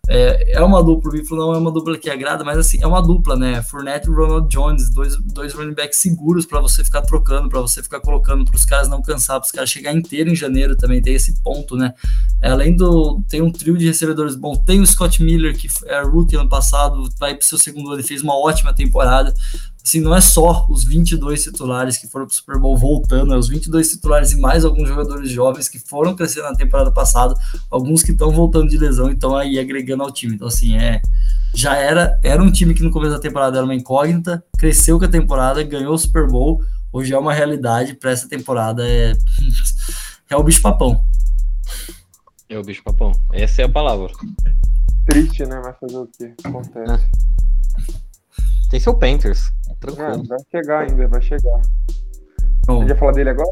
é, 0.08 0.54
é 0.54 0.62
uma 0.62 0.82
dupla, 0.82 1.10
o 1.10 1.12
Biflo 1.12 1.36
não 1.36 1.54
é 1.54 1.58
uma 1.58 1.70
dupla 1.70 1.98
que 1.98 2.10
agrada, 2.10 2.46
mas 2.46 2.58
assim, 2.58 2.78
é 2.82 2.88
uma 2.88 3.02
dupla, 3.02 3.36
né? 3.36 3.62
Fournette 3.62 4.08
e 4.08 4.14
Ronald 4.14 4.48
Jones, 4.48 4.90
dois, 4.90 5.18
dois 5.18 5.54
running 5.54 5.74
backs 5.74 6.00
seguros 6.00 6.46
para 6.46 6.62
você 6.62 6.82
ficar 6.82 7.02
trocando, 7.02 7.50
para 7.50 7.60
você 7.60 7.84
ficar 7.84 8.00
colocando, 8.00 8.46
para 8.46 8.56
os 8.56 8.64
caras 8.64 8.88
não 8.88 9.02
cansar, 9.02 9.38
para 9.42 9.48
os 9.48 9.52
caras 9.52 9.70
chegar 9.70 9.92
inteiro 9.92 10.30
em 10.30 10.36
janeiro 10.36 10.78
também, 10.78 11.02
tem 11.02 11.14
esse 11.14 11.44
ponto, 11.44 11.76
né? 11.76 11.94
É, 12.42 12.50
além 12.50 12.74
do. 12.74 13.22
Tem 13.28 13.42
um 13.42 13.52
trio 13.52 13.78
de 13.78 13.86
recebedores 13.86 14.38
bom, 14.38 14.56
tem 14.56 14.80
o 14.80 14.88
Scott 14.88 15.22
Miller, 15.22 15.58
que 15.58 15.68
é 15.88 16.02
rookie 16.04 16.38
ano 16.38 16.48
passado, 16.48 17.10
vai 17.20 17.36
para 17.36 17.44
o 17.44 17.46
seu 17.46 17.58
segundo 17.58 17.92
ano 17.92 18.00
e 18.00 18.04
fez 18.04 18.22
uma 18.22 18.40
ótima 18.40 18.74
temporada 18.74 19.34
assim, 19.88 20.02
não 20.02 20.14
é 20.14 20.20
só 20.20 20.68
os 20.70 20.84
22 20.84 21.44
titulares 21.44 21.98
que 21.98 22.08
foram 22.08 22.26
para 22.26 22.34
o 22.34 22.36
Super 22.36 22.60
Bowl 22.60 22.76
voltando, 22.76 23.34
é 23.34 23.38
os 23.38 23.48
22 23.48 23.90
titulares 23.90 24.34
e 24.34 24.38
mais 24.38 24.66
alguns 24.66 24.90
jogadores 24.90 25.32
jovens 25.32 25.70
que 25.70 25.80
foram 25.80 26.14
crescendo 26.14 26.44
na 26.50 26.56
temporada 26.56 26.92
passada, 26.92 27.34
alguns 27.72 28.04
que 28.04 28.12
estão 28.12 28.30
voltando 28.30 28.70
de 28.70 28.78
lesão 28.78 29.10
e 29.10 29.14
estão 29.14 29.34
aí 29.34 29.58
agregando 29.58 30.04
ao 30.04 30.12
time. 30.12 30.36
Então, 30.36 30.50
assim, 30.50 30.76
é, 30.76 31.02
já 31.54 31.78
era, 31.78 32.20
era 32.22 32.44
um 32.44 32.52
time 32.52 32.74
que 32.74 32.84
no 32.84 32.92
começo 32.92 33.14
da 33.14 33.20
temporada 33.20 33.58
era 33.58 33.66
uma 33.66 33.76
incógnita, 33.76 34.44
cresceu 34.58 35.00
com 35.00 35.06
a 35.06 35.10
temporada, 35.10 35.64
ganhou 35.64 35.94
o 35.94 35.98
Super 35.98 36.28
Bowl, 36.28 36.62
hoje 36.92 37.14
é 37.14 37.18
uma 37.18 37.34
realidade 37.34 37.94
para 37.94 38.12
essa 38.12 38.28
temporada, 38.28 38.86
é, 38.86 39.14
é 40.30 40.36
o 40.36 40.44
bicho-papão. 40.44 41.02
É 42.50 42.60
o 42.60 42.64
bicho-papão, 42.64 43.14
essa 43.32 43.62
é 43.62 43.66
a 43.66 43.70
palavra. 43.70 44.12
Triste, 45.06 45.46
né? 45.46 45.62
Mas 45.64 45.78
fazer 45.80 45.98
o 45.98 46.08
quê? 46.08 46.34
Acontece. 46.44 46.92
É. 46.92 48.08
Tem 48.70 48.82
seu 48.82 48.94
Panthers. 48.94 49.50
Tranquilo. 49.96 50.24
É, 50.24 50.28
vai 50.28 50.40
chegar 50.52 50.80
ainda, 50.82 51.08
vai 51.08 51.22
chegar. 51.22 51.62
Bom, 52.66 52.86
Você 52.86 52.96
falar 52.96 53.12
dele 53.14 53.30
agora? 53.30 53.50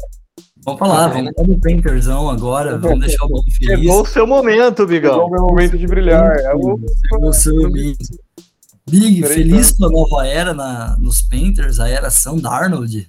Vamos 0.64 0.78
falar, 0.80 1.08
vamos 1.08 1.32
para 1.32 1.44
o 1.44 1.60
Panthersão 1.60 2.28
agora, 2.28 2.76
vamos 2.76 3.00
deixar 3.00 3.24
o 3.24 3.28
bom 3.28 3.42
feliz. 3.42 3.78
Chegou 3.80 4.02
o 4.02 4.06
seu 4.06 4.26
momento, 4.26 4.86
Bigão. 4.86 5.12
Chegou 5.12 5.28
o 5.28 5.30
meu 5.30 5.42
momento 5.42 5.78
de 5.78 5.86
brilhar. 5.86 6.36
É 6.40 6.54
o... 6.54 6.80
Chegou 7.08 7.28
o 7.28 7.32
seu 7.32 7.54
momento. 7.54 7.98
Big, 8.88 9.22
feliz 9.26 9.72
com 9.72 9.86
a 9.86 9.90
nova 9.90 10.26
era 10.26 10.52
na, 10.52 10.96
nos 10.98 11.22
Panthers, 11.22 11.80
a 11.80 11.88
era 11.88 12.10
Sam 12.10 12.38
Darnold. 12.38 13.08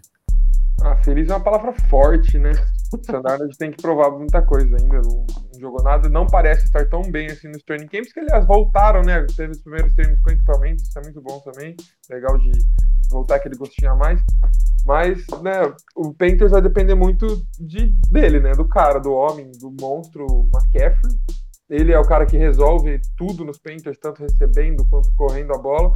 Ah, 0.82 0.96
feliz 0.98 1.30
é 1.30 1.34
uma 1.34 1.44
palavra 1.44 1.74
forte, 1.90 2.38
né? 2.38 2.52
O 2.94 3.04
Sam 3.04 3.22
Darnold 3.22 3.58
tem 3.58 3.72
que 3.72 3.82
provar 3.82 4.12
muita 4.12 4.42
coisa 4.42 4.78
ainda. 4.78 5.02
Não, 5.02 5.26
jogou 5.60 5.84
nada, 5.84 6.10
não 6.10 6.26
parece 6.26 6.66
estar 6.66 6.88
tão 6.88 7.02
bem 7.02 7.28
assim 7.28 7.48
nos 7.48 7.64
training 7.64 7.88
camps, 7.88 8.14
que 8.14 8.20
aliás 8.20 8.46
voltaram, 8.46 9.02
né? 9.02 9.26
Teve 9.36 9.52
os 9.52 9.62
primeiros 9.62 9.94
treinos 9.94 10.20
com 10.22 10.32
equipamento, 10.32 10.84
isso 10.84 10.98
é 10.98 11.02
muito 11.02 11.22
bom 11.22 11.40
também. 11.40 11.76
Legal 12.10 12.38
de 12.38 12.52
voltar 13.10 13.36
aquele 13.36 13.56
gostinho 13.56 13.92
a 13.92 13.96
mais. 13.96 14.22
Mas, 14.86 15.26
né, 15.42 15.74
o 15.96 16.14
Panthers 16.14 16.52
vai 16.52 16.62
depender 16.62 16.96
muito 16.96 17.28
de, 17.60 17.94
dele, 18.10 18.40
né? 18.40 18.52
Do 18.52 18.68
cara, 18.68 19.00
do 19.00 19.12
homem, 19.12 19.52
do 19.60 19.74
monstro 19.80 20.26
McCaffrey. 20.54 21.14
Ele 21.70 21.92
é 21.92 22.00
o 22.00 22.08
cara 22.08 22.26
que 22.26 22.38
resolve 22.38 23.02
tudo 23.18 23.44
nos 23.44 23.60
Panthers, 23.60 23.98
tanto 23.98 24.22
recebendo 24.22 24.88
quanto 24.88 25.14
correndo 25.16 25.54
a 25.54 25.58
bola. 25.58 25.92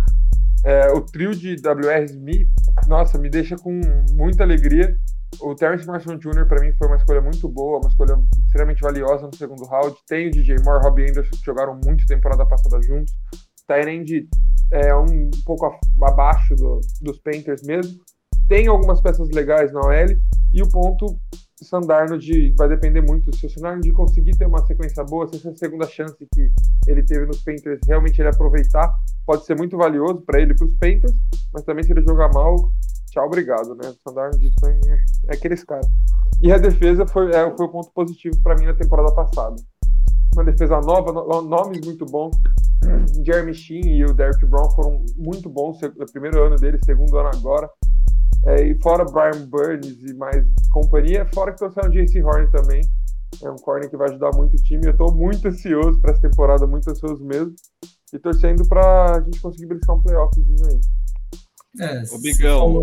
É, 0.66 0.92
o 0.92 1.02
trio 1.02 1.32
de 1.32 1.56
WRs 1.56 2.16
me, 2.16 2.48
nossa, 2.88 3.18
me 3.18 3.30
deixa 3.30 3.56
com 3.56 3.80
muita 4.12 4.44
alegria. 4.44 4.96
O 5.40 5.56
Terrence 5.56 5.88
Marshall 5.88 6.18
Jr. 6.18 6.46
para 6.48 6.62
mim 6.62 6.74
foi 6.74 6.88
uma 6.88 6.98
escolha 6.98 7.22
muito 7.22 7.48
boa, 7.48 7.80
uma 7.80 7.90
escolha 7.90 8.18
extremamente 8.46 8.82
valiosa 8.82 9.28
no 9.28 9.36
segundo 9.36 9.66
round. 9.66 9.96
Tem 10.08 10.28
o 10.28 10.32
DJ 10.32 10.58
Moore, 10.64 10.84
Robbie 10.84 11.10
Anderson 11.10 11.32
que 11.32 11.46
jogaram 11.46 11.80
muito 11.84 12.06
temporada 12.06 12.46
passada 12.46 12.82
juntos. 12.82 13.14
Tyrande 13.66 14.28
é 14.72 14.96
um 14.96 15.32
pouco 15.46 15.80
abaixo 16.04 16.56
do, 16.56 16.82
dos 17.02 17.20
Panthers 17.20 17.64
mesmo. 17.64 18.00
Tem 18.48 18.68
algumas 18.68 19.00
peças 19.02 19.30
legais 19.30 19.72
na 19.72 19.80
OL 19.80 20.08
e 20.54 20.62
o 20.62 20.70
ponto 20.70 21.18
Sandarnold 21.64 22.54
vai 22.58 22.68
depender 22.68 23.02
muito. 23.02 23.36
Se 23.36 23.46
o 23.46 23.50
Sandarnold 23.50 23.92
conseguir 23.94 24.32
ter 24.32 24.48
uma 24.48 24.66
sequência 24.66 25.04
boa, 25.04 25.28
se 25.28 25.36
essa 25.36 25.56
segunda 25.56 25.88
chance 25.88 26.16
que 26.34 26.52
ele 26.88 27.04
teve 27.04 27.26
nos 27.26 27.44
Panthers 27.44 27.80
realmente 27.88 28.20
ele 28.20 28.30
aproveitar, 28.30 28.94
pode 29.26 29.46
ser 29.46 29.56
muito 29.56 29.78
valioso 29.78 30.22
para 30.22 30.42
ele 30.42 30.54
para 30.56 30.66
os 30.66 30.74
Panthers, 30.74 31.14
mas 31.54 31.64
também 31.64 31.84
se 31.84 31.92
ele 31.92 32.02
jogar 32.02 32.30
mal, 32.34 32.56
tchau, 33.12 33.28
obrigado, 33.28 33.76
né? 33.76 33.90
O 33.90 34.10
Sandarnold 34.10 34.52
é, 34.66 35.34
aqueles 35.34 35.64
caras. 35.64 35.86
E 36.42 36.52
a 36.52 36.58
defesa 36.58 37.06
foi, 37.06 37.30
é, 37.32 37.56
foi 37.56 37.66
o 37.66 37.70
ponto 37.70 37.92
positivo 37.92 38.36
para 38.42 38.56
mim 38.56 38.66
na 38.66 38.74
temporada 38.74 39.14
passada. 39.14 39.56
Uma 40.34 40.46
defesa 40.46 40.80
nova, 40.80 41.12
nomes 41.42 41.86
muito 41.86 42.06
bons. 42.06 42.36
Jeremy 43.24 43.54
Sheen 43.54 43.98
e 43.98 44.06
o 44.06 44.14
Derrick 44.14 44.46
Brown 44.46 44.72
foram 44.72 45.06
muito 45.18 45.50
bons 45.50 45.80
no 45.82 46.06
primeiro 46.12 46.44
ano 46.44 46.56
dele, 46.56 46.80
segundo 46.84 47.18
ano 47.18 47.30
agora. 47.36 47.70
É, 48.46 48.64
e 48.64 48.82
fora 48.82 49.06
Brian 49.06 49.46
Burns 49.46 50.02
e 50.02 50.16
mais 50.16 50.44
companhia, 50.72 51.30
fora 51.32 51.52
que 51.52 51.60
trouxeram 51.60 51.90
o 51.90 51.92
JC 51.92 52.24
Horn 52.24 52.50
também. 52.50 52.82
É 53.44 53.50
um 53.50 53.56
corner 53.58 53.90
que 53.90 53.98
vai 53.98 54.10
ajudar 54.10 54.32
muito 54.36 54.54
o 54.56 54.64
time. 54.64 54.86
Eu 54.86 54.92
estou 54.92 55.14
muito 55.14 55.48
ansioso 55.48 56.02
para 56.02 56.12
essa 56.12 56.22
temporada, 56.22 56.66
muito 56.66 56.90
ansioso 56.90 57.24
mesmo. 57.24 57.54
E 58.14 58.20
torcendo 58.20 58.68
para 58.68 59.16
a 59.16 59.22
gente 59.22 59.40
conseguir 59.40 59.68
brincar 59.68 59.94
um 59.94 60.02
playoffzinho 60.02 60.66
aí. 60.68 60.80
É, 61.80 62.04
o 62.12 62.20
Bigão. 62.20 62.82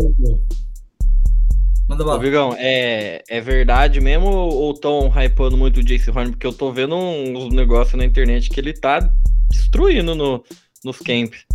Manda 1.87 2.05
lá. 2.05 2.15
Ô, 2.15 2.19
Bigão, 2.19 2.53
é, 2.57 3.23
é 3.27 3.41
verdade 3.41 3.99
mesmo 3.99 4.27
ou 4.27 4.71
estão 4.71 5.09
hypando 5.09 5.57
muito 5.57 5.79
o 5.79 5.83
Jace 5.83 6.09
Horn? 6.09 6.31
Porque 6.31 6.45
eu 6.45 6.53
tô 6.53 6.71
vendo 6.71 6.95
uns 6.95 7.53
negócios 7.53 7.97
na 7.97 8.05
internet 8.05 8.49
que 8.49 8.59
ele 8.59 8.73
tá 8.73 9.11
destruindo 9.49 10.13
no, 10.15 10.43
nos 10.83 10.97
camps. 10.99 11.45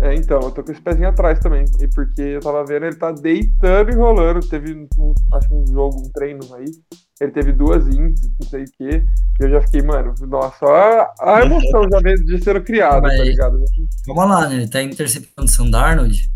É, 0.00 0.14
então, 0.14 0.40
eu 0.40 0.50
tô 0.50 0.62
com 0.62 0.72
esse 0.72 0.80
pezinho 0.80 1.08
atrás 1.08 1.38
também. 1.40 1.64
E 1.78 1.86
porque 1.88 2.22
eu 2.22 2.40
tava 2.40 2.64
vendo, 2.64 2.86
ele 2.86 2.96
tá 2.96 3.12
deitando 3.12 3.90
e 3.90 3.94
rolando. 3.94 4.40
Teve, 4.40 4.88
um, 4.98 5.14
acho 5.34 5.48
que 5.48 5.54
um 5.54 5.66
jogo, 5.66 6.00
um 6.00 6.10
treino 6.10 6.40
aí. 6.54 6.64
Ele 7.20 7.32
teve 7.32 7.52
duas 7.52 7.86
índices, 7.86 8.30
não 8.40 8.48
sei 8.48 8.64
o 8.64 8.72
quê. 8.78 9.04
E 9.38 9.44
eu 9.44 9.50
já 9.50 9.60
fiquei, 9.60 9.82
mano, 9.82 10.14
nossa, 10.26 10.64
a, 10.64 11.36
a 11.36 11.44
emoção 11.44 11.86
já 11.90 11.98
veio 12.00 12.16
de 12.24 12.42
ser 12.42 12.64
criado, 12.64 13.02
Mas, 13.02 13.18
tá 13.18 13.24
ligado? 13.24 13.62
Vamos 14.06 14.24
lá, 14.24 14.48
né? 14.48 14.56
Ele 14.56 14.68
tá 14.68 14.82
interceptando 14.82 15.46
o 15.46 15.50
Sam 15.50 15.68
Darnold. 15.68 16.30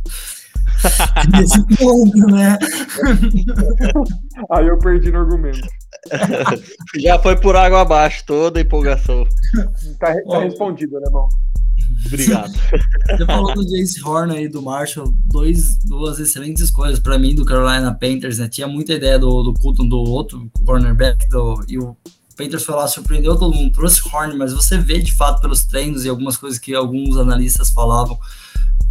Nesse 1.32 1.62
ponto, 1.76 2.26
né? 2.26 2.58
aí 4.50 4.66
eu 4.66 4.78
perdi 4.78 5.10
no 5.10 5.20
argumento. 5.20 5.66
já 6.96 7.18
foi 7.18 7.36
por 7.36 7.56
água 7.56 7.80
abaixo 7.80 8.24
toda 8.26 8.58
a 8.58 8.62
empolgação. 8.62 9.26
Tá, 9.98 10.14
tá 10.28 10.40
respondido, 10.40 10.98
né, 11.00 11.06
irmão? 11.06 11.28
Obrigado. 12.06 12.52
Você 12.52 13.26
falou 13.26 13.54
do 13.54 13.64
Jace 13.64 14.02
Horn 14.02 14.36
aí, 14.36 14.48
do 14.48 14.62
Marshall, 14.62 15.12
dois, 15.26 15.76
duas 15.84 16.18
excelentes 16.18 16.62
escolhas 16.62 16.98
para 16.98 17.18
mim 17.18 17.34
do 17.34 17.44
Carolina 17.44 17.92
Panthers, 17.94 18.38
né? 18.38 18.48
Tinha 18.48 18.66
muita 18.66 18.94
ideia 18.94 19.18
do, 19.18 19.42
do 19.42 19.54
Colton, 19.54 19.88
do 19.88 19.98
outro 19.98 20.50
cornerback, 20.64 21.28
do, 21.28 21.64
e 21.68 21.78
o 21.78 21.96
Panthers 22.36 22.64
foi 22.64 22.74
lá, 22.74 22.86
surpreendeu 22.88 23.36
todo 23.36 23.54
mundo, 23.54 23.72
trouxe 23.72 24.00
Horn, 24.06 24.36
mas 24.36 24.52
você 24.52 24.76
vê 24.76 25.00
de 25.00 25.12
fato 25.12 25.40
pelos 25.40 25.64
treinos 25.64 26.04
e 26.04 26.08
algumas 26.08 26.36
coisas 26.36 26.58
que 26.58 26.74
alguns 26.74 27.16
analistas 27.16 27.70
falavam, 27.70 28.18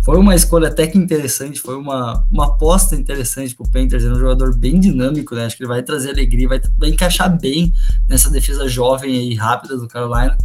foi 0.04 0.18
uma 0.18 0.36
escolha 0.36 0.68
até 0.68 0.86
que 0.86 0.98
interessante, 0.98 1.62
foi 1.62 1.76
uma, 1.76 2.26
uma 2.30 2.48
aposta 2.48 2.94
interessante 2.94 3.56
para 3.56 3.66
o 3.66 3.72
Panthers, 3.72 4.04
é 4.04 4.12
um 4.12 4.20
jogador 4.20 4.54
bem 4.54 4.78
dinâmico, 4.78 5.34
né? 5.34 5.46
Acho 5.46 5.56
que 5.56 5.64
ele 5.64 5.70
vai 5.70 5.82
trazer 5.82 6.10
alegria, 6.10 6.50
vai, 6.50 6.62
vai 6.78 6.90
encaixar 6.90 7.40
bem 7.40 7.74
nessa 8.08 8.30
defesa 8.30 8.68
jovem 8.68 9.32
e 9.32 9.36
rápida 9.36 9.78
do 9.78 9.88
Carolina. 9.88 10.38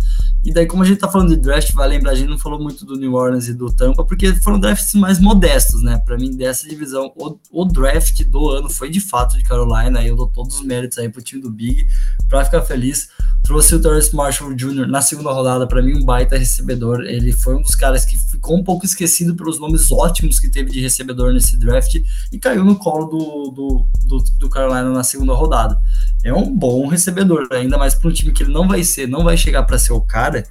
E 0.45 0.53
daí, 0.53 0.67
como 0.67 0.85
a 0.85 0.87
gente 0.87 0.99
tá 0.99 1.09
falando 1.09 1.31
de 1.31 1.37
draft, 1.37 1.73
vai 1.73 1.89
lembrar, 1.89 2.13
a 2.13 2.15
gente 2.15 2.29
não 2.29 2.39
falou 2.39 2.61
muito 2.61 2.87
do 2.87 2.97
New 2.97 3.15
Orleans 3.15 3.49
e 3.49 3.55
do 3.55 3.73
Tampa, 3.73 4.05
porque 4.05 4.33
foram 4.35 4.61
drafts 4.61 4.95
mais 4.95 5.19
modestos, 5.19 5.83
né? 5.83 6.01
Para 6.07 6.17
mim, 6.17 6.37
dessa 6.37 6.69
divisão, 6.69 7.13
o, 7.17 7.37
o, 7.51 7.65
draft 7.65 8.23
do 8.25 8.49
ano 8.51 8.71
foi 8.71 8.89
de 8.89 9.01
fato 9.01 9.37
de 9.37 9.43
Carolina, 9.43 10.03
eu 10.05 10.15
dou 10.15 10.29
todos 10.29 10.61
os 10.61 10.65
méritos 10.65 10.99
aí 10.99 11.09
pro 11.09 11.21
time 11.21 11.43
do 11.43 11.51
Big, 11.51 11.87
para 12.29 12.45
ficar 12.45 12.63
feliz. 12.63 13.09
Trouxe 13.43 13.75
o 13.75 13.81
Terrence 13.81 14.15
Marshall 14.15 14.55
Jr. 14.55 14.87
na 14.87 15.03
segunda 15.03 15.33
rodada, 15.33 15.67
para 15.67 15.83
mim, 15.83 15.97
um 15.97 16.05
baita 16.05 16.39
recebedor. 16.39 17.01
Ele 17.01 17.33
foi 17.33 17.57
um 17.57 17.63
dos 17.63 17.75
caras 17.75 18.05
que 18.05 18.17
ficou 18.17 18.57
um 18.57 18.63
pouco 18.63 18.87
esquecido 18.87 19.35
pelos 19.49 19.59
nomes 19.59 19.91
ótimos 19.91 20.39
que 20.39 20.51
teve 20.51 20.71
de 20.71 20.81
recebedor 20.81 21.33
nesse 21.33 21.57
draft 21.57 21.95
e 22.31 22.39
caiu 22.39 22.65
no 22.65 22.77
colo 22.77 23.07
do, 23.07 23.51
do, 23.51 23.87
do, 24.05 24.25
do 24.39 24.49
Carolina 24.51 24.91
na 24.91 25.03
segunda 25.03 25.33
rodada. 25.33 25.81
É 26.23 26.33
um 26.33 26.55
bom 26.55 26.87
recebedor, 26.87 27.49
ainda 27.51 27.79
mais 27.79 27.95
para 27.95 28.11
um 28.11 28.13
time 28.13 28.33
que 28.33 28.43
ele 28.43 28.53
não 28.53 28.69
vai 28.69 28.85
ser, 28.85 29.09
não 29.09 29.25
vai 29.25 29.37
chegar 29.37 29.63
para 29.63 29.79
ser 29.79 29.95
o 29.95 30.01
cara 30.01 30.45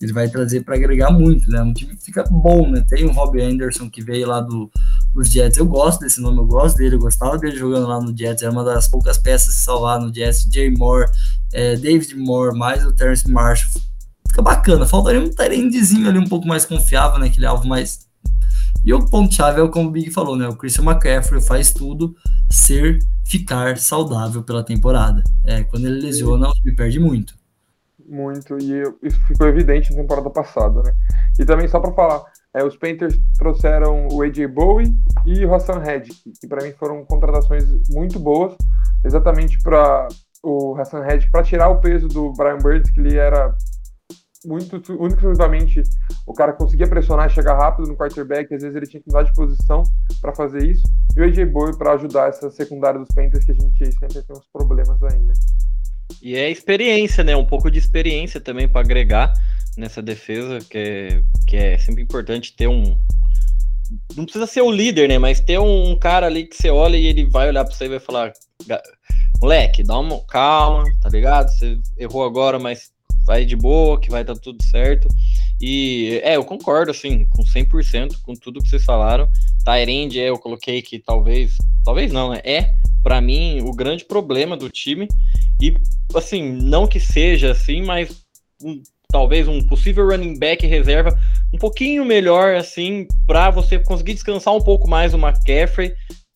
ele 0.00 0.12
vai 0.12 0.28
trazer 0.28 0.62
para 0.62 0.74
agregar 0.74 1.10
muito, 1.10 1.48
né? 1.50 1.62
Um 1.62 1.72
time 1.72 1.96
fica 1.96 2.24
bom, 2.24 2.68
né? 2.68 2.84
Tem 2.86 3.04
o 3.06 3.12
Robbie 3.12 3.42
Anderson 3.42 3.88
que 3.88 4.02
veio 4.02 4.26
lá 4.26 4.40
do, 4.40 4.70
dos 5.14 5.28
Jets. 5.28 5.56
Eu 5.56 5.66
gosto 5.66 6.00
desse 6.00 6.20
nome, 6.20 6.38
eu 6.38 6.46
gosto 6.46 6.76
dele, 6.76 6.96
eu 6.96 6.98
gostava 6.98 7.38
dele 7.38 7.56
jogando 7.56 7.86
lá 7.86 8.00
no 8.00 8.14
Jets. 8.16 8.42
Era 8.42 8.50
uma 8.52 8.64
das 8.64 8.88
poucas 8.88 9.16
peças 9.16 9.54
que 9.54 9.60
salvar 9.62 10.00
no 10.00 10.12
Jets. 10.12 10.48
Jay 10.52 10.68
Moore, 10.70 11.08
é, 11.52 11.76
David 11.76 12.14
Moore, 12.16 12.58
mais 12.58 12.84
o 12.84 12.92
Terrence 12.92 13.30
Marshall. 13.30 13.70
Fica 14.28 14.42
bacana. 14.42 14.84
Faltaria 14.84 15.20
um 15.20 15.30
Tyrandezinho 15.30 16.08
ali 16.08 16.18
um 16.18 16.26
pouco 16.26 16.46
mais 16.46 16.64
confiável, 16.64 17.20
né? 17.20 17.28
Aquele 17.28 17.46
alvo 17.46 17.66
mais. 17.66 18.03
E 18.84 18.92
o 18.92 19.04
ponto-chave 19.08 19.60
é 19.60 19.62
o 19.62 19.70
como 19.70 19.88
o 19.88 19.90
Big 19.90 20.10
falou, 20.10 20.36
né? 20.36 20.46
O 20.46 20.56
Christian 20.56 20.84
McCaffrey 20.84 21.40
faz 21.40 21.72
tudo 21.72 22.14
ser, 22.50 22.98
ficar 23.24 23.78
saudável 23.78 24.42
pela 24.42 24.62
temporada. 24.62 25.22
É, 25.44 25.64
quando 25.64 25.86
ele 25.86 26.00
lesiona, 26.00 26.50
time 26.52 26.74
perde 26.74 27.00
muito 27.00 27.34
muito, 28.06 28.58
e 28.58 28.82
isso 29.02 29.20
ficou 29.26 29.46
evidente 29.46 29.90
na 29.90 30.02
temporada 30.02 30.30
passada, 30.30 30.82
né? 30.82 30.92
E 31.38 31.44
também, 31.44 31.66
só 31.66 31.80
para 31.80 31.92
falar, 31.92 32.24
é, 32.52 32.62
os 32.62 32.76
Panthers 32.76 33.18
trouxeram 33.36 34.08
o 34.12 34.22
AJ 34.22 34.46
Bowie 34.46 34.94
e 35.26 35.44
o 35.44 35.54
Hassan 35.54 35.78
Reddick, 35.78 36.32
que 36.40 36.46
para 36.46 36.62
mim 36.62 36.72
foram 36.72 37.04
contratações 37.04 37.64
muito 37.90 38.18
boas, 38.18 38.54
exatamente 39.04 39.58
para 39.62 40.08
o 40.42 40.76
Hassan 40.76 41.00
Reddick, 41.00 41.30
para 41.30 41.42
tirar 41.42 41.68
o 41.70 41.80
peso 41.80 42.06
do 42.08 42.32
Brian 42.32 42.58
Burns, 42.58 42.90
que 42.90 43.00
ele 43.00 43.16
era 43.16 43.56
muito, 44.44 44.80
unicamente 44.98 45.82
o 46.26 46.32
cara 46.32 46.52
conseguia 46.52 46.86
pressionar 46.86 47.30
e 47.30 47.34
chegar 47.34 47.56
rápido 47.56 47.88
no 47.88 47.96
quarterback, 47.96 48.52
às 48.54 48.62
vezes 48.62 48.76
ele 48.76 48.86
tinha 48.86 49.02
que 49.02 49.08
mudar 49.08 49.22
de 49.22 49.32
posição 49.34 49.82
para 50.20 50.34
fazer 50.34 50.66
isso, 50.66 50.82
e 51.16 51.20
o 51.20 51.24
AJ 51.24 51.50
Bowie 51.50 51.76
para 51.76 51.92
ajudar 51.94 52.28
essa 52.28 52.50
secundária 52.50 52.98
dos 52.98 53.08
Panthers 53.14 53.44
que 53.44 53.52
a 53.52 53.54
gente 53.54 53.92
sempre 53.98 54.22
tem 54.22 54.36
uns 54.36 54.48
problemas 54.52 55.02
aí, 55.02 55.18
né? 55.20 55.34
E 56.22 56.36
é 56.36 56.50
experiência, 56.50 57.24
né? 57.24 57.36
Um 57.36 57.44
pouco 57.44 57.70
de 57.70 57.78
experiência 57.78 58.40
também 58.40 58.68
para 58.68 58.80
agregar 58.80 59.32
nessa 59.76 60.02
defesa, 60.02 60.58
que 60.58 60.78
é, 60.78 61.22
que 61.46 61.56
é 61.56 61.78
sempre 61.78 62.02
importante 62.02 62.54
ter 62.54 62.68
um. 62.68 62.96
Não 64.16 64.24
precisa 64.24 64.46
ser 64.46 64.62
o 64.62 64.70
líder, 64.70 65.08
né? 65.08 65.18
Mas 65.18 65.40
ter 65.40 65.58
um 65.58 65.96
cara 65.98 66.26
ali 66.26 66.46
que 66.46 66.56
você 66.56 66.70
olha 66.70 66.96
e 66.96 67.06
ele 67.06 67.28
vai 67.28 67.48
olhar 67.48 67.64
para 67.64 67.74
você 67.74 67.84
e 67.84 67.88
vai 67.88 68.00
falar: 68.00 68.32
moleque, 69.40 69.82
dá 69.82 69.98
uma 69.98 70.24
calma, 70.26 70.84
tá 71.02 71.08
ligado? 71.08 71.48
Você 71.48 71.78
errou 71.98 72.24
agora, 72.24 72.58
mas 72.58 72.93
vai 73.24 73.44
de 73.44 73.56
boa, 73.56 74.00
que 74.00 74.10
vai 74.10 74.22
estar 74.22 74.34
tudo 74.34 74.62
certo. 74.64 75.08
E 75.60 76.20
é, 76.22 76.36
eu 76.36 76.44
concordo, 76.44 76.90
assim, 76.90 77.26
com 77.26 77.42
100% 77.42 78.20
com 78.22 78.34
tudo 78.34 78.62
que 78.62 78.68
vocês 78.68 78.84
falaram. 78.84 79.28
Tyrande, 79.64 80.20
é, 80.20 80.28
eu 80.28 80.38
coloquei 80.38 80.82
que 80.82 80.98
talvez, 80.98 81.56
talvez 81.84 82.12
não, 82.12 82.30
né? 82.30 82.40
É, 82.44 82.74
para 83.02 83.20
mim, 83.20 83.60
o 83.62 83.72
grande 83.72 84.04
problema 84.04 84.56
do 84.56 84.68
time. 84.68 85.08
E, 85.60 85.74
assim, 86.14 86.42
não 86.42 86.86
que 86.86 87.00
seja 87.00 87.52
assim, 87.52 87.82
mas 87.82 88.24
um, 88.62 88.82
talvez 89.10 89.46
um 89.46 89.64
possível 89.66 90.08
running 90.08 90.38
back 90.38 90.66
reserva 90.66 91.16
um 91.52 91.58
pouquinho 91.58 92.04
melhor, 92.04 92.56
assim, 92.56 93.06
para 93.26 93.50
você 93.50 93.78
conseguir 93.78 94.14
descansar 94.14 94.54
um 94.54 94.60
pouco 94.60 94.88
mais 94.88 95.14
o 95.14 95.18
McCaffrey, 95.18 95.94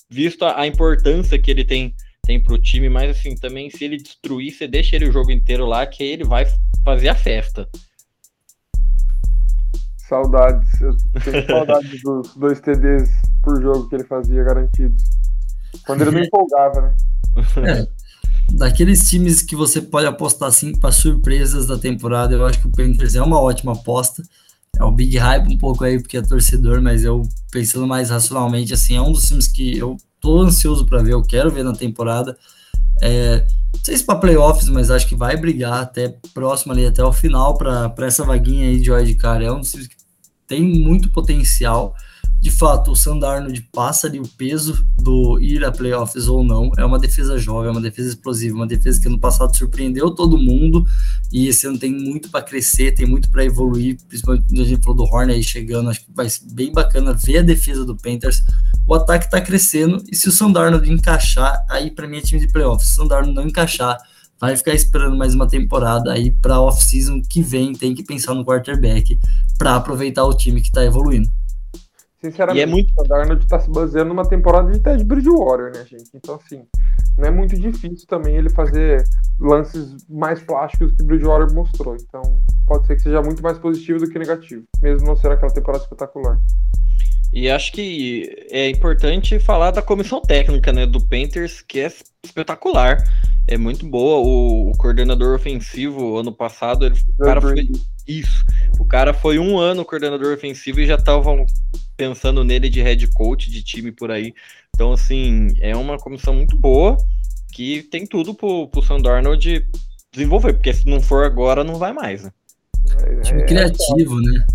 visto 0.09 0.45
a, 0.45 0.61
a 0.61 0.66
importância 0.66 1.39
que 1.39 1.51
ele 1.51 1.64
tem 1.64 1.95
tem 2.29 2.39
pro 2.39 2.61
time, 2.61 2.91
mas 2.91 3.16
assim, 3.16 3.35
também 3.35 3.70
se 3.70 3.83
ele 3.83 3.97
destruir, 3.97 4.53
você 4.53 4.68
deixa 4.68 4.95
ele 4.95 5.09
o 5.09 5.12
jogo 5.12 5.31
inteiro 5.31 5.64
lá, 5.64 5.87
que 5.87 6.05
ele 6.05 6.24
vai 6.24 6.47
fazer 6.85 7.09
a 7.09 7.14
festa. 7.14 7.66
Saudades. 9.97 10.68
Eu 10.79 10.95
tenho 11.24 11.47
saudades 11.47 12.01
dos 12.05 12.35
dois 12.37 12.61
TDs 12.61 13.09
por 13.43 13.62
jogo 13.62 13.89
que 13.89 13.95
ele 13.95 14.05
fazia 14.05 14.45
garantidos. 14.45 15.03
Quando 15.87 16.03
ele 16.03 16.11
não 16.11 16.20
empolgava, 16.20 16.83
né? 16.83 16.97
É, 17.66 17.89
daqueles 18.53 19.09
times 19.09 19.41
que 19.41 19.57
você 19.57 19.81
pode 19.81 20.07
apostar 20.07 20.51
assim 20.51 20.79
para 20.79 20.93
surpresas 20.93 21.66
da 21.66 21.79
temporada, 21.79 22.35
eu 22.35 22.45
acho 22.45 22.61
que 22.61 22.66
o 22.66 22.72
Panthers 22.72 23.14
é 23.14 23.22
uma 23.22 23.41
ótima 23.41 23.72
aposta. 23.72 24.22
É 24.79 24.85
o 24.85 24.93
big 24.93 25.16
hype 25.16 25.49
um 25.49 25.57
pouco 25.57 25.83
aí 25.83 25.99
porque 25.99 26.18
é 26.18 26.22
torcedor, 26.22 26.83
mas 26.83 27.05
eu 27.05 27.22
pensando 27.51 27.87
mais 27.87 28.11
racionalmente 28.11 28.74
assim, 28.74 28.97
é 28.97 29.01
um 29.01 29.12
dos 29.12 29.26
times 29.26 29.49
que 29.49 29.79
eu 29.79 29.97
tô 30.29 30.41
ansioso 30.43 30.85
para 30.85 31.03
ver, 31.03 31.14
eu 31.14 31.22
quero 31.22 31.51
ver 31.51 31.64
na 31.64 31.72
temporada. 31.72 32.37
É, 33.01 33.47
não 33.72 33.81
sei 33.83 33.97
se 33.97 34.05
para 34.05 34.18
playoffs, 34.18 34.68
mas 34.68 34.91
acho 34.91 35.09
que 35.09 35.14
vai 35.14 35.37
brigar 35.39 35.81
até 35.81 36.14
próximo 36.35 36.74
ali, 36.74 36.85
até 36.85 37.03
o 37.03 37.12
final, 37.12 37.57
para 37.57 37.95
essa 38.01 38.24
vaguinha 38.24 38.68
aí 38.68 38.79
de 38.79 38.93
wildcard. 38.93 39.43
É 39.43 39.51
um 39.51 39.61
dos 39.61 39.70
times 39.70 39.87
que 39.87 39.97
tem 40.47 40.62
muito 40.62 41.11
potencial 41.11 41.95
de 42.41 42.53
fato, 42.53 42.93
o 42.93 42.97
Sandarno 42.97 43.53
passa 43.72 44.07
ali 44.07 44.20
o 44.20 44.28
peso 44.28 44.86
do 44.97 45.41
ir 45.41 45.64
a 45.64 45.72
playoffs 45.72 46.28
ou 46.28 46.45
não. 46.45 46.70
É 46.78 46.84
uma 46.84 46.99
defesa 46.99 47.36
jovem, 47.36 47.68
é 47.68 47.72
uma 47.72 47.80
defesa 47.80 48.11
explosiva, 48.11 48.55
uma 48.55 48.66
defesa 48.66 49.01
que 49.01 49.09
no 49.09 49.18
passado 49.18 49.57
surpreendeu 49.57 50.12
todo 50.12 50.39
mundo 50.39 50.86
e 51.32 51.49
esse 51.49 51.66
ano 51.66 51.78
tem 51.78 51.91
muito 51.91 52.30
para 52.30 52.43
crescer, 52.43 52.95
tem 52.95 53.07
muito 53.07 53.28
para 53.28 53.45
evoluir. 53.45 53.99
Principalmente 54.07 54.61
a 54.61 54.64
gente 54.64 54.82
falou 54.82 54.97
do 54.97 55.03
Horn 55.03 55.32
aí 55.32 55.43
chegando, 55.43 55.91
acho 55.91 56.01
que 56.01 56.12
vai 56.14 56.30
ser 56.30 56.45
bem 56.53 56.72
bacana 56.72 57.12
ver 57.12 57.39
a 57.39 57.43
defesa 57.43 57.84
do 57.84 57.97
Panthers. 57.97 58.41
O 58.86 58.95
ataque 58.95 59.24
está 59.24 59.41
crescendo 59.41 60.03
e 60.11 60.14
se 60.14 60.28
o 60.28 60.32
Sandarno 60.32 60.84
encaixar, 60.86 61.64
aí 61.68 61.91
para 61.91 62.07
mim 62.07 62.18
é 62.18 62.20
time 62.20 62.41
de 62.41 62.53
playoffs. 62.53 62.89
Se 62.89 62.93
o 62.95 63.03
Sandarno 63.03 63.32
não 63.32 63.49
encaixar, 63.49 63.99
vai 64.41 64.57
ficar 64.57 64.74
esperando 64.74 65.16
mais 65.16 65.34
uma 65.34 65.49
temporada 65.49 66.12
aí 66.12 66.30
para 66.30 66.61
off-season 66.61 67.20
que 67.20 67.43
vem, 67.43 67.72
tem 67.72 67.97
que 67.97 68.05
pensar 68.05 68.32
no 68.34 68.45
quarterback 68.45 69.18
para 69.59 69.74
aproveitar 69.74 70.24
o 70.24 70.32
time 70.32 70.61
que 70.61 70.68
está 70.68 70.84
evoluindo. 70.84 71.28
Sinceramente, 72.21 72.59
e 72.59 72.62
é 72.62 72.66
muito... 72.66 72.93
o 72.99 73.05
Darnold 73.05 73.45
está 73.45 73.61
se 73.61 73.71
baseando 73.71 74.09
numa 74.09 74.29
temporada 74.29 74.71
de 74.71 74.81
Ted 74.81 75.05
Bridgewater, 75.05 75.73
né, 75.73 75.85
gente? 75.85 76.11
Então, 76.12 76.35
assim, 76.35 76.64
não 77.16 77.27
é 77.27 77.31
muito 77.31 77.55
difícil 77.57 78.07
também 78.09 78.35
ele 78.35 78.51
fazer 78.51 79.05
lances 79.39 80.05
mais 80.09 80.43
plásticos 80.43 80.93
que 80.97 81.03
o 81.03 81.07
Bridgewater 81.07 81.55
mostrou. 81.55 81.95
Então, 81.95 82.23
pode 82.66 82.87
ser 82.89 82.97
que 82.97 83.03
seja 83.03 83.23
muito 83.23 83.41
mais 83.41 83.59
positivo 83.59 84.01
do 84.01 84.09
que 84.09 84.19
negativo, 84.19 84.64
mesmo 84.83 85.07
não 85.07 85.14
ser 85.14 85.31
aquela 85.31 85.53
temporada 85.53 85.85
espetacular. 85.85 86.41
E 87.33 87.51
acho 87.51 87.72
que 87.72 88.47
é 88.51 88.68
importante 88.70 89.39
falar 89.39 89.70
da 89.70 89.83
comissão 89.83 90.20
técnica, 90.20 90.72
né, 90.72 90.87
do 90.87 91.01
Panthers, 91.01 91.61
que 91.61 91.81
é 91.81 91.93
espetacular. 92.24 92.99
É 93.47 93.57
muito 93.57 93.87
boa. 93.87 94.18
O, 94.18 94.70
o 94.70 94.72
coordenador 94.76 95.35
ofensivo, 95.35 96.18
ano 96.18 96.33
passado, 96.33 96.87
ele, 96.87 96.95
o 97.18 97.24
cara 97.24 97.41
foi. 97.41 97.68
Isso. 98.07 98.45
O 98.79 98.85
cara 98.87 99.12
foi 99.12 99.39
um 99.39 99.59
ano 99.59 99.85
coordenador 99.85 100.35
ofensivo 100.35 100.81
e 100.81 100.87
já 100.87 100.95
estavam 100.95 101.45
pensando 101.97 102.43
nele 102.43 102.70
de 102.70 102.81
head 102.81 103.07
coach 103.09 103.51
de 103.51 103.62
time 103.62 103.93
por 103.93 104.11
aí. 104.11 104.35
Então, 104.74 104.93
assim, 104.93 105.49
é 105.61 105.76
uma 105.76 105.99
comissão 105.99 106.35
muito 106.35 106.57
boa 106.57 106.97
que 107.53 107.83
tem 107.91 108.07
tudo 108.07 108.35
pro, 108.35 108.68
pro 108.68 108.83
Sam 108.83 109.01
Darnold 109.01 109.66
desenvolver, 110.12 110.55
porque 110.55 110.72
se 110.72 110.87
não 110.87 111.01
for 111.01 111.24
agora, 111.24 111.64
não 111.64 111.74
vai 111.74 111.93
mais. 111.93 112.24
Né? 112.24 112.33
É, 113.01 113.20
time 113.20 113.43
é, 113.43 113.47
criativo, 113.47 114.20
né? 114.20 114.47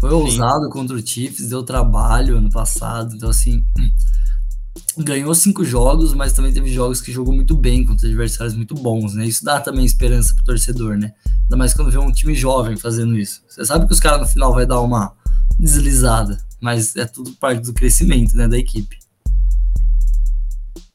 Foi 0.00 0.08
Sim. 0.08 0.16
ousado 0.16 0.70
contra 0.70 0.96
o 0.96 1.06
Chiefs, 1.06 1.50
deu 1.50 1.62
trabalho 1.62 2.38
ano 2.38 2.50
passado, 2.50 3.14
então 3.14 3.28
assim, 3.28 3.62
ganhou 4.96 5.34
cinco 5.34 5.62
jogos, 5.62 6.14
mas 6.14 6.32
também 6.32 6.52
teve 6.54 6.72
jogos 6.72 7.02
que 7.02 7.12
jogou 7.12 7.34
muito 7.34 7.54
bem 7.54 7.84
contra 7.84 8.08
adversários 8.08 8.56
muito 8.56 8.74
bons, 8.74 9.14
né? 9.14 9.26
Isso 9.26 9.44
dá 9.44 9.60
também 9.60 9.84
esperança 9.84 10.34
pro 10.34 10.44
torcedor, 10.44 10.96
né? 10.96 11.12
Ainda 11.42 11.56
mais 11.56 11.74
quando 11.74 11.90
vê 11.90 11.98
um 11.98 12.10
time 12.10 12.34
jovem 12.34 12.78
fazendo 12.78 13.14
isso. 13.18 13.42
Você 13.46 13.62
sabe 13.66 13.86
que 13.86 13.92
os 13.92 14.00
caras 14.00 14.20
no 14.22 14.26
final 14.26 14.54
vai 14.54 14.64
dar 14.64 14.80
uma 14.80 15.12
deslizada, 15.58 16.38
mas 16.58 16.96
é 16.96 17.04
tudo 17.04 17.32
parte 17.32 17.62
do 17.62 17.74
crescimento, 17.74 18.34
né, 18.34 18.48
da 18.48 18.56
equipe. 18.56 18.98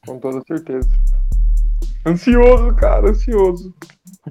Com 0.04 0.18
toda 0.18 0.42
certeza. 0.48 0.88
Ansioso, 2.04 2.74
cara, 2.74 3.10
ansioso. 3.10 3.72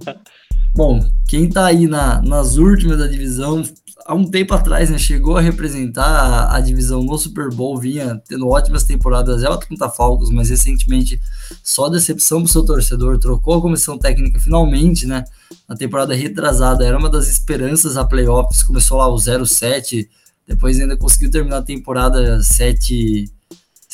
Bom, 0.75 0.99
quem 1.25 1.49
tá 1.49 1.67
aí 1.67 1.87
na, 1.87 2.21
nas 2.21 2.57
últimas 2.57 2.97
da 2.97 3.07
divisão, 3.07 3.63
há 4.05 4.13
um 4.13 4.25
tempo 4.25 4.53
atrás, 4.53 4.89
né, 4.89 4.97
chegou 4.97 5.37
a 5.37 5.41
representar 5.41 6.53
a, 6.53 6.59
divisão 6.59 7.03
no 7.03 7.17
Super 7.17 7.49
Bowl, 7.49 7.77
vinha 7.79 8.21
tendo 8.27 8.47
ótimas 8.47 8.83
temporadas, 8.83 9.43
o 9.43 9.47
Atlanta 9.47 9.89
Falcons, 9.89 10.29
mas 10.29 10.49
recentemente 10.49 11.19
só 11.63 11.89
decepção 11.89 12.43
pro 12.43 12.51
seu 12.51 12.65
torcedor, 12.65 13.17
trocou 13.19 13.55
a 13.55 13.61
comissão 13.61 13.97
técnica 13.97 14.39
finalmente, 14.39 15.07
né, 15.07 15.23
na 15.67 15.75
temporada 15.75 16.13
retrasada, 16.13 16.85
era 16.85 16.97
uma 16.97 17.09
das 17.09 17.27
esperanças 17.27 17.97
a 17.97 18.03
playoffs, 18.03 18.63
começou 18.63 18.97
lá 18.97 19.07
o 19.07 19.15
0-7, 19.15 20.07
depois 20.47 20.79
ainda 20.79 20.97
conseguiu 20.97 21.31
terminar 21.31 21.57
a 21.57 21.63
temporada 21.63 22.41
7 22.43 23.31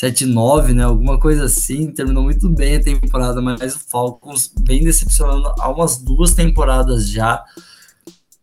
7-9, 0.01 0.73
né? 0.73 0.83
Alguma 0.83 1.19
coisa 1.19 1.45
assim. 1.45 1.91
Terminou 1.91 2.23
muito 2.23 2.49
bem 2.49 2.77
a 2.77 2.83
temporada, 2.83 3.39
mas 3.39 3.75
o 3.75 3.79
Falcons 3.79 4.51
vem 4.65 4.83
decepcionando 4.83 5.53
há 5.59 5.69
umas 5.69 5.97
duas 5.97 6.33
temporadas 6.33 7.07
já. 7.07 7.43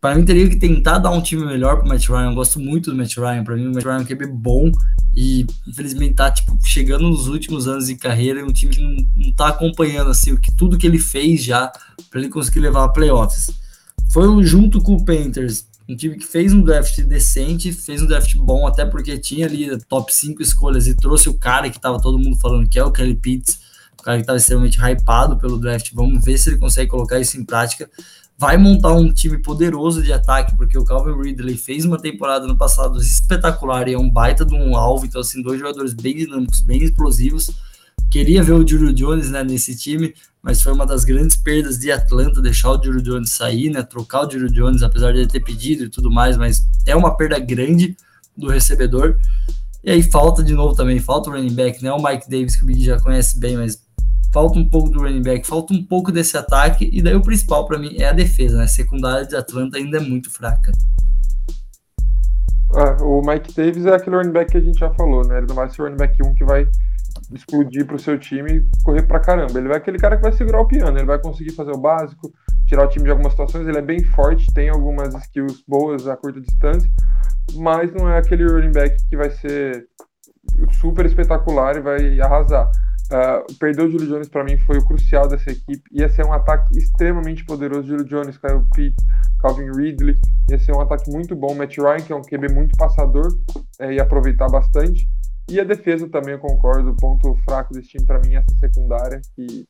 Para 0.01 0.15
mim, 0.15 0.25
teria 0.25 0.49
que 0.49 0.57
tentar 0.57 0.99
dar 0.99 1.11
um 1.11 1.21
time 1.21 1.45
melhor 1.45 1.79
pro 1.79 1.89
Matt 1.89 2.09
Ryan. 2.09 2.31
Eu 2.31 2.35
gosto 2.35 2.61
muito 2.61 2.91
do 2.91 2.97
Matt 2.97 3.17
Ryan. 3.17 3.43
Para 3.43 3.57
mim, 3.57 3.67
o 3.67 3.75
Matt 3.75 3.85
Ryan 3.85 3.97
é 3.97 4.01
um 4.01 4.05
QB 4.05 4.27
bom 4.27 4.71
e, 5.15 5.45
infelizmente, 5.67 6.15
tá 6.15 6.31
tipo, 6.31 6.57
chegando 6.65 7.09
nos 7.09 7.27
últimos 7.27 7.67
anos 7.67 7.87
de 7.87 7.97
carreira. 7.97 8.45
um 8.45 8.53
time 8.53 8.73
que 8.73 8.81
não, 8.81 8.97
não 9.17 9.33
tá 9.33 9.49
acompanhando 9.49 10.11
assim, 10.11 10.33
o 10.33 10.41
que, 10.41 10.55
tudo 10.55 10.79
que 10.79 10.87
ele 10.87 10.99
fez 10.99 11.43
já 11.43 11.73
para 12.11 12.21
ele 12.21 12.29
conseguir 12.29 12.61
levar 12.61 12.85
a 12.85 12.89
playoffs. 12.89 13.51
Foi 14.11 14.43
junto 14.45 14.81
com 14.81 14.95
o 14.95 15.05
Panthers 15.05 15.67
um 15.89 15.97
time 15.97 16.19
que 16.19 16.27
fez 16.27 16.53
um 16.53 16.63
draft 16.63 17.01
decente, 17.01 17.73
fez 17.73 18.03
um 18.03 18.07
draft 18.07 18.37
bom, 18.37 18.67
até 18.67 18.85
porque 18.85 19.17
tinha 19.17 19.47
ali 19.47 19.75
top 19.85 20.15
5 20.15 20.43
escolhas 20.43 20.87
e 20.87 20.95
trouxe 20.95 21.31
o 21.31 21.35
cara 21.35 21.71
que 21.71 21.81
tava 21.81 21.99
todo 22.01 22.19
mundo 22.19 22.37
falando 22.37 22.69
que 22.69 22.79
é 22.79 22.85
o 22.85 22.93
Kelly 22.93 23.15
Pitts, 23.15 23.59
o 23.99 24.03
cara 24.03 24.19
que 24.19 24.23
estava 24.23 24.37
extremamente 24.37 24.79
hypado 24.79 25.39
pelo 25.39 25.59
draft. 25.59 25.91
Vamos 25.95 26.23
ver 26.23 26.37
se 26.37 26.51
ele 26.51 26.59
consegue 26.59 26.91
colocar 26.91 27.19
isso 27.19 27.39
em 27.41 27.45
prática. 27.45 27.91
Vai 28.39 28.57
montar 28.57 28.93
um 28.93 29.13
time 29.13 29.37
poderoso 29.39 30.01
de 30.01 30.13
ataque, 30.13 30.57
porque 30.57 30.79
o 30.79 30.85
Calvin 30.85 31.21
Ridley 31.21 31.57
fez 31.57 31.85
uma 31.85 31.99
temporada 31.99 32.47
no 32.47 32.57
passado 32.57 33.01
espetacular 33.01 33.89
e 33.89 33.95
é 33.95 33.99
um 33.99 34.09
baita 34.09 34.45
de 34.45 34.55
um 34.55 34.77
alvo. 34.77 35.07
Então, 35.07 35.21
assim, 35.21 35.43
dois 35.43 35.59
jogadores 35.59 35.93
bem 35.93 36.15
dinâmicos, 36.15 36.61
bem 36.61 36.85
explosivos. 36.85 37.51
Queria 38.09 38.43
ver 38.43 38.53
o 38.53 38.67
Julio 38.67 38.93
Jones 38.93 39.29
né, 39.31 39.43
nesse 39.43 39.77
time, 39.77 40.15
mas 40.41 40.63
foi 40.63 40.73
uma 40.73 40.87
das 40.87 41.05
grandes 41.05 41.37
perdas 41.37 41.79
de 41.79 41.91
Atlanta 41.91 42.41
deixar 42.41 42.71
o 42.71 42.83
Julio 42.83 43.03
Jones 43.03 43.31
sair, 43.31 43.71
né? 43.71 43.83
Trocar 43.83 44.27
o 44.27 44.31
Julio 44.31 44.51
Jones, 44.51 44.83
apesar 44.83 45.13
de 45.13 45.19
ele 45.19 45.29
ter 45.29 45.41
pedido 45.41 45.85
e 45.85 45.89
tudo 45.89 46.11
mais, 46.11 46.37
mas 46.37 46.65
é 46.87 46.95
uma 46.95 47.17
perda 47.17 47.41
grande 47.41 47.97
do 48.37 48.49
recebedor. 48.49 49.19
E 49.83 49.91
aí 49.91 50.03
falta 50.03 50.43
de 50.43 50.55
novo 50.55 50.75
também, 50.75 51.01
falta 51.01 51.29
o 51.29 51.33
running 51.33 51.55
back, 51.55 51.83
né? 51.83 51.93
O 51.93 52.03
Mike 52.03 52.31
Davis, 52.31 52.57
que 52.57 52.63
o 52.63 52.67
Big 52.67 52.85
já 52.85 53.01
conhece 53.01 53.39
bem, 53.39 53.57
mas 53.57 53.83
falta 54.33 54.59
um 54.59 54.69
pouco 54.69 54.91
do 54.91 55.01
running 55.01 55.23
back, 55.23 55.47
falta 55.47 55.73
um 55.73 55.83
pouco 55.83 56.13
desse 56.13 56.37
ataque, 56.37 56.89
e 56.93 57.03
daí 57.03 57.15
o 57.15 57.23
principal 57.23 57.67
para 57.67 57.79
mim 57.79 57.97
é 57.99 58.09
a 58.09 58.13
defesa, 58.13 58.59
né? 58.59 58.65
A 58.65 58.69
secundária 58.69 59.27
de 59.27 59.37
Atlanta 59.37 59.79
ainda 59.79 59.99
é 59.99 60.01
muito 60.01 60.31
fraca. 60.31 60.73
Ah, 62.75 63.03
o 63.03 63.23
Mike 63.23 63.55
Davis 63.55 63.87
é 63.87 63.95
aquele 63.95 64.17
running 64.17 64.33
back 64.33 64.51
que 64.51 64.59
a 64.59 64.61
gente 64.61 64.79
já 64.79 64.93
falou, 64.95 65.27
né? 65.27 65.39
Ele 65.39 65.47
não 65.47 65.55
vai 65.55 65.71
ser 65.71 65.81
o 65.81 65.85
running 65.87 65.97
back 65.97 66.23
1 66.23 66.35
que 66.35 66.45
vai 66.45 66.69
explodir 67.33 67.87
para 67.87 67.97
o 67.97 67.99
seu 67.99 68.19
time 68.19 68.59
e 68.59 68.83
correr 68.85 69.03
para 69.03 69.21
caramba. 69.21 69.59
Ele 69.59 69.69
vai 69.69 69.79
aquele 69.79 69.99
cara 69.99 70.17
que 70.17 70.23
vai 70.23 70.33
segurar 70.33 70.61
o 70.61 70.69
piano, 70.69 70.97
ele 70.99 71.07
vai 71.07 71.19
conseguir 71.19 71.53
fazer 71.53 71.73
o 71.73 71.79
básico, 71.79 72.31
tirar 72.67 72.85
o 72.85 72.89
time 72.89 73.05
de 73.07 73.11
algumas 73.11 73.33
situações. 73.33 73.67
Ele 73.67 73.79
é 73.79 73.83
bem 73.83 74.05
forte, 74.05 74.53
tem 74.53 74.69
algumas 74.69 75.15
skills 75.15 75.63
boas 75.67 76.07
a 76.07 76.17
curta 76.17 76.41
distância, 76.41 76.91
mas 77.57 77.93
não 77.93 78.09
é 78.09 78.19
aquele 78.19 78.47
running 78.47 78.73
back 78.73 78.97
que 79.09 79.17
vai 79.17 79.31
ser 79.31 79.87
super 80.81 81.07
espetacular 81.07 81.77
e 81.77 81.81
vai 81.81 82.21
arrasar. 82.21 82.71
Uh, 83.11 83.55
perder 83.59 83.85
o 83.85 83.91
Julio 83.91 84.07
Jones 84.07 84.29
para 84.29 84.45
mim 84.45 84.59
foi 84.59 84.77
o 84.77 84.85
crucial 84.85 85.27
dessa 85.27 85.51
equipe. 85.51 85.83
Ia 85.93 86.09
ser 86.11 86.27
um 86.27 86.33
ataque 86.33 86.77
extremamente 86.77 87.45
poderoso. 87.45 87.89
Julio 87.89 88.05
Jones, 88.05 88.37
Kyle 88.37 88.63
Pitts, 88.75 89.05
Calvin 89.41 89.71
Ridley. 89.71 90.15
Ia 90.51 90.59
ser 90.59 90.73
um 90.73 90.81
ataque 90.81 91.11
muito 91.11 91.35
bom. 91.35 91.55
Matt 91.55 91.79
Ryan, 91.79 92.01
que 92.01 92.13
é 92.13 92.17
um 92.17 92.23
QB 92.23 92.53
muito 92.53 92.77
passador, 92.77 93.29
é, 93.81 93.95
ia 93.95 94.03
aproveitar 94.03 94.49
bastante. 94.49 95.09
E 95.51 95.59
a 95.59 95.65
defesa 95.65 96.07
também, 96.11 96.35
eu 96.35 96.39
concordo. 96.39 96.91
O 96.91 96.97
ponto 96.97 97.35
fraco 97.45 97.73
desse 97.73 97.89
time 97.89 98.05
para 98.05 98.21
mim 98.21 98.35
é 98.35 98.39
essa 98.39 98.59
secundária, 98.61 99.21
que 99.35 99.65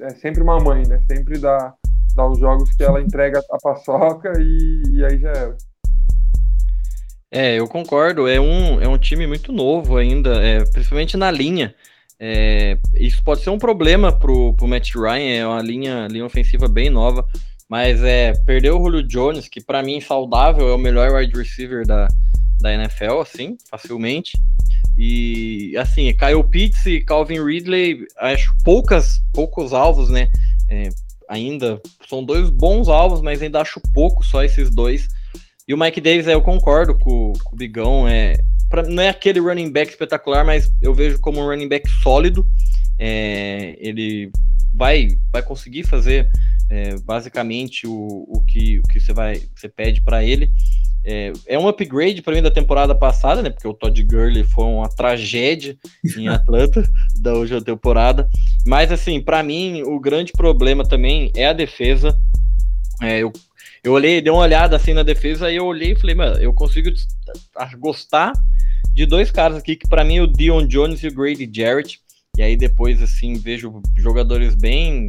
é 0.00 0.10
sempre 0.10 0.42
uma 0.42 0.60
mãe, 0.60 0.86
né? 0.86 1.00
Sempre 1.10 1.38
dá, 1.38 1.74
dá 2.14 2.28
os 2.28 2.38
jogos 2.38 2.70
que 2.76 2.84
ela 2.84 3.00
entrega 3.00 3.42
a 3.50 3.58
paçoca 3.58 4.32
e, 4.38 4.82
e 4.90 5.04
aí 5.04 5.18
já 5.18 5.30
era. 5.30 5.56
É, 7.32 7.58
eu 7.58 7.66
concordo. 7.66 8.28
É 8.28 8.38
um, 8.38 8.80
é 8.80 8.86
um 8.86 8.96
time 8.96 9.26
muito 9.26 9.52
novo 9.52 9.96
ainda, 9.96 10.36
é, 10.40 10.64
principalmente 10.64 11.16
na 11.16 11.32
linha. 11.32 11.74
É, 12.18 12.78
isso 12.94 13.22
pode 13.24 13.42
ser 13.42 13.50
um 13.50 13.58
problema 13.58 14.12
pro, 14.12 14.54
pro 14.54 14.68
Matt 14.68 14.94
Ryan, 14.94 15.36
é 15.36 15.46
uma 15.46 15.62
linha, 15.62 16.06
linha 16.08 16.24
ofensiva 16.24 16.68
bem 16.68 16.88
nova, 16.88 17.24
mas 17.68 18.02
é 18.02 18.32
perder 18.44 18.70
o 18.70 18.78
Julio 18.78 19.02
Jones, 19.02 19.48
que 19.48 19.60
para 19.60 19.82
mim 19.82 20.00
saudável 20.00 20.68
é 20.68 20.74
o 20.74 20.78
melhor 20.78 21.12
wide 21.12 21.36
receiver 21.36 21.86
da, 21.86 22.08
da 22.60 22.72
NFL, 22.72 23.20
assim, 23.20 23.56
facilmente. 23.68 24.32
E 24.96 25.76
assim, 25.76 26.12
Kyle 26.14 26.44
Pitts 26.48 26.86
e 26.86 27.00
Calvin 27.00 27.42
Ridley, 27.44 28.06
acho 28.18 28.54
poucas, 28.64 29.20
poucos 29.32 29.72
alvos, 29.72 30.08
né? 30.08 30.28
É, 30.68 30.88
ainda 31.28 31.80
são 32.08 32.22
dois 32.22 32.48
bons 32.48 32.88
alvos, 32.88 33.20
mas 33.20 33.42
ainda 33.42 33.60
acho 33.60 33.80
pouco 33.92 34.24
só 34.24 34.44
esses 34.44 34.70
dois. 34.70 35.08
E 35.66 35.74
o 35.74 35.78
Mike 35.78 36.00
Davis, 36.00 36.26
eu 36.26 36.42
concordo 36.42 36.96
com, 36.98 37.32
com 37.42 37.54
o 37.54 37.58
Bigão, 37.58 38.06
é, 38.06 38.34
pra, 38.68 38.82
não 38.82 39.02
é 39.02 39.08
aquele 39.08 39.40
running 39.40 39.70
back 39.70 39.90
espetacular, 39.90 40.44
mas 40.44 40.72
eu 40.80 40.94
vejo 40.94 41.20
como 41.20 41.40
um 41.40 41.46
running 41.46 41.68
back 41.68 41.88
sólido. 42.02 42.46
É, 42.98 43.76
ele 43.78 44.30
vai, 44.72 45.08
vai 45.32 45.42
conseguir 45.42 45.84
fazer 45.84 46.28
é, 46.70 46.96
basicamente 46.98 47.86
o, 47.86 48.24
o, 48.28 48.44
que, 48.46 48.78
o 48.78 48.82
que 48.82 49.00
você 49.00 49.12
vai 49.12 49.42
você 49.54 49.68
pede 49.68 50.00
para 50.02 50.24
ele. 50.24 50.50
É, 51.06 51.32
é 51.46 51.58
um 51.58 51.68
upgrade 51.68 52.22
para 52.22 52.34
mim 52.34 52.40
da 52.40 52.50
temporada 52.50 52.94
passada, 52.94 53.42
né? 53.42 53.50
Porque 53.50 53.68
o 53.68 53.74
Todd 53.74 54.02
Gurley 54.02 54.42
foi 54.42 54.64
uma 54.64 54.88
tragédia 54.88 55.76
em 56.16 56.28
Atlanta 56.28 56.82
da 57.20 57.34
última 57.34 57.62
temporada. 57.62 58.28
Mas, 58.66 58.90
assim, 58.90 59.20
para 59.20 59.42
mim, 59.42 59.82
o 59.82 60.00
grande 60.00 60.32
problema 60.32 60.82
também 60.82 61.30
é 61.36 61.46
a 61.46 61.52
defesa. 61.52 62.18
É, 63.02 63.18
eu, 63.18 63.30
eu 63.84 63.92
olhei, 63.92 64.22
dei 64.22 64.32
uma 64.32 64.40
olhada 64.40 64.76
assim 64.76 64.94
na 64.94 65.02
defesa 65.02 65.52
e 65.52 65.56
eu 65.56 65.66
olhei 65.66 65.92
e 65.92 65.96
falei, 65.96 66.14
mano, 66.14 66.38
eu 66.38 66.54
consigo 66.54 66.88
gostar 67.78 68.32
de 68.94 69.04
dois 69.04 69.30
caras 69.30 69.58
aqui 69.58 69.76
que 69.76 69.86
para 69.86 70.02
mim 70.02 70.16
é 70.16 70.22
o 70.22 70.26
Dion 70.26 70.66
Jones 70.66 71.02
e 71.02 71.08
o 71.08 71.14
Grady 71.14 71.50
Jarrett. 71.52 72.00
E 72.36 72.42
aí 72.42 72.56
depois, 72.56 73.02
assim, 73.02 73.34
vejo 73.34 73.82
jogadores 73.96 74.54
bem. 74.54 75.08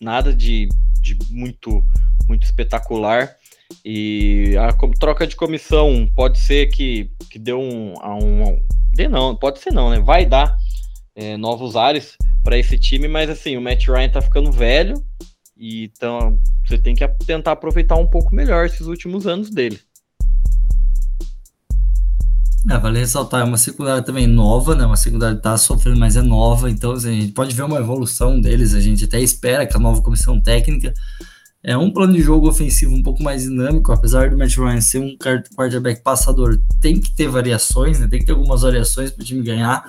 nada 0.00 0.34
de, 0.34 0.68
de 1.00 1.16
muito, 1.30 1.82
muito 2.28 2.42
espetacular. 2.42 3.36
E 3.84 4.56
a 4.58 4.72
troca 4.98 5.24
de 5.24 5.36
comissão 5.36 6.10
pode 6.16 6.40
ser 6.40 6.66
que, 6.66 7.08
que 7.30 7.38
dê 7.38 7.52
um, 7.52 7.94
um. 7.94 8.60
Dê 8.92 9.06
não, 9.06 9.36
pode 9.36 9.60
ser 9.60 9.72
não, 9.72 9.90
né? 9.90 10.00
Vai 10.00 10.26
dar 10.26 10.56
é, 11.14 11.36
novos 11.36 11.76
ares 11.76 12.16
para 12.42 12.58
esse 12.58 12.76
time, 12.76 13.06
mas 13.06 13.30
assim, 13.30 13.56
o 13.56 13.60
Matt 13.60 13.86
Ryan 13.86 14.08
tá 14.08 14.20
ficando 14.20 14.50
velho, 14.50 14.94
e 15.60 15.84
então 15.84 16.38
você 16.66 16.78
tem 16.78 16.94
que 16.94 17.06
tentar 17.26 17.52
aproveitar 17.52 17.96
um 17.96 18.06
pouco 18.06 18.34
melhor 18.34 18.64
esses 18.64 18.86
últimos 18.86 19.26
anos 19.26 19.50
dele. 19.50 19.78
É, 22.70 22.78
vale 22.78 22.98
ressaltar, 22.98 23.40
é 23.40 23.44
uma 23.44 23.56
secundária 23.56 24.02
também 24.02 24.26
nova, 24.26 24.74
né? 24.74 24.84
Uma 24.84 24.96
secundária 24.96 25.36
que 25.36 25.42
tá 25.42 25.56
sofrendo, 25.56 25.98
mas 25.98 26.16
é 26.16 26.22
nova, 26.22 26.70
então 26.70 26.92
assim, 26.92 27.08
a 27.08 27.20
gente 27.20 27.32
pode 27.32 27.54
ver 27.54 27.62
uma 27.62 27.78
evolução 27.78 28.40
deles, 28.40 28.74
a 28.74 28.80
gente 28.80 29.04
até 29.04 29.20
espera 29.20 29.66
que 29.66 29.76
a 29.76 29.80
nova 29.80 30.02
comissão 30.02 30.40
técnica 30.40 30.92
é 31.62 31.76
um 31.76 31.90
plano 31.90 32.14
de 32.14 32.22
jogo 32.22 32.48
ofensivo 32.48 32.94
um 32.94 33.02
pouco 33.02 33.22
mais 33.22 33.42
dinâmico, 33.42 33.92
apesar 33.92 34.30
do 34.30 34.38
Matt 34.38 34.56
Ryan 34.56 34.80
ser 34.80 34.98
um 34.98 35.16
quarterback 35.56 36.02
passador, 36.02 36.58
tem 36.80 36.98
que 36.98 37.14
ter 37.14 37.28
variações, 37.28 37.98
né? 37.98 38.08
Tem 38.08 38.18
que 38.18 38.26
ter 38.26 38.32
algumas 38.32 38.62
variações 38.62 39.10
para 39.10 39.22
o 39.22 39.24
time 39.24 39.42
ganhar. 39.42 39.84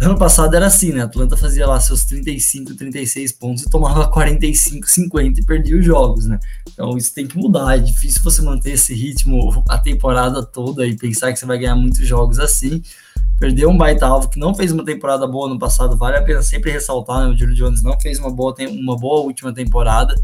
Ano 0.00 0.18
passado 0.18 0.54
era 0.54 0.66
assim, 0.66 0.92
né? 0.92 1.02
Atlanta 1.02 1.36
fazia 1.36 1.66
lá 1.66 1.80
seus 1.80 2.04
35, 2.04 2.74
36 2.74 3.32
pontos 3.32 3.64
e 3.64 3.70
tomava 3.70 4.08
45, 4.08 4.88
50 4.88 5.40
e 5.40 5.44
perdia 5.44 5.76
os 5.78 5.84
jogos, 5.84 6.26
né? 6.26 6.38
Então 6.68 6.96
isso 6.98 7.14
tem 7.14 7.26
que 7.26 7.36
mudar. 7.36 7.76
É 7.76 7.78
difícil 7.78 8.22
você 8.22 8.42
manter 8.42 8.72
esse 8.72 8.92
ritmo 8.94 9.64
a 9.68 9.78
temporada 9.78 10.42
toda 10.42 10.86
e 10.86 10.94
pensar 10.96 11.32
que 11.32 11.38
você 11.38 11.46
vai 11.46 11.58
ganhar 11.58 11.76
muitos 11.76 12.06
jogos 12.06 12.38
assim. 12.38 12.82
Perdeu 13.40 13.70
um 13.70 13.76
baita 13.76 14.06
alvo 14.06 14.28
que 14.28 14.38
não 14.38 14.54
fez 14.54 14.70
uma 14.70 14.84
temporada 14.84 15.26
boa 15.26 15.48
no 15.48 15.58
passado, 15.58 15.96
vale 15.96 16.16
a 16.16 16.22
pena 16.22 16.42
sempre 16.42 16.70
ressaltar, 16.70 17.20
né? 17.20 17.34
O 17.34 17.36
Julio 17.36 17.54
Jones 17.54 17.82
não 17.82 17.98
fez 17.98 18.18
uma 18.18 18.30
boa, 18.30 18.54
uma 18.70 18.96
boa 18.96 19.22
última 19.22 19.52
temporada 19.52 20.14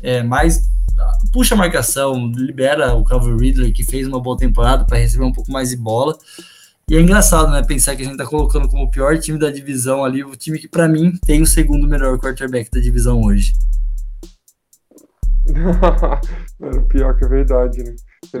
é, 0.00 0.22
mais 0.22 0.68
puxa 1.32 1.54
a 1.54 1.58
marcação, 1.58 2.30
libera 2.34 2.94
o 2.94 3.04
Calvin 3.04 3.36
Ridley, 3.36 3.72
que 3.72 3.84
fez 3.84 4.06
uma 4.06 4.20
boa 4.20 4.36
temporada, 4.36 4.84
para 4.84 4.98
receber 4.98 5.24
um 5.24 5.32
pouco 5.32 5.50
mais 5.50 5.70
de 5.70 5.76
bola. 5.76 6.16
E 6.90 6.96
é 6.96 7.00
engraçado, 7.00 7.50
né, 7.50 7.62
pensar 7.62 7.94
que 7.94 8.00
a 8.00 8.04
gente 8.06 8.16
tá 8.16 8.24
colocando 8.24 8.66
como 8.66 8.84
o 8.84 8.90
pior 8.90 9.18
time 9.18 9.38
da 9.38 9.50
divisão 9.50 10.02
ali, 10.02 10.24
o 10.24 10.34
time 10.34 10.58
que 10.58 10.66
para 10.66 10.88
mim 10.88 11.12
tem 11.26 11.42
o 11.42 11.46
segundo 11.46 11.86
melhor 11.86 12.18
quarterback 12.18 12.70
da 12.70 12.80
divisão 12.80 13.20
hoje. 13.22 13.52
Mano, 16.58 16.88
pior 16.88 17.14
que 17.14 17.26
é 17.26 17.28
verdade, 17.28 17.82
né? 17.82 17.94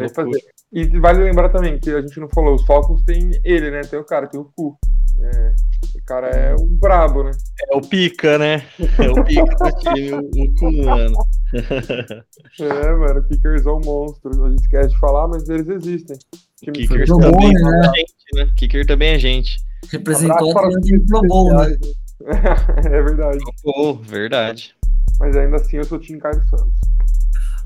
fazer. 0.08 0.40
E 0.72 0.86
vale 0.98 1.24
lembrar 1.24 1.50
também 1.50 1.78
que 1.78 1.90
a 1.90 2.00
gente 2.00 2.18
não 2.18 2.28
falou, 2.30 2.54
os 2.54 2.64
Falcons 2.64 3.02
tem 3.02 3.30
ele, 3.44 3.70
né? 3.70 3.82
Tem 3.82 3.98
o 3.98 4.04
cara, 4.04 4.26
tem 4.26 4.40
o 4.40 4.44
Cu. 4.56 4.78
É, 5.20 5.54
o 5.94 6.04
cara 6.06 6.28
é 6.28 6.54
um 6.54 6.68
brabo, 6.68 7.24
né? 7.24 7.32
É 7.70 7.76
o 7.76 7.82
pica, 7.82 8.38
né? 8.38 8.66
É 8.98 9.10
o 9.10 9.24
pica 9.24 9.44
do 9.44 9.78
time, 9.78 10.12
o, 10.12 10.20
o 10.20 10.54
Cu, 10.54 10.72
mano. 10.84 11.16
é, 12.60 12.94
mano, 12.94 13.24
Kickers 13.24 13.66
é 13.66 13.70
um 13.70 13.80
monstro. 13.80 14.44
A 14.44 14.48
gente 14.50 14.62
esquece 14.62 14.88
de 14.90 14.98
falar, 14.98 15.28
mas 15.28 15.48
eles 15.48 15.68
existem. 15.68 16.16
Kicker 16.64 17.06
também 17.06 17.52
né? 17.52 17.80
é 17.80 17.96
gente, 17.96 18.14
né? 18.34 18.52
Kicker 18.56 18.86
também 18.86 19.08
é 19.10 19.18
gente. 19.18 19.58
Representou 19.90 20.52
o 20.52 20.58
Atlanta 20.58 21.00
Pro 21.06 21.22
Bowl, 21.22 21.54
né? 21.54 21.76
é 22.86 23.02
verdade. 23.02 23.38
Oh, 23.64 23.94
verdade. 23.94 24.74
Mas 25.20 25.36
ainda 25.36 25.56
assim 25.56 25.76
eu 25.76 25.84
sou 25.84 25.98
o 25.98 26.00
Tim 26.00 26.18
Caio 26.18 26.42
Santos. 26.48 26.74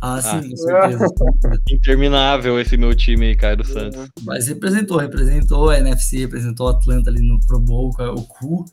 Ah, 0.01 0.21
sim, 0.21 0.37
ah. 0.37 0.43
com 0.43 0.57
certeza. 0.57 1.07
Interminável 1.71 2.61
esse 2.61 2.77
meu 2.77 2.95
time 2.95 3.27
aí, 3.27 3.37
Caio 3.37 3.65
Santos. 3.65 4.09
Mas 4.25 4.49
representou, 4.49 4.99
representou 4.99 5.71
a 5.71 5.79
NFC, 5.79 6.19
representou 6.19 6.67
o 6.67 6.71
Atlanta 6.71 7.09
ali 7.09 7.23
no 7.23 7.41
Pro 7.47 7.61
Bowl, 7.61 7.91
o 7.99 8.23
Cu 8.23 8.65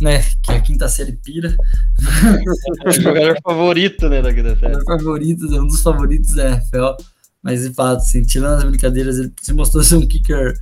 né? 0.00 0.22
Que 0.42 0.52
é 0.52 0.56
a 0.56 0.60
quinta 0.60 0.88
série 0.88 1.12
pira. 1.12 1.56
É 2.84 2.88
o 2.88 2.92
jogador 2.92 3.36
favorito, 3.42 4.08
né, 4.08 4.20
da 4.20 4.32
quinta 4.32 4.56
série. 4.56 4.76
O 4.76 4.84
favorito, 4.84 5.46
um 5.46 5.66
dos 5.66 5.82
favoritos 5.82 6.34
da 6.34 6.50
NFL. 6.50 6.96
Mas 7.44 7.62
de 7.62 7.74
fato, 7.74 7.98
assim, 7.98 8.22
tirando 8.22 8.56
as 8.56 8.64
brincadeiras, 8.64 9.18
ele 9.18 9.30
se 9.42 9.52
mostrou 9.52 9.84
ser 9.84 9.96
um 9.96 10.08
kicker 10.08 10.58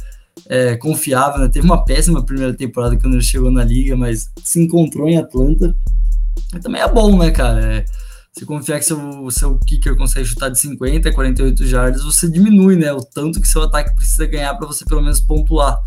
é, 0.49 0.77
confiável, 0.77 1.41
né? 1.41 1.49
Teve 1.49 1.65
uma 1.65 1.85
péssima 1.85 2.27
primeira 2.27 2.53
temporada 2.53 2.97
quando 2.99 3.15
ele 3.15 3.23
chegou 3.23 3.53
na 3.53 3.63
liga, 3.63 3.97
mas 3.97 4.29
se 4.43 4.61
encontrou 4.61 5.09
em 5.09 5.17
Atlanta. 5.17 5.77
E 6.53 6.59
também 6.59 6.83
é 6.83 6.89
bom, 6.93 7.17
né, 7.17 7.31
cara? 7.31 7.65
É, 7.65 7.85
se 8.33 8.45
confiar 8.45 8.81
que 8.81 8.85
seu, 8.85 9.31
seu 9.31 9.57
kicker 9.61 9.97
consegue 9.97 10.27
chutar 10.27 10.49
de 10.49 10.59
50 10.59 11.13
48 11.13 11.67
jardas, 11.67 12.03
você 12.03 12.29
diminui, 12.29 12.75
né? 12.75 12.93
O 12.93 13.01
tanto 13.01 13.41
que 13.41 13.47
seu 13.47 13.63
ataque 13.63 13.95
precisa 13.95 14.27
ganhar 14.27 14.55
para 14.57 14.67
você 14.67 14.85
pelo 14.85 15.03
menos 15.03 15.21
pontuar 15.21 15.79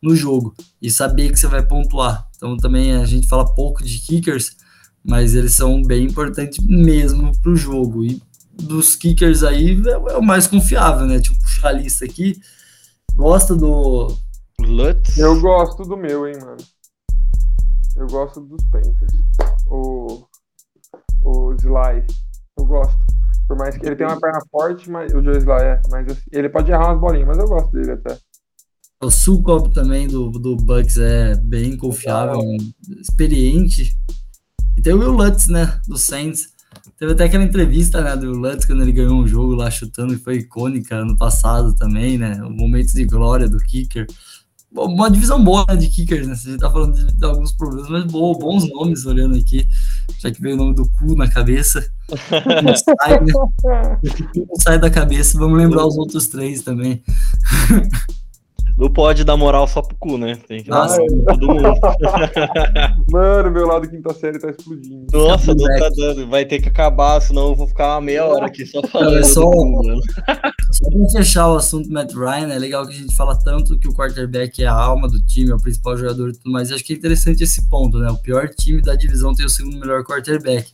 no 0.00 0.14
jogo 0.14 0.54
e 0.80 0.88
saber 0.88 1.32
que 1.32 1.38
você 1.38 1.48
vai 1.48 1.66
pontuar. 1.66 2.28
Então 2.36 2.56
também 2.58 2.92
a 2.92 3.04
gente 3.06 3.26
fala 3.26 3.54
pouco 3.54 3.82
de 3.82 3.98
kickers, 3.98 4.54
mas 5.02 5.34
eles 5.34 5.54
são 5.54 5.82
bem 5.82 6.04
importantes 6.04 6.64
mesmo 6.64 7.32
para 7.40 7.50
o 7.50 7.56
jogo. 7.56 8.04
E 8.04 8.22
dos 8.56 8.96
kickers 8.96 9.42
aí 9.42 9.80
é, 9.86 9.90
é, 9.90 10.16
o 10.16 10.22
mais 10.22 10.46
confiável, 10.46 11.06
né? 11.06 11.20
Tipo, 11.20 11.40
puxar 11.40 11.68
a 11.68 11.72
lista 11.72 12.04
aqui. 12.04 12.40
Gosta 13.14 13.54
do. 13.54 14.16
Lutz? 14.60 15.18
Eu 15.18 15.40
gosto 15.40 15.84
do 15.84 15.96
meu, 15.96 16.26
hein, 16.26 16.36
mano. 16.40 16.56
Eu 17.96 18.06
gosto 18.06 18.40
dos 18.40 18.64
Panthers. 18.70 19.12
O. 19.66 20.26
O 21.22 21.52
Sly. 21.54 22.06
Eu 22.58 22.64
gosto. 22.64 22.98
Por 23.46 23.56
mais 23.56 23.76
que 23.76 23.86
ele 23.86 23.96
tenha 23.96 24.08
uma 24.08 24.20
perna 24.20 24.40
forte, 24.50 24.90
mas 24.90 25.12
o 25.12 25.22
Joe 25.22 25.36
Sly 25.36 25.62
é. 25.62 25.82
Mas 25.90 26.10
assim, 26.10 26.22
ele 26.32 26.48
pode 26.48 26.70
errar 26.70 26.88
umas 26.88 27.00
bolinhas, 27.00 27.28
mas 27.28 27.38
eu 27.38 27.46
gosto 27.46 27.72
dele 27.72 27.92
até. 27.92 28.18
O 29.02 29.10
Sulcop 29.10 29.72
também 29.74 30.08
do, 30.08 30.30
do 30.30 30.56
Bucks 30.56 30.96
é 30.96 31.34
bem 31.36 31.76
confiável, 31.76 32.40
experiente. 33.00 33.94
E 34.76 34.80
tem 34.80 34.94
o 34.94 34.98
Will 34.98 35.12
Lutz, 35.12 35.48
né, 35.48 35.78
do 35.86 35.98
Saints. 35.98 36.53
Teve 36.98 37.12
até 37.12 37.24
aquela 37.24 37.44
entrevista, 37.44 38.00
né, 38.00 38.16
do 38.16 38.30
Lutz 38.32 38.64
quando 38.64 38.82
ele 38.82 38.92
ganhou 38.92 39.14
um 39.14 39.26
jogo 39.26 39.54
lá 39.54 39.70
chutando, 39.70 40.16
que 40.16 40.22
foi 40.22 40.36
icônica 40.36 41.04
no 41.04 41.16
passado 41.16 41.74
também, 41.74 42.18
né, 42.18 42.36
momentos 42.42 42.92
de 42.92 43.04
glória 43.04 43.48
do 43.48 43.58
kicker. 43.58 44.06
Uma 44.72 45.10
divisão 45.10 45.42
boa 45.42 45.64
né, 45.68 45.76
de 45.76 45.88
kickers, 45.88 46.26
né, 46.26 46.32
a 46.32 46.36
gente 46.36 46.58
tá 46.58 46.70
falando 46.70 46.94
de, 46.94 47.12
de 47.12 47.24
alguns 47.24 47.52
problemas, 47.52 47.88
mas 47.88 48.04
boa, 48.04 48.38
bons 48.38 48.68
nomes 48.68 49.06
olhando 49.06 49.36
aqui, 49.36 49.68
já 50.18 50.30
que 50.30 50.40
veio 50.40 50.54
o 50.54 50.58
nome 50.58 50.74
do 50.74 50.88
cu 50.90 51.14
na 51.16 51.28
cabeça. 51.28 51.86
Não 52.62 52.74
sai, 52.76 53.20
né? 53.20 53.32
Não 54.36 54.56
sai 54.60 54.78
da 54.78 54.90
cabeça, 54.90 55.38
vamos 55.38 55.58
lembrar 55.58 55.86
os 55.86 55.96
outros 55.96 56.26
três 56.28 56.62
também. 56.62 57.02
Não 58.76 58.92
pode 58.92 59.22
dar 59.22 59.36
moral 59.36 59.68
só 59.68 59.80
pro 59.80 59.96
cu, 59.96 60.18
né? 60.18 60.36
Tem 60.48 60.62
que 60.62 60.68
dar 60.68 60.88
todo 60.88 61.46
mundo. 61.46 61.62
Mano, 63.10 63.50
meu 63.50 63.66
lado 63.66 63.88
quinta 63.88 64.12
série 64.12 64.38
tá 64.38 64.50
explodindo. 64.50 65.06
Nossa, 65.12 65.54
não 65.54 65.78
tá 65.78 65.88
dando. 65.96 66.26
Vai 66.28 66.44
ter 66.44 66.60
que 66.60 66.68
acabar, 66.68 67.20
senão 67.20 67.48
eu 67.48 67.54
vou 67.54 67.68
ficar 67.68 67.94
uma 67.94 68.00
meia 68.00 68.24
hora 68.24 68.46
aqui 68.46 68.66
só 68.66 68.82
falando. 68.82 69.18
É 69.18 69.22
só, 69.22 69.48
cu, 69.48 69.82
só 70.72 70.90
pra 70.90 71.08
fechar 71.12 71.48
o 71.50 71.56
assunto 71.56 71.88
do 71.88 71.94
Matt 71.94 72.12
Ryan, 72.12 72.52
é 72.52 72.58
legal 72.58 72.84
que 72.84 72.94
a 72.94 72.96
gente 72.96 73.14
fala 73.14 73.38
tanto 73.38 73.78
que 73.78 73.86
o 73.86 73.94
quarterback 73.94 74.62
é 74.62 74.66
a 74.66 74.74
alma 74.74 75.08
do 75.08 75.24
time, 75.24 75.50
é 75.50 75.54
o 75.54 75.60
principal 75.60 75.96
jogador 75.96 76.30
e 76.30 76.32
tudo 76.32 76.50
mais. 76.50 76.72
Acho 76.72 76.84
que 76.84 76.94
é 76.94 76.96
interessante 76.96 77.44
esse 77.44 77.68
ponto, 77.68 77.98
né? 77.98 78.10
O 78.10 78.18
pior 78.18 78.48
time 78.48 78.82
da 78.82 78.96
divisão 78.96 79.34
tem 79.34 79.46
o 79.46 79.50
segundo 79.50 79.78
melhor 79.78 80.02
quarterback. 80.02 80.72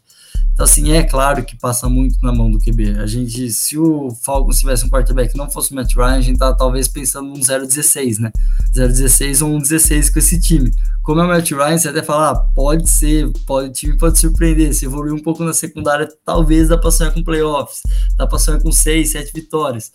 Então, 0.60 0.66
assim, 0.66 0.92
é 0.92 1.02
claro 1.02 1.42
que 1.42 1.56
passa 1.56 1.88
muito 1.88 2.18
na 2.22 2.34
mão 2.34 2.50
do 2.50 2.58
QB. 2.58 2.98
A 2.98 3.06
gente, 3.06 3.50
se 3.50 3.78
o 3.78 4.10
Falcons 4.10 4.58
tivesse 4.60 4.84
um 4.84 4.90
quarterback 4.90 5.32
que 5.32 5.38
não 5.38 5.50
fosse 5.50 5.72
o 5.72 5.74
Matt 5.74 5.96
Ryan, 5.96 6.16
a 6.16 6.20
gente 6.20 6.38
tá 6.38 6.52
talvez 6.52 6.86
pensando 6.86 7.28
num 7.28 7.40
0-16, 7.40 8.18
né? 8.18 8.30
0-16 8.76 9.40
ou 9.40 9.54
um 9.54 9.58
16 9.58 10.10
com 10.10 10.18
esse 10.18 10.38
time. 10.38 10.70
Como 11.02 11.18
é 11.18 11.24
o 11.24 11.28
Matt 11.28 11.50
Ryan, 11.50 11.78
você 11.78 11.88
até 11.88 12.02
fala, 12.02 12.32
ah, 12.32 12.34
pode 12.54 12.90
ser, 12.90 13.32
pode, 13.46 13.70
o 13.70 13.72
time 13.72 13.96
pode 13.96 14.18
surpreender. 14.18 14.74
Se 14.74 14.84
evoluir 14.84 15.14
um 15.14 15.22
pouco 15.22 15.42
na 15.42 15.54
secundária, 15.54 16.06
talvez 16.26 16.68
dá 16.68 16.76
pra 16.76 16.90
sonhar 16.90 17.14
com 17.14 17.24
playoffs, 17.24 17.80
dá 18.18 18.26
pra 18.26 18.38
sonhar 18.38 18.60
com 18.60 18.70
6, 18.70 19.12
7 19.12 19.32
vitórias. 19.32 19.90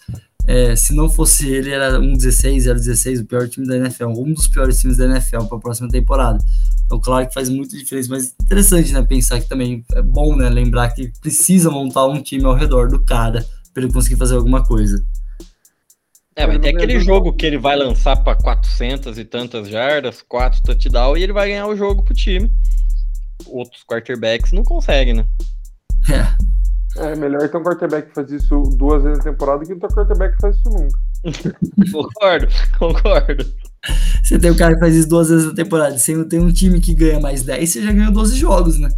É, 0.47 0.75
se 0.75 0.93
não 0.93 1.09
fosse 1.09 1.49
ele, 1.49 1.71
era 1.71 1.99
um 1.99 2.13
16, 2.13 2.65
016, 2.65 3.21
o 3.21 3.25
pior 3.25 3.47
time 3.47 3.67
da 3.67 3.77
NFL, 3.77 4.07
um 4.07 4.33
dos 4.33 4.47
piores 4.47 4.79
times 4.79 4.97
da 4.97 5.05
NFL 5.05 5.45
para 5.45 5.57
a 5.57 5.61
próxima 5.61 5.89
temporada. 5.89 6.43
Então, 6.85 6.99
claro 6.99 7.27
que 7.27 7.33
faz 7.33 7.49
muita 7.49 7.75
diferença, 7.75 8.09
mas 8.09 8.35
interessante, 8.41 8.93
né? 8.93 9.01
Pensar 9.01 9.39
que 9.39 9.49
também 9.49 9.83
é 9.93 10.01
bom, 10.01 10.35
né? 10.35 10.49
Lembrar 10.49 10.89
que 10.91 11.11
precisa 11.19 11.71
montar 11.71 12.05
um 12.05 12.21
time 12.21 12.45
ao 12.45 12.55
redor 12.55 12.89
do 12.89 13.01
cara 13.01 13.45
para 13.73 13.83
ele 13.83 13.91
conseguir 13.91 14.17
fazer 14.17 14.35
alguma 14.35 14.63
coisa. 14.63 15.03
É, 16.35 16.45
vai 16.45 16.59
ter 16.59 16.69
aquele 16.69 16.99
jogo 16.99 17.33
que 17.33 17.45
ele 17.45 17.57
vai 17.57 17.75
lançar 17.75 18.17
para 18.17 18.35
400 18.35 19.17
e 19.17 19.25
tantas 19.25 19.69
jardas, 19.69 20.21
4 20.21 20.61
touchdowns, 20.63 21.17
e 21.19 21.23
ele 21.23 21.33
vai 21.33 21.47
ganhar 21.47 21.65
o 21.65 21.75
jogo 21.75 22.03
pro 22.03 22.13
time. 22.13 22.51
Outros 23.47 23.83
quarterbacks 23.83 24.51
não 24.51 24.63
conseguem, 24.63 25.13
né? 25.13 25.25
É. 26.11 26.35
É 26.97 27.15
melhor 27.15 27.49
ter 27.49 27.57
um 27.57 27.63
quarterback 27.63 28.07
que 28.07 28.15
faz 28.15 28.31
isso 28.31 28.61
duas 28.77 29.03
vezes 29.03 29.17
na 29.17 29.31
temporada 29.31 29.65
que 29.65 29.73
um 29.73 29.79
quarterback 29.79 30.35
que 30.35 30.41
faz 30.41 30.55
isso 30.55 30.69
nunca. 30.69 30.99
concordo, 31.91 32.47
concordo. 32.77 33.45
Você 34.23 34.39
tem 34.39 34.51
o 34.51 34.57
cara 34.57 34.73
que 34.75 34.79
faz 34.79 34.95
isso 34.95 35.09
duas 35.09 35.29
vezes 35.29 35.45
na 35.45 35.53
temporada. 35.53 35.97
Você 35.97 36.23
tem 36.25 36.39
um 36.39 36.51
time 36.51 36.79
que 36.79 36.93
ganha 36.93 37.19
mais 37.19 37.43
10, 37.43 37.69
você 37.69 37.83
já 37.83 37.91
ganhou 37.91 38.11
12 38.11 38.37
jogos, 38.37 38.79
né? 38.79 38.89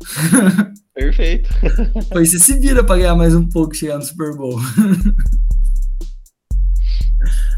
Perfeito. 0.94 1.48
Aí 2.14 2.26
você 2.26 2.38
se 2.38 2.58
vira 2.58 2.84
pra 2.84 2.96
ganhar 2.96 3.14
mais 3.14 3.34
um 3.34 3.48
pouco 3.48 3.74
chegar 3.74 3.96
no 3.96 4.04
Super 4.04 4.34
Bowl. 4.36 4.58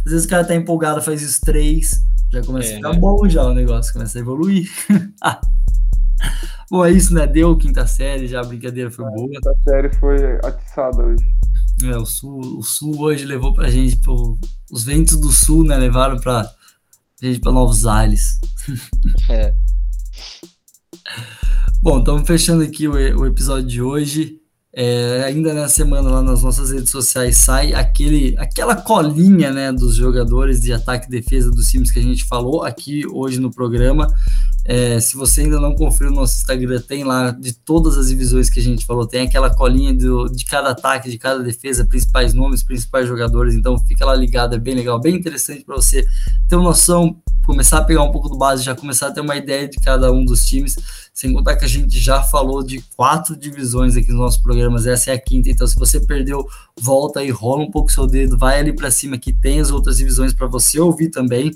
Às 0.05 0.13
vezes 0.13 0.27
o 0.27 0.29
cara 0.29 0.45
tá 0.45 0.55
empolgado, 0.55 1.03
faz 1.03 1.23
isso 1.23 1.41
três, 1.43 1.91
já 2.33 2.43
começa 2.43 2.71
é, 2.71 2.73
a 2.75 2.77
ficar 2.77 2.93
né? 2.93 2.99
bom 2.99 3.29
já 3.29 3.45
o 3.45 3.55
negócio, 3.55 3.93
começa 3.93 4.19
a 4.19 4.21
evoluir. 4.21 4.71
Bom, 6.71 6.85
é 6.85 6.91
isso, 6.91 7.15
né? 7.15 7.27
Deu 7.27 7.57
quinta 7.57 7.87
série, 7.87 8.29
já 8.29 8.41
a 8.41 8.45
brincadeira 8.45 8.91
foi 8.91 9.05
boa. 9.07 9.27
A 9.27 9.29
quinta 9.29 9.55
série 9.65 9.95
foi 9.95 10.37
atiçada 10.45 11.03
hoje. 11.03 11.25
É, 11.85 11.97
o 11.97 12.05
Sul, 12.05 12.59
o 12.59 12.63
Sul 12.63 13.01
hoje 13.01 13.25
levou 13.25 13.55
pra 13.55 13.71
gente, 13.71 13.97
pro, 13.99 14.37
os 14.71 14.85
ventos 14.85 15.17
do 15.17 15.31
Sul, 15.31 15.65
né? 15.65 15.77
Levaram 15.77 16.19
pra 16.19 16.51
gente 17.23 17.41
pra 17.41 17.53
Novos 17.53 17.87
Aires. 17.87 18.39
É. 19.31 19.55
Bom, 21.81 22.01
estamos 22.01 22.27
fechando 22.27 22.63
aqui 22.63 22.87
o, 22.87 22.93
o 22.93 23.27
episódio 23.27 23.67
de 23.67 23.81
hoje. 23.81 24.39
É, 24.73 25.25
ainda 25.25 25.55
na 25.55 25.69
semana 25.69 26.11
lá 26.11 26.23
nas 26.23 26.43
nossas 26.43 26.71
redes 26.71 26.91
sociais 26.91 27.37
sai 27.39 27.73
aquele, 27.73 28.37
aquela 28.39 28.77
colinha 28.77 29.51
né, 29.51 29.73
dos 29.73 29.95
jogadores 29.95 30.61
de 30.61 30.73
ataque 30.73 31.07
e 31.07 31.11
defesa 31.11 31.51
dos 31.51 31.69
times 31.69 31.91
que 31.91 31.99
a 31.99 32.03
gente 32.03 32.25
falou 32.27 32.63
aqui 32.63 33.07
hoje 33.07 33.41
no 33.41 33.51
programa. 33.51 34.07
É, 34.71 35.01
se 35.01 35.17
você 35.17 35.41
ainda 35.41 35.59
não 35.59 35.75
conferiu 35.75 36.13
o 36.13 36.15
nosso 36.15 36.37
Instagram, 36.37 36.79
tem 36.83 37.03
lá 37.03 37.31
de 37.31 37.55
todas 37.55 37.97
as 37.97 38.09
divisões 38.09 38.51
que 38.51 38.61
a 38.61 38.63
gente 38.63 38.85
falou, 38.85 39.07
tem 39.07 39.23
aquela 39.23 39.49
colinha 39.49 39.95
do, 39.95 40.29
de 40.29 40.45
cada 40.45 40.69
ataque, 40.69 41.11
de 41.11 41.17
cada 41.17 41.43
defesa, 41.43 41.87
principais 41.87 42.35
nomes, 42.35 42.63
principais 42.63 43.09
jogadores. 43.09 43.55
Então 43.55 43.79
fica 43.79 44.05
lá 44.05 44.15
ligado, 44.15 44.55
é 44.55 44.59
bem 44.59 44.75
legal, 44.75 45.01
bem 45.01 45.17
interessante 45.17 45.65
para 45.65 45.75
você 45.75 46.07
ter 46.47 46.57
uma 46.57 46.65
noção, 46.65 47.17
começar 47.49 47.79
a 47.79 47.85
pegar 47.85 48.03
um 48.03 48.13
pouco 48.13 48.29
do 48.29 48.37
base, 48.37 48.63
já 48.63 48.75
começar 48.75 49.07
a 49.07 49.11
ter 49.11 49.23
uma 49.23 49.35
ideia 49.35 49.67
de 49.67 49.79
cada 49.79 50.13
um 50.13 50.23
dos 50.23 50.45
times. 50.45 50.77
Sem 51.15 51.33
contar 51.33 51.57
que 51.57 51.65
a 51.65 51.69
gente 51.69 51.99
já 51.99 52.23
falou 52.23 52.63
de 52.63 52.85
quatro 52.95 53.35
divisões 53.35 53.97
aqui 53.97 54.09
nos 54.11 54.19
nossos 54.19 54.41
programas, 54.41 54.87
essa 54.87 55.11
é 55.11 55.15
a 55.15 55.19
quinta. 55.19 55.49
Então, 55.49 55.67
se 55.67 55.75
você 55.75 55.99
perdeu, 55.99 56.47
volta 56.79 57.25
e 57.25 57.31
rola 57.31 57.63
um 57.63 57.71
pouco 57.71 57.91
seu 57.91 58.07
dedo, 58.07 58.37
vai 58.37 58.61
ali 58.61 58.73
para 58.73 58.91
cima 58.91 59.17
que 59.17 59.33
tem 59.33 59.61
as 59.61 59.71
outras 59.71 59.97
divisões 59.97 60.35
para 60.35 60.47
você 60.47 60.79
ouvir 60.79 61.09
também. 61.09 61.51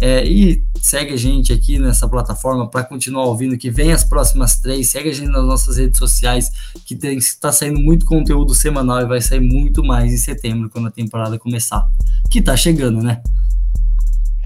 É, 0.00 0.26
e 0.26 0.64
segue 0.82 1.14
a 1.14 1.16
gente 1.16 1.52
aqui 1.52 1.78
nessa 1.78 2.08
plataforma 2.08 2.68
para 2.68 2.82
continuar 2.82 3.26
ouvindo, 3.26 3.56
que 3.56 3.70
vem 3.70 3.92
as 3.92 4.02
próximas 4.02 4.58
três. 4.58 4.88
Segue 4.88 5.10
a 5.10 5.14
gente 5.14 5.30
nas 5.30 5.44
nossas 5.44 5.76
redes 5.76 5.96
sociais, 5.96 6.50
que 6.84 6.94
está 7.06 7.52
saindo 7.52 7.78
muito 7.78 8.04
conteúdo 8.04 8.52
semanal 8.52 9.00
e 9.00 9.06
vai 9.06 9.20
sair 9.20 9.40
muito 9.40 9.84
mais 9.84 10.12
em 10.12 10.18
setembro, 10.18 10.68
quando 10.68 10.88
a 10.88 10.90
temporada 10.90 11.38
começar. 11.38 11.86
Que 12.32 12.42
tá 12.42 12.56
chegando, 12.56 13.00
né? 13.00 13.22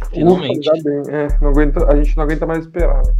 Finalmente. 0.08 0.68
Bem. 0.82 1.02
É, 1.08 1.28
não 1.40 1.50
aguenta, 1.50 1.84
a 1.86 1.96
gente 1.96 2.16
não 2.16 2.24
aguenta 2.24 2.46
mais 2.46 2.64
esperar, 2.64 3.02
né? 3.04 3.12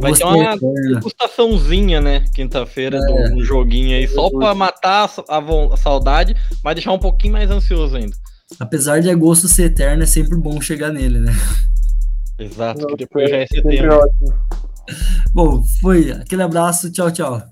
Vai 0.00 0.12
ter 0.12 0.24
uma 0.24 0.56
degustaçãozinha, 0.56 2.00
né? 2.00 2.24
Quinta-feira, 2.34 2.98
é. 2.98 3.34
um 3.34 3.42
joguinho 3.42 3.96
aí, 3.96 4.06
só 4.06 4.30
pra 4.30 4.54
matar 4.54 5.10
a, 5.28 5.76
saudade, 5.76 6.36
mas 6.62 6.74
deixar 6.74 6.92
um 6.92 6.98
pouquinho 6.98 7.32
mais 7.32 7.50
ansioso 7.50 7.96
ainda. 7.96 8.14
Apesar 8.60 9.00
de 9.00 9.10
agosto 9.10 9.48
ser 9.48 9.64
eterno, 9.64 10.02
é 10.02 10.06
sempre 10.06 10.38
bom 10.38 10.60
chegar 10.60 10.92
nele, 10.92 11.18
né? 11.18 11.32
Exato, 12.38 12.86
que 12.86 12.96
depois 12.96 13.30
já 13.30 13.38
é 13.38 13.46
setembro. 13.46 14.00
Bom, 15.32 15.62
foi. 15.80 16.12
Aquele 16.12 16.42
abraço, 16.42 16.90
tchau, 16.92 17.10
tchau. 17.10 17.42